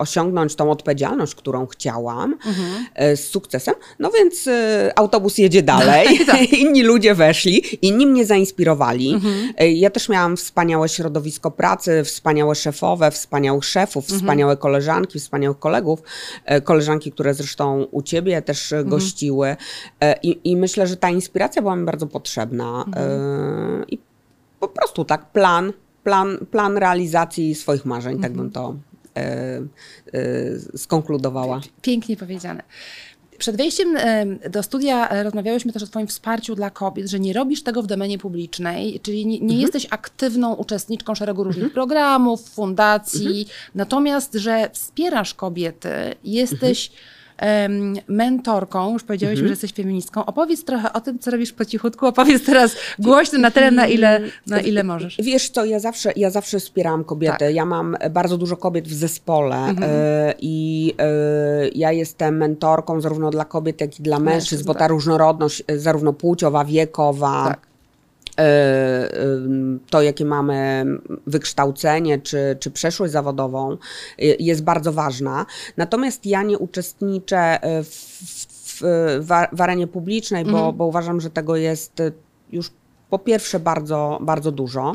osiągnąć 0.00 0.54
tą 0.54 0.70
odpowiedzialność, 0.70 1.34
którą 1.34 1.66
chciałam 1.66 2.32
Mhm. 2.32 2.86
e, 2.94 3.16
z 3.16 3.28
sukcesem. 3.30 3.74
No 3.98 4.10
więc 4.10 4.46
e, 4.46 4.92
autobus 4.96 5.38
jedzie 5.38 5.62
dalej, 5.62 6.18
Tak. 6.26 6.52
inni 6.62 6.82
ludzie 6.82 7.14
weszli, 7.14 7.62
inni 7.86 8.06
mnie 8.06 8.26
zainspirowali. 8.26 9.14
Mhm. 9.14 9.52
E, 9.58 9.70
Ja 9.72 9.90
też 9.90 10.08
miałam 10.08 10.36
wspaniałe 10.36 10.88
środowisko 10.88 11.50
pracy, 11.50 12.04
wspaniałe 12.04 12.54
szefowe, 12.54 13.10
wspaniałych 13.10 13.64
szefów, 13.64 14.04
Mhm. 14.04 14.20
wspaniałe 14.20 14.56
koleżanki, 14.56 15.18
wspaniałych 15.18 15.58
kolegów, 15.58 16.02
koleżanki, 16.64 17.12
które 17.12 17.34
zresztą 17.34 17.82
u 17.90 18.02
ciebie 18.02 18.42
też 18.42 18.72
Mhm. 18.72 18.88
gościły. 18.88 19.56
I, 20.22 20.40
I 20.44 20.56
myślę, 20.56 20.86
że 20.86 20.96
ta 20.96 21.10
inspiracja 21.10 21.62
była 21.62 21.76
mi 21.76 21.84
bardzo 21.86 22.06
potrzebna. 22.06 22.84
Mhm. 22.86 23.86
I 23.88 23.98
po 24.60 24.68
prostu 24.68 25.04
tak, 25.04 25.32
plan, 25.32 25.72
plan, 26.04 26.38
plan 26.50 26.76
realizacji 26.76 27.54
swoich 27.54 27.84
marzeń, 27.84 28.16
tak 28.20 28.30
Mhm. 28.30 28.36
bym 28.36 28.50
to 28.52 28.74
skonkludowała. 30.76 31.60
Pięknie 31.82 32.16
powiedziane. 32.16 32.62
Przed 33.40 33.56
wejściem 33.56 33.96
em, 33.96 34.38
do 34.50 34.62
studia 34.62 35.08
e, 35.08 35.22
rozmawiałyśmy 35.22 35.72
też 35.72 35.82
o 35.82 35.86
Twoim 35.86 36.06
wsparciu 36.06 36.54
dla 36.54 36.70
kobiet, 36.70 37.08
że 37.08 37.20
nie 37.20 37.32
robisz 37.32 37.62
tego 37.62 37.82
w 37.82 37.86
domenie 37.86 38.18
publicznej, 38.18 39.00
czyli 39.02 39.26
nie, 39.26 39.40
nie 39.40 39.60
jesteś 39.60 39.86
aktywną 39.90 40.54
uczestniczką 40.54 41.14
szeregu 41.14 41.44
różnych 41.44 41.72
programów, 41.72 42.48
fundacji, 42.50 43.46
natomiast, 43.74 44.34
że 44.34 44.70
wspierasz 44.72 45.34
kobiety, 45.34 45.88
jesteś 46.24 46.86
em, 46.88 46.94
mentorką, 48.08 48.92
już 48.92 49.02
powiedziałyśmy, 49.02 49.46
że 49.46 49.52
jesteś 49.52 49.72
feministką. 49.72 50.26
Opowiedz 50.26 50.64
trochę 50.64 50.92
o 50.92 51.00
tym, 51.00 51.18
co 51.18 51.30
robisz 51.30 51.52
po 51.52 51.64
cichutku, 51.64 52.06
opowiedz 52.06 52.44
teraz 52.44 52.76
głośno 52.98 53.38
na 53.38 53.50
tyle, 53.50 53.70
na 53.70 53.86
ile, 53.86 54.20
na 54.46 54.60
ile 54.60 54.84
możesz. 54.84 55.16
Wiesz 55.22 55.48
co, 55.50 55.64
ja 55.64 55.78
zawsze, 55.78 56.12
ja 56.16 56.30
zawsze 56.30 56.60
wspierałam 56.60 57.04
kobiety. 57.04 57.38
Tak. 57.38 57.54
Ja 57.54 57.64
mam 57.64 57.96
bardzo 58.10 58.36
dużo 58.38 58.56
kobiet 58.56 58.88
w 58.88 58.92
zespole 58.94 59.56
e, 59.82 60.34
i 60.40 60.94
e, 60.98 61.68
ja 61.68 61.92
jestem 61.92 62.36
mentorką 62.36 63.00
zarówno 63.00 63.30
dla 63.30 63.44
kobiet, 63.44 63.80
jak 63.80 64.00
i 64.00 64.02
dla 64.02 64.18
mężczyzn, 64.18 64.36
Mężczyzn, 64.40 64.64
bo 64.64 64.74
tak. 64.74 64.80
ta 64.80 64.88
różnorodność 64.88 65.62
e, 65.66 65.78
zarówno 65.78 66.12
płciowa, 66.12 66.64
wiekowa, 66.64 67.44
Tak. 67.48 67.69
E, 68.38 69.10
to, 69.90 70.02
jakie 70.02 70.24
mamy 70.24 70.84
wykształcenie 71.26 72.18
czy, 72.18 72.56
czy 72.60 72.70
przeszłość 72.70 73.12
zawodową, 73.12 73.76
jest 74.18 74.64
bardzo 74.64 74.92
ważna. 74.92 75.46
Natomiast 75.76 76.26
ja 76.26 76.42
nie 76.42 76.58
uczestniczę 76.58 77.58
y, 77.80 77.84
w, 77.84 77.90
w, 78.80 78.82
w, 79.52 79.60
arenie 79.60 79.86
publicznej, 79.86 80.44
bo, 80.44 80.72
bo 80.72 80.86
uważam, 80.86 81.20
że 81.20 81.30
tego 81.30 81.56
jest 81.56 82.00
y, 82.00 82.12
już 82.52 82.70
po 83.10 83.18
pierwsze 83.18 83.60
bardzo, 83.60 84.18
bardzo 84.22 84.52
dużo. 84.52 84.92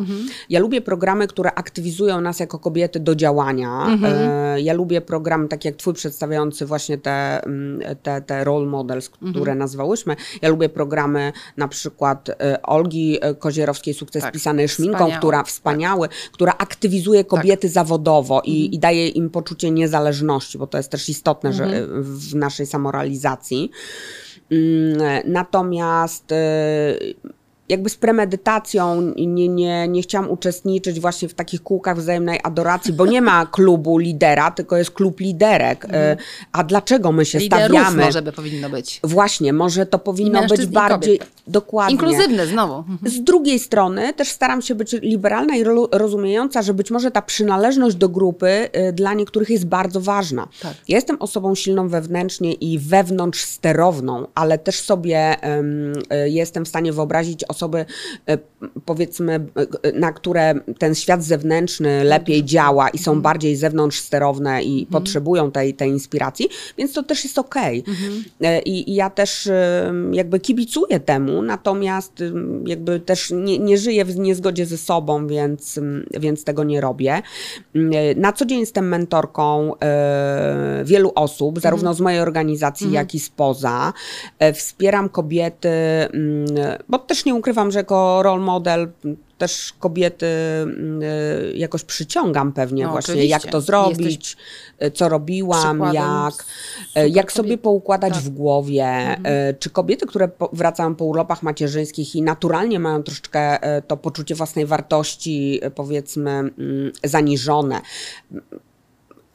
Ja 0.49 0.59
lubię 0.59 0.81
programy, 0.81 1.27
które 1.27 1.53
aktywizują 1.53 2.21
nas 2.21 2.39
jako 2.39 2.59
kobiety 2.59 2.99
do 2.99 3.15
działania. 3.15 3.87
E, 4.03 4.61
Ja 4.61 4.73
lubię 4.73 5.01
programy, 5.01 5.47
tak 5.47 5.65
jak 5.65 5.75
twój 5.75 5.93
przedstawiający 5.93 6.65
właśnie 6.65 6.97
te, 6.97 7.43
mm, 7.43 7.79
te, 8.03 8.21
te 8.21 8.43
role 8.43 8.65
models, 8.65 9.09
które 9.09 9.55
nazwałyśmy. 9.55 10.15
Ja 10.41 10.49
lubię 10.49 10.69
programy 10.69 11.33
na 11.57 11.67
przykład 11.67 12.29
e, 12.29 12.61
Olgi 12.61 13.17
e, 13.21 13.33
Kozierowskiej, 13.35 13.93
Sukces 13.93 14.23
Tak. 14.23 14.33
pisany 14.33 14.67
szminką, 14.67 14.95
Wspaniałe. 14.97 15.17
która 15.19 15.43
wspaniały, 15.43 16.09
która 16.31 16.53
aktywizuje 16.57 17.23
kobiety 17.23 17.69
zawodowo 17.69 18.41
i, 18.45 18.75
i 18.75 18.79
daje 18.79 19.07
im 19.07 19.29
poczucie 19.29 19.71
niezależności, 19.71 20.57
bo 20.57 20.67
to 20.67 20.77
jest 20.77 20.89
też 20.89 21.09
istotne, 21.09 21.53
że 21.53 21.65
e, 21.65 21.85
w 22.01 22.35
naszej 22.35 22.65
samorealizacji. 22.65 23.71
Mm, 24.51 24.97
Natomiast 25.31 26.25
jakby 27.69 27.89
z 27.89 27.95
premedytacją 27.95 29.01
nie, 29.17 29.47
nie, 29.47 29.87
nie 29.87 30.01
chciałam 30.01 30.31
uczestniczyć 30.31 30.99
właśnie 30.99 31.29
w 31.29 31.33
takich 31.33 31.63
kółkach 31.63 31.97
wzajemnej 31.97 32.39
adoracji, 32.43 32.93
bo 32.93 33.05
nie 33.05 33.21
ma 33.21 33.45
klubu 33.55 33.97
lidera, 33.97 34.51
tylko 34.51 34.77
jest 34.77 34.91
klub 34.91 35.19
liderek. 35.19 35.85
E, 35.91 36.17
A 36.51 36.63
dlaczego 36.63 37.11
my 37.11 37.25
się 37.25 37.39
Liderów 37.39 37.65
stawiamy? 37.65 38.03
może 38.05 38.21
by 38.21 38.31
powinno 38.31 38.69
być. 38.69 38.99
Właśnie, 39.03 39.53
może 39.53 39.85
to 39.85 39.99
powinno 39.99 40.47
być 40.47 40.65
bardziej 40.65 41.19
dokładnie. 41.47 41.93
Inkluzywne 41.93 42.47
znowu. 42.47 42.83
Z 43.05 43.23
drugiej 43.23 43.59
strony 43.59 44.13
też 44.13 44.27
staram 44.31 44.61
się 44.61 44.75
być 44.75 44.93
liberalna 44.93 45.55
i 45.55 45.63
ro- 45.63 45.89
rozumiejąca, 45.91 46.61
że 46.61 46.73
być 46.73 46.91
może 46.91 47.11
ta 47.11 47.21
przynależność 47.21 47.95
do 47.95 48.09
grupy 48.09 48.47
y, 48.89 48.93
dla 48.93 49.13
niektórych 49.13 49.49
jest 49.49 49.65
bardzo 49.65 50.01
ważna. 50.01 50.47
Tak. 50.61 50.73
Ja 50.87 50.95
jestem 50.97 51.17
osobą 51.19 51.55
silną 51.55 51.89
wewnętrznie 51.89 52.53
i 52.53 52.79
wewnątrz 52.79 53.43
sterowną, 53.43 54.27
ale 54.35 54.57
też 54.57 54.79
sobie 54.79 55.35
y, 56.25 56.29
jestem 56.29 56.65
w 56.65 56.67
stanie 56.67 56.93
wyobrazić 56.93 57.43
osoby, 57.55 57.85
e, 58.27 58.37
powiedzmy, 58.85 59.33
e, 59.83 59.91
na 59.91 60.11
które 60.11 60.53
ten 60.77 60.95
świat 60.95 61.23
zewnętrzny 61.23 62.03
lepiej 62.03 62.43
działa 62.43 62.89
i 62.89 62.97
są 62.97 63.21
bardziej 63.21 63.55
zewnątrz 63.55 63.99
sterowne 63.99 64.63
i 64.63 64.85
potrzebują 64.85 65.51
tej, 65.51 65.73
tej 65.73 65.89
inspiracji, 65.89 66.49
więc 66.77 66.93
to 66.93 67.03
też 67.03 67.23
jest 67.23 67.39
okej. 67.39 67.83
E, 68.41 68.61
I, 68.61 68.91
I 68.91 68.95
ja 68.95 69.09
też 69.09 69.49
jakby 70.11 70.39
kibicuję 70.39 70.99
temu, 70.99 71.41
natomiast 71.41 72.23
jakby 72.65 72.99
też 72.99 73.31
nie, 73.31 73.59
nie 73.59 73.77
żyję 73.77 74.05
w 74.05 74.19
niezgodzie 74.19 74.65
ze 74.65 74.77
sobą, 74.77 75.27
więc, 75.27 75.79
więc 76.19 76.43
tego 76.43 76.63
nie 76.63 76.81
robię. 76.81 77.21
Mm, 77.75 77.91
Na 78.19 78.33
co 78.33 78.45
dzień 78.45 78.59
jestem 78.59 78.87
mentorką 78.87 79.71
wielu 80.83 81.11
osób, 81.15 81.59
zarówno 81.59 81.93
z 81.93 82.01
mojej 82.01 82.19
organizacji, 82.19 82.91
jak 82.91 83.15
i 83.15 83.19
spoza. 83.19 83.93
Wspieram 84.53 85.09
kobiety, 85.09 85.69
mm, 85.69 86.45
bo 86.89 86.99
też 86.99 87.25
nie 87.25 87.35
ukrywam, 87.45 87.71
że 87.71 87.79
jako 87.79 88.23
role 88.23 88.41
model 88.41 88.91
też 89.37 89.73
kobiety 89.79 90.25
e, 90.25 91.51
jakoś 91.53 91.83
przyciągam 91.83 92.53
pewnie 92.53 92.83
No, 92.83 92.91
właśnie, 92.91 93.13
oczywiście. 93.13 93.29
jak 93.29 93.51
to 93.51 93.61
zrobić, 93.61 94.37
e, 94.79 94.91
co 94.91 95.09
robiłam, 95.09 95.79
jak, 95.93 96.45
e, 96.95 97.09
jak 97.09 97.31
sobie 97.31 97.57
poukładać 97.57 98.09
Tak. 98.09 98.17
Mhm. 98.17 98.33
w 98.33 98.37
głowie. 98.37 98.85
E, 99.23 99.53
Czy 99.53 99.69
kobiety, 99.69 100.05
które 100.05 100.27
po, 100.27 100.49
wracają 100.53 100.95
po 100.95 101.05
urlopach 101.05 101.43
macierzyńskich 101.43 102.15
i 102.15 102.21
naturalnie 102.21 102.79
mają 102.79 103.03
troszeczkę 103.03 103.59
to 103.87 103.97
poczucie 103.97 104.35
własnej 104.35 104.65
wartości, 104.65 105.61
powiedzmy, 105.75 106.31
mm, 106.31 106.51
zaniżone, 107.03 107.81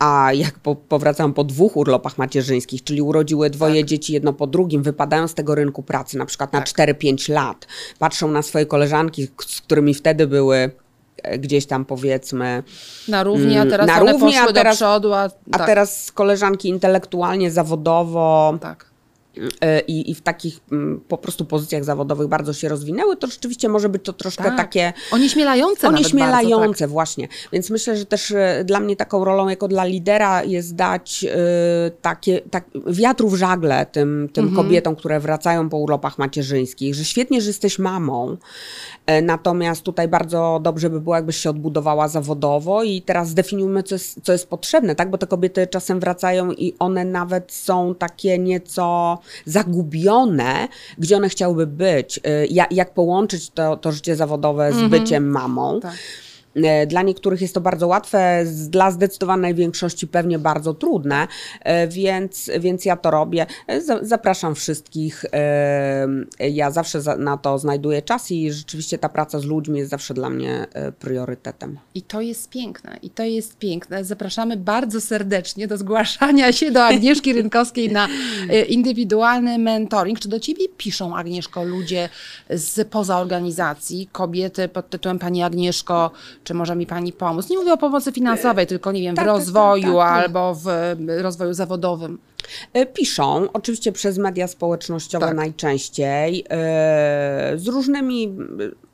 a 0.01 0.32
jak 0.32 0.59
po, 0.59 0.74
powracają 0.76 1.32
po 1.32 1.44
dwóch 1.44 1.76
urlopach 1.76 2.18
macierzyńskich, 2.18 2.84
czyli 2.84 3.03
urodziły 3.03 3.51
dwoje 3.51 3.84
dzieci 3.84 4.12
jedno 4.12 4.32
po 4.32 4.46
drugim, 4.46 4.82
wypadają 4.82 5.28
z 5.28 5.34
tego 5.34 5.55
rynku 5.55 5.82
pracy 5.82 6.18
na 6.18 6.26
przykład 6.26 6.53
na 6.53 6.59
Tak. 6.61 6.68
4-5 6.68 7.32
lat, 7.32 7.66
patrzą 7.98 8.30
na 8.30 8.42
swoje 8.42 8.66
koleżanki, 8.66 9.28
z 9.46 9.61
którymi 9.61 9.94
wtedy 9.94 10.26
były 10.26 10.70
e, 11.22 11.38
gdzieś 11.38 11.66
tam 11.66 11.84
powiedzmy, 11.84 12.62
Na 13.09 13.22
równi, 13.22 13.57
a 13.59 13.61
Mm, 13.61 13.70
teraz 13.70 13.86
na 13.86 13.98
równi, 13.98 14.36
a 14.36 14.46
teraz- 14.53 14.78
do 14.78 14.86
przodu, 14.86 15.12
a, 15.12 15.22
a 15.53 15.59
tak, 15.59 15.66
teraz 15.66 16.12
koleżanki 16.12 16.68
intelektualnie, 16.68 17.51
zawodowo, 17.51 18.59
tak. 18.61 18.89
E, 19.61 19.80
i, 19.80 20.11
i 20.11 20.14
w 20.14 20.20
takich 20.20 20.61
mm, 20.72 21.01
po 21.09 21.18
prostu 21.18 21.45
pozycjach 21.45 21.84
zawodowych 21.84 22.28
bardzo 22.28 22.53
się 22.53 22.68
rozwinęły, 22.68 23.16
to 23.16 23.26
rzeczywiście 23.26 23.68
może 23.68 23.88
być 23.88 24.05
to 24.05 24.12
troszkę 24.12 24.45
Tak. 24.45 24.57
takie 24.57 24.93
Onieśmielające 25.12 25.88
onieśmielające 25.88 26.66
bardzo, 26.66 26.78
tak. 26.78 26.91
właśnie. 26.91 27.28
Więc 27.53 27.70
myślę, 27.70 27.97
że 27.97 28.07
też 28.07 28.30
e, 28.30 28.64
dla 28.64 28.80
mnie 28.80 28.97
taką 28.97 29.24
rolą 29.24 29.49
jako 29.49 29.68
dla 29.68 29.84
lidera 29.84 30.45
jest 30.45 30.74
dać 30.74 31.24
e, 31.24 31.91
takie 32.03 32.41
tak, 32.51 32.64
wiatru 32.86 33.28
w 33.28 33.34
żagle 33.36 33.86
tym, 33.93 34.28
tym 34.32 34.45
Mhm. 34.45 34.66
kobietom, 34.66 34.97
które 34.97 35.20
wracają 35.20 35.68
po 35.68 35.76
urlopach 35.76 36.18
macierzyńskich, 36.18 36.95
że 36.95 37.05
świetnie, 37.05 37.41
że 37.41 37.47
jesteś 37.51 37.78
mamą, 37.78 38.36
natomiast 39.22 39.82
tutaj 39.82 40.09
bardzo 40.09 40.61
dobrze 40.62 40.91
by 40.91 41.01
było, 41.01 41.14
jakbyś 41.14 41.36
się 41.36 41.51
odbudowała 41.51 42.09
zawodowo 42.09 42.82
i 42.82 43.03
teraz 43.03 43.28
zdefiniujmy, 43.28 43.82
co 43.82 43.95
jest, 43.95 44.20
co 44.22 44.32
jest 44.32 44.49
potrzebne, 44.49 44.95
tak? 44.95 45.11
Bo 45.11 45.18
te 45.18 45.26
kobiety 45.26 45.66
czasem 45.66 46.01
wracają 46.01 46.53
i 46.53 46.74
one 46.78 47.05
nawet 47.05 47.53
są 47.53 47.95
takie 47.95 48.38
nieco 48.38 49.18
zagubione, 49.44 50.68
gdzie 50.98 51.16
one 51.16 51.28
chciałyby 51.28 51.66
być, 51.66 52.20
e, 52.24 52.46
jak, 52.46 52.72
jak 52.72 52.94
połączyć 52.94 53.50
to, 53.50 53.76
to 53.76 53.92
życie 53.92 54.16
zawodowe 54.16 54.72
z 54.72 54.90
byciem 54.90 55.30
mamą. 55.30 55.80
Tak. 55.80 55.94
E, 56.57 56.86
Dla 56.86 57.03
niektórych 57.03 57.40
jest 57.40 57.55
to 57.55 57.61
bardzo 57.61 57.86
łatwe, 57.86 58.44
dla 58.68 58.90
zdecydowanej 58.90 59.55
większości 59.55 60.07
pewnie 60.09 60.38
bardzo 60.38 60.74
trudne, 60.74 61.28
e, 61.61 61.88
więc, 61.88 62.51
więc 62.61 62.84
ja 62.84 62.96
to 62.96 63.11
robię. 63.11 63.46
E, 63.66 63.80
za- 63.80 64.05
Zapraszam 64.05 64.55
wszystkich. 64.55 65.24
Ja 66.38 66.70
zawsze 66.70 67.01
za- 67.03 67.16
na 67.16 67.36
to 67.36 67.59
znajduję 67.59 68.03
czas 68.03 68.30
i 68.30 68.53
rzeczywiście 68.53 68.98
ta 68.98 69.09
praca 69.09 69.40
z 69.40 69.44
ludźmi 69.44 69.78
jest 69.78 69.90
zawsze 69.90 70.14
dla 70.14 70.30
mnie 70.30 70.66
priorytetem. 70.98 71.78
I 71.94 72.03
to 72.03 72.20
jest 72.20 72.48
piękne, 72.51 72.98
i 73.03 73.11
to 73.11 73.22
jest 73.22 73.59
piękne. 73.59 74.05
Zapraszamy 74.05 74.57
bardzo 74.57 75.01
serdecznie 75.01 75.68
do 75.68 75.76
zgłaszania 75.78 76.53
się 76.53 76.70
do 76.70 76.84
Agnieszki 76.84 77.32
Rynkowskiej 77.32 77.92
na 77.92 78.09
indywidualny 78.68 79.59
mentoring. 79.59 80.18
Czy 80.20 80.28
do 80.28 80.40
ciebie 80.40 80.64
piszą, 80.76 81.16
Agnieszko, 81.16 81.64
ludzie 81.64 82.09
z 82.51 82.88
poza 82.88 83.18
organizacji, 83.20 84.09
kobiety 84.12 84.68
pod 84.68 84.90
tytułem 84.90 85.18
Pani 85.18 85.42
Agnieszko, 85.42 86.11
czy 86.45 86.55
może 86.55 86.76
mi 86.76 86.86
Pani 86.86 87.12
pomóc? 87.12 87.51
Nie 87.51 87.59
mówię 87.59 87.72
o 87.72 87.76
pomocy 87.76 88.12
finansowej, 88.12 88.66
tylko 88.66 88.93
nie 88.93 89.01
wiem, 89.01 89.16
tak, 89.16 89.24
w 89.24 89.28
tak, 89.28 89.36
rozwoju 89.36 89.82
tak, 89.82 89.93
tak. 89.93 90.24
albo 90.24 90.55
w 90.55 90.66
rozwoju 91.22 91.55
zawodowym. 91.55 92.18
E, 92.72 92.86
Piszą, 92.86 93.53
oczywiście 93.53 93.93
przez 93.93 94.18
media 94.18 94.49
społecznościowe 94.49 95.26
Tak. 95.26 95.36
najczęściej, 95.36 96.45
e, 96.51 97.53
z 97.57 97.66
różnymi, 97.68 98.36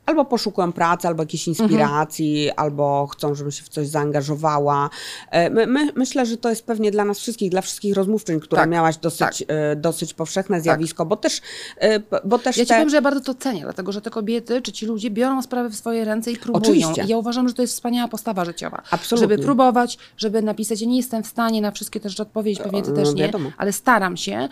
albo 0.07 0.25
poszukują 0.25 0.71
pracy, 0.71 1.07
albo 1.07 1.23
jakiejś 1.23 1.47
inspiracji, 1.47 2.51
albo 2.51 3.07
chcą, 3.07 3.35
żebym 3.35 3.51
się 3.51 3.63
w 3.63 3.69
coś 3.69 3.87
zaangażowała. 3.87 4.89
E, 5.31 5.49
My, 5.49 5.67
my, 5.67 5.91
myślę, 5.95 6.25
że 6.25 6.37
to 6.37 6.49
jest 6.49 6.65
pewnie 6.65 6.91
dla 6.91 7.05
nas 7.05 7.19
wszystkich, 7.19 7.51
dla 7.51 7.61
wszystkich 7.61 7.95
rozmówczyń, 7.95 8.39
które 8.39 8.61
Tak, 8.61 8.69
miałaś 8.69 8.97
dosyć, 8.97 9.43
e, 9.47 9.75
dosyć 9.75 10.13
powszechne 10.13 10.61
zjawisko, 10.61 11.05
bo 11.05 11.15
też, 11.15 11.41
e, 11.77 11.99
bo 12.25 12.39
też 12.39 12.57
Ja 12.57 12.63
ci 12.63 12.69
te... 12.69 12.75
powiem, 12.75 12.89
że 12.89 12.95
ja 12.95 13.01
bardzo 13.01 13.21
to 13.21 13.33
cenię, 13.33 13.61
dlatego 13.61 13.91
że 13.91 14.01
te 14.01 14.09
kobiety, 14.09 14.61
czy 14.61 14.71
ci 14.71 14.85
ludzie 14.85 15.09
biorą 15.09 15.41
sprawy 15.41 15.69
w 15.69 15.75
swoje 15.75 16.05
ręce 16.05 16.31
i 16.31 16.37
próbują. 16.37 16.61
Oczywiście. 16.61 17.03
I 17.03 17.07
ja 17.07 17.17
uważam, 17.17 17.47
że 17.47 17.53
to 17.53 17.61
jest 17.61 17.73
wspaniała 17.73 18.07
postawa 18.07 18.45
życiowa. 18.45 18.81
Absolutnie. 18.91 19.29
Żeby 19.29 19.43
próbować, 19.43 19.97
żeby 20.17 20.41
napisać. 20.41 20.81
Ja 20.81 20.87
nie 20.87 20.97
jestem 20.97 21.23
w 21.23 21.27
stanie 21.27 21.61
na 21.61 21.71
wszystkie 21.71 21.99
te 21.99 22.09
rzeczy 22.09 22.21
odpowiedzieć, 22.21 22.63
pewnie 22.63 22.81
ty 22.81 22.89
no, 22.89 22.95
też 22.95 23.13
nie, 23.13 23.23
wiadomo. 23.23 23.51
ale 23.57 23.73
staram 23.73 24.17
się. 24.17 24.49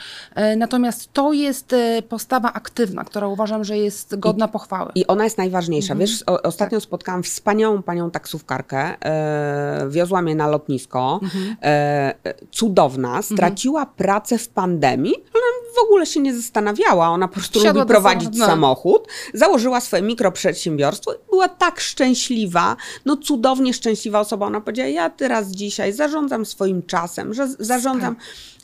Natomiast 0.58 1.14
to 1.14 1.34
jest 1.34 1.76
postawa 2.10 2.54
aktywna, 2.54 3.04
która 3.04 3.28
uważam, 3.28 3.64
że 3.64 3.78
jest 3.78 4.20
godna 4.20 4.48
pochwały. 4.48 4.92
I 4.96 5.08
ona 5.08 5.24
jest 5.24 5.38
najważniejsza. 5.46 5.94
Mhm. 5.94 6.00
Wiesz, 6.00 6.24
o, 6.28 6.42
ostatnio 6.42 6.82
spotkałam 6.82 7.24
wspaniałą 7.24 7.84
panią 7.84 8.12
taksówkarkę, 8.12 9.06
e, 9.06 9.90
wiozła 9.90 10.22
mnie 10.22 10.36
na 10.36 10.48
lotnisko, 10.48 11.20
Mhm. 11.24 11.56
e, 11.62 12.16
cudowna, 12.52 13.22
straciła 13.22 13.86
pracę 13.86 14.38
w 14.38 14.50
pandemii, 14.50 15.14
ale 15.34 15.44
w 15.76 15.84
ogóle 15.84 16.06
się 16.06 16.20
nie 16.20 16.36
zastanawiała, 16.36 17.10
ona 17.10 17.28
po 17.28 17.34
prostu 17.34 17.60
Wsiadła 17.60 17.82
lubi 17.84 17.90
prowadzić 17.94 18.30
no. 18.38 18.46
samochód, 18.46 19.08
założyła 19.34 19.82
swoje 19.82 20.04
mikroprzedsiębiorstwo 20.04 21.14
i 21.14 21.18
była 21.30 21.48
tak 21.48 21.80
szczęśliwa, 21.80 22.76
no 23.06 23.18
cudownie 23.18 23.74
szczęśliwa 23.74 24.20
osoba. 24.20 24.46
Ona 24.46 24.62
powiedziała, 24.62 24.90
ja 24.90 25.10
teraz 25.10 25.48
dzisiaj 25.52 25.94
zarządzam 25.94 26.46
swoim 26.46 26.84
czasem, 26.84 27.34
że 27.34 27.48
zarządzam 27.60 28.16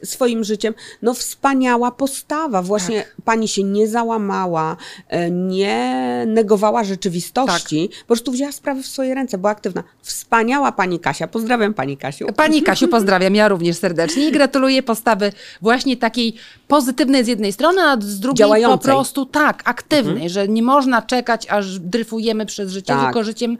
swoim 0.04 0.43
życiem. 0.43 0.74
No 1.02 1.14
wspaniała 1.14 1.91
postawa. 1.91 2.62
Właśnie 2.62 2.97
Tak. 3.02 3.16
pani 3.26 3.47
się 3.47 3.64
nie 3.64 3.88
załamała, 3.88 4.78
e, 5.08 5.32
nie 5.32 6.24
negowała 6.28 6.84
rzeczywistości, 6.84 7.89
Tak. 7.89 7.99
po 7.99 8.08
prostu 8.08 8.32
wzięła 8.32 8.52
sprawy 8.52 8.84
w 8.84 8.88
swoje 8.88 9.16
ręce, 9.16 9.38
była 9.38 9.52
aktywna. 9.52 9.84
Wspaniała 10.02 10.72
pani 10.72 10.99
Kasia. 10.99 11.28
Pozdrawiam 11.28 11.74
pani 11.74 11.97
Kasiu. 11.97 12.28
Pani 12.36 12.62
Kasiu, 12.64 12.88
pozdrawiam, 12.97 13.36
ja 13.36 13.47
również 13.47 13.78
serdecznie 13.78 14.28
i 14.28 14.32
gratuluję 14.32 14.84
postawy 14.84 15.32
właśnie 15.62 15.97
takiej 15.97 16.36
pozytywnej 16.68 17.26
z 17.26 17.28
jednej 17.28 17.54
strony, 17.54 17.82
a 17.82 17.97
z 18.02 18.20
drugiej 18.20 18.38
Działającej. 18.38 18.78
po 18.80 18.84
prostu 18.84 19.26
tak, 19.26 19.62
aktywnej, 19.66 20.30
że 20.30 20.47
nie 20.47 20.64
można 20.64 21.02
czekać, 21.02 21.47
aż 21.49 21.80
dryfujemy 21.80 22.45
przez 22.45 22.72
życie, 22.72 22.93
Tak. 22.93 23.04
tylko 23.04 23.24
życiem 23.24 23.58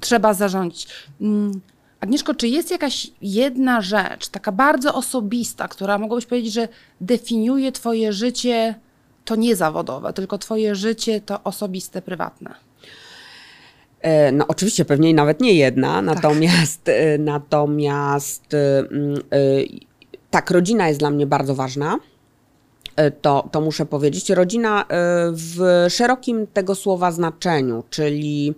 trzeba 0.00 0.34
zarządzić. 0.34 0.88
Mm, 1.20 1.60
Agnieszko, 2.04 2.34
czy 2.34 2.48
jest 2.48 2.70
jakaś 2.70 3.10
jedna 3.22 3.80
rzecz, 3.80 4.28
taka 4.28 4.52
bardzo 4.52 4.94
osobista, 4.94 5.68
która 5.68 5.98
mogłabyś 5.98 6.26
powiedzieć, 6.26 6.52
że 6.52 6.68
definiuje 7.00 7.72
twoje 7.72 8.12
życie, 8.12 8.74
to 9.24 9.36
nie 9.36 9.56
zawodowe, 9.56 10.12
tylko 10.12 10.38
twoje 10.38 10.74
życie 10.74 11.20
to 11.20 11.42
osobiste, 11.44 12.02
prywatne? 12.02 12.54
E, 14.00 14.32
No 14.32 14.46
oczywiście 14.48 14.84
pewnie 14.84 15.14
nawet 15.14 15.40
nie 15.40 15.50
Tak. 15.50 15.56
jedna, 15.58 16.02
natomiast, 16.02 16.88
e, 16.88 17.18
natomiast 17.18 18.54
e, 18.54 18.78
mm, 18.78 19.14
e, 19.14 19.20
tak, 20.30 20.50
rodzina 20.50 20.88
jest 20.88 21.00
dla 21.00 21.10
mnie 21.10 21.26
bardzo 21.26 21.54
ważna. 21.54 21.98
To, 23.22 23.48
to 23.52 23.60
muszę 23.60 23.86
powiedzieć. 23.86 24.30
Rodzina 24.30 24.84
w 25.32 25.86
szerokim 25.88 26.46
tego 26.46 26.74
słowa 26.74 27.12
znaczeniu, 27.12 27.84
czyli, 27.90 28.54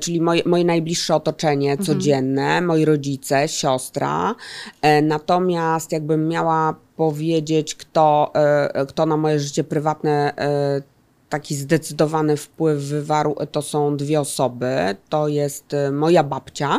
czyli 0.00 0.20
moje, 0.20 0.42
moje 0.46 0.64
najbliższe 0.64 1.14
otoczenie 1.14 1.76
codzienne, 1.78 2.60
moi 2.60 2.84
rodzice, 2.84 3.48
siostra. 3.48 4.34
E, 4.82 5.02
Natomiast 5.02 5.92
jakbym 5.92 6.28
miała 6.28 6.74
powiedzieć, 6.96 7.74
kto, 7.74 8.30
e, 8.34 8.86
kto 8.86 9.06
na 9.06 9.16
moje 9.16 9.40
życie 9.40 9.64
prywatne 9.64 10.36
e, 10.36 10.82
taki 11.28 11.54
zdecydowany 11.54 12.36
wpływ 12.36 12.82
wywarł, 12.82 13.36
to 13.52 13.62
są 13.62 13.96
dwie 13.96 14.20
osoby. 14.20 14.96
To 15.08 15.28
jest 15.28 15.74
e, 15.74 15.90
moja 15.90 16.22
babcia, 16.24 16.78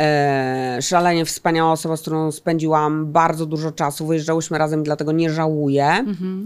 e, 0.00 0.78
szalenie 0.80 1.24
wspaniała 1.24 1.72
osoba, 1.72 1.96
z 1.96 2.00
którą 2.00 2.32
spędziłam 2.32 3.12
bardzo 3.12 3.46
dużo 3.46 3.72
czasu. 3.72 4.06
Wyjeżdżałyśmy 4.06 4.58
razem, 4.58 4.82
dlatego 4.82 5.12
nie 5.12 5.30
żałuję. 5.30 5.86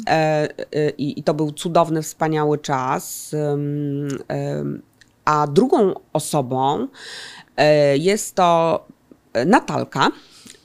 E, 0.09 0.49
e, 0.73 0.91
i, 0.91 1.21
I 1.21 1.23
to 1.23 1.35
był 1.35 1.53
cudowny, 1.53 2.03
wspaniały 2.03 2.59
czas. 2.59 3.35
A 5.29 5.47
drugą 5.47 5.95
osobą 6.13 6.89
e, 7.57 7.97
jest 7.97 8.35
to 8.35 8.87
e, 9.33 9.45
Natalka. 9.45 10.09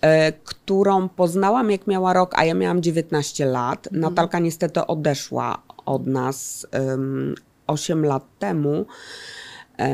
e, 0.01 0.31
Którą 0.31 1.09
poznałam 1.09 1.71
jak 1.71 1.87
miała 1.87 2.13
rok, 2.13 2.31
a 2.35 2.45
ja 2.45 2.53
miałam 2.53 2.81
19 2.81 3.45
lat. 3.45 3.87
Natalka 3.91 4.39
niestety 4.39 4.87
odeszła 4.87 5.63
od 5.85 6.07
nas 6.07 6.67
ym, 6.93 7.35
8 7.67 8.05
lat 8.05 8.23
temu, 8.39 8.85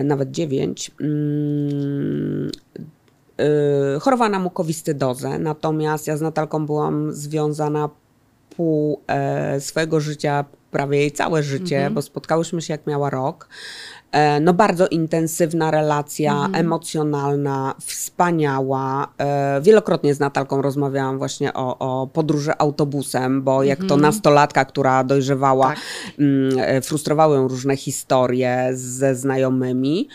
nawet 0.03 0.31
9, 0.31 0.91
mm, 1.01 2.51
chorowała 4.01 4.29
na 4.29 4.39
mukowiscydozę, 4.39 5.39
natomiast 5.39 6.07
ja 6.07 6.17
z 6.17 6.21
Natalką 6.21 6.65
byłam 6.65 7.13
związana 7.13 7.89
pół 8.49 9.01
swojego 9.59 9.99
życia, 9.99 10.45
prawie 10.71 10.99
jej 10.99 11.11
całe 11.11 11.43
życie, 11.43 11.89
bo 11.93 12.01
spotkałyśmy 12.01 12.61
się 12.61 12.73
jak 12.73 12.87
miała 12.87 13.09
rok. 13.09 13.49
E, 14.11 14.39
no 14.39 14.53
bardzo 14.53 14.87
intensywna 14.87 15.71
relacja, 15.71 16.49
emocjonalna, 16.53 17.75
wspaniała. 17.81 19.07
E, 19.17 19.61
wielokrotnie 19.61 20.13
z 20.13 20.19
Natalką 20.19 20.61
rozmawiałam 20.61 21.17
właśnie 21.17 21.53
o, 21.53 21.77
o 21.79 22.07
podróży 22.07 22.51
autobusem, 22.57 23.43
bo 23.43 23.63
jak 23.63 23.79
to 23.85 23.97
nastolatka, 23.97 24.65
która 24.65 25.03
dojrzewała, 25.03 25.67
Tak. 25.67 25.79
mm, 26.19 26.59
e, 26.59 26.81
frustrowały 26.81 27.35
ją 27.35 27.47
różne 27.47 27.77
historie 27.77 28.69
ze 28.73 29.15
znajomymi. 29.15 30.09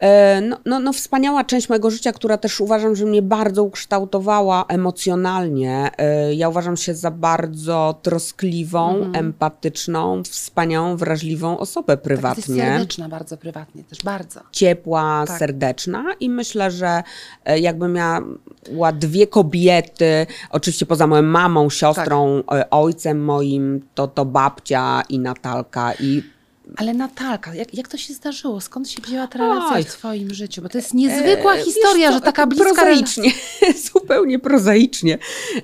E, 0.00 0.40
No, 0.40 0.56
no, 0.66 0.80
no, 0.80 0.92
wspaniała 0.92 1.44
część 1.44 1.68
mojego 1.68 1.90
życia, 1.90 2.12
która 2.12 2.36
też 2.36 2.60
uważam, 2.60 2.96
że 2.96 3.04
mnie 3.06 3.22
bardzo 3.22 3.64
ukształtowała 3.64 4.64
emocjonalnie. 4.68 5.90
E, 5.98 6.34
Ja 6.34 6.48
uważam 6.48 6.76
się 6.76 6.94
za 6.94 7.10
bardzo 7.10 7.98
troskliwą, 8.02 9.12
empatyczną, 9.12 10.22
wspaniałą, 10.22 10.96
wrażliwą 10.96 11.58
osobę 11.58 11.96
Tak, 11.96 12.02
prywatnie 12.04 12.42
serdeczna 12.56 13.08
bardzo 13.08 13.36
prywatnie, 13.36 13.84
też 13.84 13.98
bardzo. 14.02 14.40
ciepła, 14.52 15.24
Tak. 15.26 15.38
serdeczna 15.38 16.04
i 16.20 16.30
myślę, 16.30 16.70
że 16.70 17.02
e, 17.44 17.58
jakbym 17.58 17.92
miała 17.92 18.92
dwie 18.92 19.26
kobiety, 19.26 20.26
oczywiście 20.50 20.86
poza 20.86 21.06
moją 21.06 21.22
mamą, 21.22 21.70
siostrą, 21.70 22.42
Tak. 22.46 22.68
ojcem 22.70 23.24
moim, 23.24 23.80
to 23.94 24.08
to 24.08 24.24
babcia 24.24 25.02
i 25.08 25.18
Natalka 25.18 25.92
i 26.00 26.33
Ale 26.76 26.94
Natalka, 26.94 27.54
jak, 27.54 27.74
jak 27.74 27.88
to 27.88 27.96
się 27.96 28.14
zdarzyło? 28.14 28.60
Skąd 28.60 28.90
się 28.90 29.02
wzięła 29.02 29.26
ta 29.26 29.38
relacja 29.38 29.76
Oj. 29.76 29.84
w 29.84 29.86
twoim 29.86 30.34
życiu? 30.34 30.62
Bo 30.62 30.68
to 30.68 30.78
jest 30.78 30.94
niezwykła 30.94 31.54
E, 31.54 31.62
historia, 31.62 32.06
wiesz 32.06 32.14
że 32.14 32.20
co, 32.20 32.24
taka 32.24 32.46
bliska 32.46 32.72
Prozaicznie, 32.74 33.30
zupełnie 33.92 34.38
prozaicznie. 34.38 35.18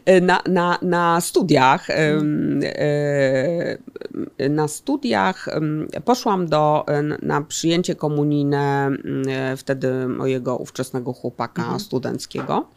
E, 0.05 0.21
Na, 0.21 0.43
na, 0.47 0.79
na 0.83 1.21
studiach, 1.21 1.91
em, 1.91 2.61
e, 2.65 3.79
na 4.51 4.69
studiach 4.69 5.49
poszłam 6.05 6.47
do, 6.47 6.87
na 7.23 7.43
przyjęcie 7.43 7.95
komunijne 7.95 8.91
wtedy 9.57 10.09
mojego 10.09 10.57
ówczesnego 10.57 11.13
chłopaka 11.13 11.79
studenckiego. 11.79 12.69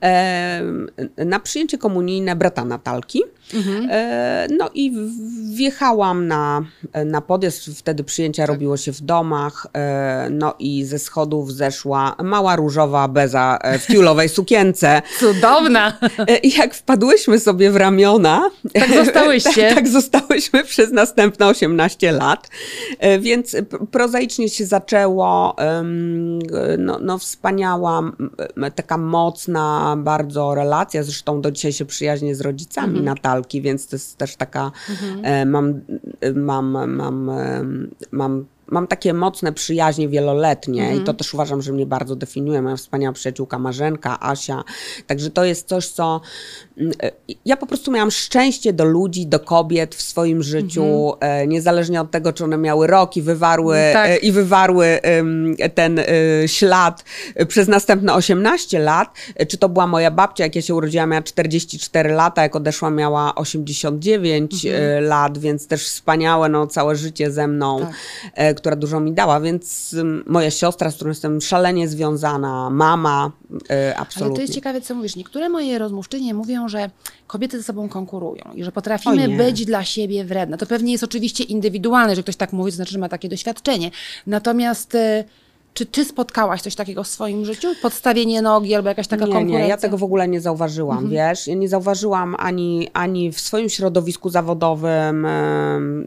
Em, 0.00 0.90
Na 1.16 1.40
przyjęcie 1.40 1.78
komunijne 1.78 2.36
brata 2.36 2.64
Natalki. 2.64 3.22
E, 3.90 4.46
No 4.58 4.70
i 4.74 4.92
wjechałam 5.54 6.26
na, 6.26 6.62
na 7.04 7.20
podjazd, 7.20 7.64
wtedy 7.78 8.04
przyjęcia 8.04 8.46
robiło 8.46 8.76
się 8.76 8.92
w 8.92 9.00
domach, 9.00 9.66
e, 9.72 10.28
no 10.30 10.54
i 10.58 10.84
ze 10.84 10.98
schodów 10.98 11.52
zeszła 11.52 12.16
mała 12.22 12.56
różowa 12.56 13.08
beza 13.08 13.58
e, 13.62 13.78
w 13.78 13.86
tiulowej 13.86 14.28
sukience. 14.28 15.02
Cudowna! 15.18 15.98
I 16.42 16.58
jak 16.58 16.74
wpadłyśmy 16.74 17.40
sobie 17.40 17.70
w 17.70 17.76
ramiona, 17.76 18.50
Tak 18.72 18.90
zostałyście. 18.94 19.62
tak, 19.68 19.74
tak 19.74 19.88
zostałyśmy 19.88 20.63
przez 20.64 20.92
następne 20.92 21.46
18 21.46 22.12
lat, 22.12 22.48
E, 22.98 23.18
więc 23.18 23.56
prozaicznie 23.90 24.48
się 24.48 24.66
zaczęło, 24.66 25.56
no, 26.78 26.98
no 27.02 27.18
wspaniała, 27.18 28.12
taka 28.74 28.98
mocna 28.98 29.96
bardzo 29.98 30.54
relacja, 30.54 31.02
zresztą 31.02 31.40
do 31.40 31.50
dzisiaj 31.50 31.72
się 31.72 31.84
przyjaźnię 31.84 32.34
z 32.34 32.40
rodzicami 32.40 33.00
Natalki, 33.00 33.62
więc 33.62 33.86
to 33.86 33.96
jest 33.96 34.16
też 34.16 34.36
taka, 34.36 34.70
e, 35.22 35.46
mam, 35.46 35.80
mam, 36.34 36.94
mam, 36.94 37.30
mam 38.12 38.46
Mam 38.66 38.86
takie 38.86 39.14
mocne 39.14 39.52
przyjaźnie 39.52 40.08
wieloletnie 40.08 40.96
i 40.96 41.00
to 41.00 41.14
też 41.14 41.34
uważam, 41.34 41.62
że 41.62 41.72
mnie 41.72 41.86
bardzo 41.86 42.16
definiuje. 42.16 42.62
Moja 42.62 42.76
wspaniała 42.76 43.12
przyjaciółka 43.12 43.58
Marzenka, 43.58 44.20
Asia. 44.20 44.64
Także 45.06 45.30
to 45.30 45.44
jest 45.44 45.68
coś, 45.68 45.88
co 45.88 46.20
mm, 46.78 46.92
e, 47.02 47.10
ja 47.44 47.56
po 47.56 47.66
prostu 47.66 47.92
miałam 47.92 48.10
szczęście 48.10 48.72
do 48.72 48.84
ludzi, 48.84 49.26
do 49.26 49.40
kobiet 49.40 49.94
w 49.94 50.02
swoim 50.02 50.42
życiu, 50.42 51.12
e, 51.20 51.46
niezależnie 51.46 52.00
od 52.00 52.10
tego, 52.10 52.32
czy 52.32 52.44
one 52.44 52.56
miały 52.56 52.86
rok 52.86 53.16
i 53.16 53.22
wywarły, 53.22 53.76
Tak. 53.92 54.10
e, 54.10 54.16
i 54.16 54.32
wywarły 54.32 55.00
ten 55.74 56.00
ślad 56.46 57.04
przez 57.48 57.68
następne 57.68 58.14
18 58.14 58.78
lat. 58.78 59.08
Czy 59.48 59.58
to 59.58 59.68
była 59.68 59.86
moja 59.86 60.10
babcia, 60.10 60.44
jak 60.44 60.56
ja 60.56 60.62
się 60.62 60.74
urodziłam, 60.74 61.10
miała 61.10 61.22
44 61.22 62.12
lata, 62.12 62.42
jak 62.42 62.56
odeszła 62.56 62.90
miała 62.90 63.34
89 63.34 64.66
e, 64.66 65.00
lat, 65.00 65.38
więc 65.38 65.66
też 65.66 65.86
wspaniałe, 65.86 66.48
no 66.48 66.66
całe 66.66 66.96
życie 66.96 67.30
ze 67.30 67.48
mną, 67.48 67.80
Tak. 68.34 68.53
Która 68.54 68.76
dużo 68.76 69.00
mi 69.00 69.12
dała, 69.12 69.40
więc 69.40 69.96
moja 70.26 70.50
siostra, 70.50 70.90
z 70.90 70.94
którą 70.94 71.08
jestem 71.08 71.40
szalenie 71.40 71.88
związana, 71.88 72.70
mama, 72.70 73.32
e, 73.70 73.74
Ale 73.74 73.96
absolutnie. 73.96 74.36
to 74.36 74.42
jest 74.42 74.54
ciekawe, 74.54 74.80
co 74.80 74.94
mówisz. 74.94 75.16
Niektóre 75.16 75.48
moje 75.48 75.78
rozmówczynie 75.78 76.34
mówią, 76.34 76.68
że 76.68 76.90
kobiety 77.26 77.58
ze 77.58 77.64
sobą 77.64 77.88
konkurują 77.88 78.44
i 78.54 78.64
że 78.64 78.72
potrafimy 78.72 79.28
być 79.36 79.64
dla 79.64 79.84
siebie 79.84 80.24
wredne. 80.24 80.58
To 80.58 80.66
pewnie 80.66 80.92
jest 80.92 81.04
oczywiście 81.04 81.44
indywidualne, 81.44 82.16
że 82.16 82.22
ktoś 82.22 82.36
tak 82.36 82.52
mówi, 82.52 82.70
to 82.72 82.76
znaczy, 82.76 82.92
że 82.92 82.98
ma 82.98 83.08
takie 83.08 83.28
doświadczenie. 83.28 83.90
Natomiast 84.26 84.94
e, 84.94 85.24
czy 85.74 85.86
ty 85.86 86.04
spotkałaś 86.04 86.62
coś 86.62 86.74
takiego 86.74 87.02
w 87.04 87.08
swoim 87.08 87.44
życiu? 87.44 87.68
Podstawienie 87.82 88.42
nogi 88.42 88.74
albo 88.74 88.88
jakaś 88.88 89.06
taka 89.08 89.26
nie, 89.26 89.32
konkurencja? 89.32 89.58
nie, 89.62 89.68
ja 89.68 89.76
tego 89.76 89.98
w 89.98 90.02
ogóle 90.04 90.28
nie 90.28 90.40
zauważyłam, 90.40 90.98
Mhm. 91.04 91.12
wiesz, 91.30 91.46
ja 91.46 91.54
nie 91.54 91.68
zauważyłam 91.68 92.36
ani, 92.38 92.88
ani 92.92 93.32
w 93.32 93.40
swoim 93.40 93.68
środowisku 93.68 94.30
zawodowym, 94.30 95.26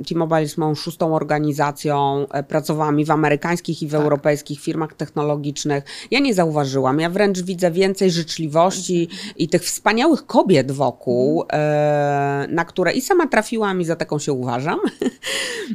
T-Mobile 0.07 0.41
jest 0.41 0.57
moją 0.57 0.75
szóstą 0.75 1.15
organizacją, 1.15 2.25
e, 2.31 2.43
pracowałam 2.43 2.99
i 2.99 3.05
w 3.05 3.11
amerykańskich 3.11 3.77
Tak. 3.77 3.83
i 3.83 3.87
w 3.87 3.95
europejskich 3.95 4.59
firmach 4.61 4.93
technologicznych, 4.93 5.83
ja 6.11 6.19
nie 6.19 6.33
zauważyłam, 6.33 6.99
ja 6.99 7.09
wręcz 7.09 7.41
widzę 7.41 7.71
więcej 7.71 8.11
życzliwości 8.11 9.07
i 9.37 9.47
tych 9.49 9.63
wspaniałych 9.63 10.25
kobiet 10.25 10.71
wokół, 10.71 11.41
Mhm. 11.41 11.61
e, 11.61 12.47
na 12.49 12.65
które 12.65 12.91
i 12.93 13.01
sama 13.01 13.27
trafiłam 13.27 13.81
i 13.81 13.85
za 13.85 13.95
taką 13.95 14.19
się 14.19 14.33
uważam, 14.33 14.79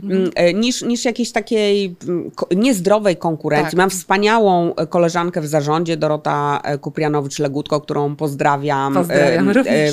Mhm. 0.03 0.30
e, 0.34 0.55
niż, 0.55 0.82
niż 0.82 1.05
jakiejś 1.05 1.32
takiej 1.32 1.97
mm, 2.09 2.30
niezdrowej 2.57 3.16
konkurencji. 3.16 3.70
Tak. 3.70 3.82
Mam 3.83 3.91
wspaniałą 3.91 4.74
e, 4.74 4.87
koleżankę 4.87 5.41
w 5.41 5.47
zarządzie, 5.47 5.97
Dorota 5.97 6.61
e, 6.64 6.78
Kuprianowicz-Legutko, 6.78 7.80
którą 7.80 8.16
pozdrawiam. 8.16 8.95
Pozdrawiam 8.95 9.49
E, 9.49 9.53
również. 9.53 9.93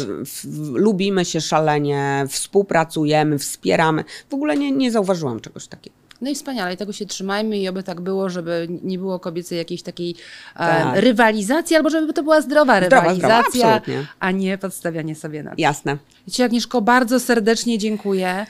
lubimy 0.73 1.25
się 1.25 1.41
szalenie, 1.41 2.25
współpracujemy, 2.29 3.39
wspieramy. 3.39 4.03
W 4.29 4.33
ogóle 4.33 4.57
nie, 4.57 4.71
nie 4.71 4.91
zauważyłam 4.91 5.39
czegoś 5.39 5.67
takiego. 5.67 5.95
No 6.21 6.29
i 6.29 6.35
wspaniale, 6.35 6.73
i 6.73 6.77
tego 6.77 6.93
się 6.93 7.05
trzymajmy 7.05 7.57
i 7.57 7.67
oby 7.67 7.83
tak 7.83 8.01
było, 8.01 8.29
żeby 8.29 8.67
nie 8.83 8.97
było 8.97 9.19
kobiecej 9.19 9.57
jakiejś 9.57 9.81
takiej 9.81 10.15
Tak. 10.57 10.97
e, 10.97 11.01
rywalizacji, 11.01 11.75
albo 11.75 11.89
żeby 11.89 12.13
to 12.13 12.23
była 12.23 12.41
zdrowa 12.41 12.77
Zdrowa, 12.85 13.01
rywalizacja, 13.01 13.49
zdrowa, 13.49 13.75
absolutnie. 13.75 14.07
a 14.19 14.31
nie 14.31 14.57
podstawianie 14.57 15.15
sobie 15.15 15.43
na 15.43 15.53
Jasne. 15.57 15.97
Ci 16.31 16.43
Agnieszko, 16.43 16.81
bardzo 16.81 17.19
serdecznie 17.19 17.77
dziękuję. 17.77 18.45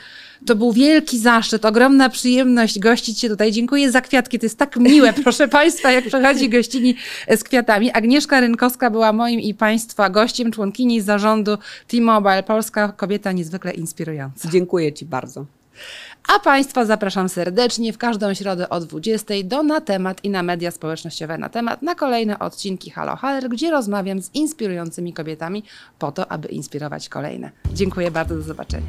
To 0.45 0.55
był 0.55 0.73
wielki 0.73 1.19
zaszczyt, 1.19 1.65
ogromna 1.65 2.09
przyjemność 2.09 2.79
gościć 2.79 3.19
Cię 3.19 3.29
tutaj. 3.29 3.51
Dziękuję 3.51 3.91
za 3.91 4.01
kwiatki. 4.01 4.39
To 4.39 4.45
jest 4.45 4.57
tak 4.57 4.77
miłe, 4.77 5.13
proszę 5.23 5.47
Państwa, 5.47 5.91
jak 5.91 6.05
przychodzi 6.05 6.49
gościni 6.49 6.95
z 7.37 7.43
kwiatami. 7.43 7.91
Agnieszka 7.91 8.39
Rynkowska 8.39 8.89
była 8.89 9.13
moim 9.13 9.39
i 9.39 9.53
Państwa 9.53 10.09
gościem, 10.09 10.51
członkini 10.51 11.01
zarządu 11.01 11.57
T-Mobile. 11.87 12.43
Polska 12.43 12.91
kobieta 12.91 13.31
niezwykle 13.31 13.71
inspirująca. 13.71 14.49
Dziękuję 14.49 14.93
Ci 14.93 15.05
bardzo. 15.05 15.45
A 16.35 16.39
Państwa 16.39 16.85
zapraszam 16.85 17.29
serdecznie 17.29 17.93
w 17.93 17.97
każdą 17.97 18.33
środę 18.33 18.69
o 18.69 18.79
20 18.79 19.33
do 19.43 19.63
Na 19.63 19.81
Temat 19.81 20.23
i 20.23 20.29
na 20.29 20.43
media 20.43 20.71
społecznościowe 20.71 21.37
Na 21.37 21.49
Temat 21.49 21.81
na 21.81 21.95
kolejne 21.95 22.39
odcinki 22.39 22.89
Halo 22.91 23.15
Haller, 23.15 23.49
gdzie 23.49 23.71
rozmawiam 23.71 24.21
z 24.21 24.35
inspirującymi 24.35 25.13
kobietami 25.13 25.63
po 25.99 26.11
to, 26.11 26.31
aby 26.31 26.47
inspirować 26.47 27.09
kolejne. 27.09 27.51
Dziękuję 27.73 28.11
bardzo, 28.11 28.35
do 28.35 28.41
zobaczenia. 28.41 28.87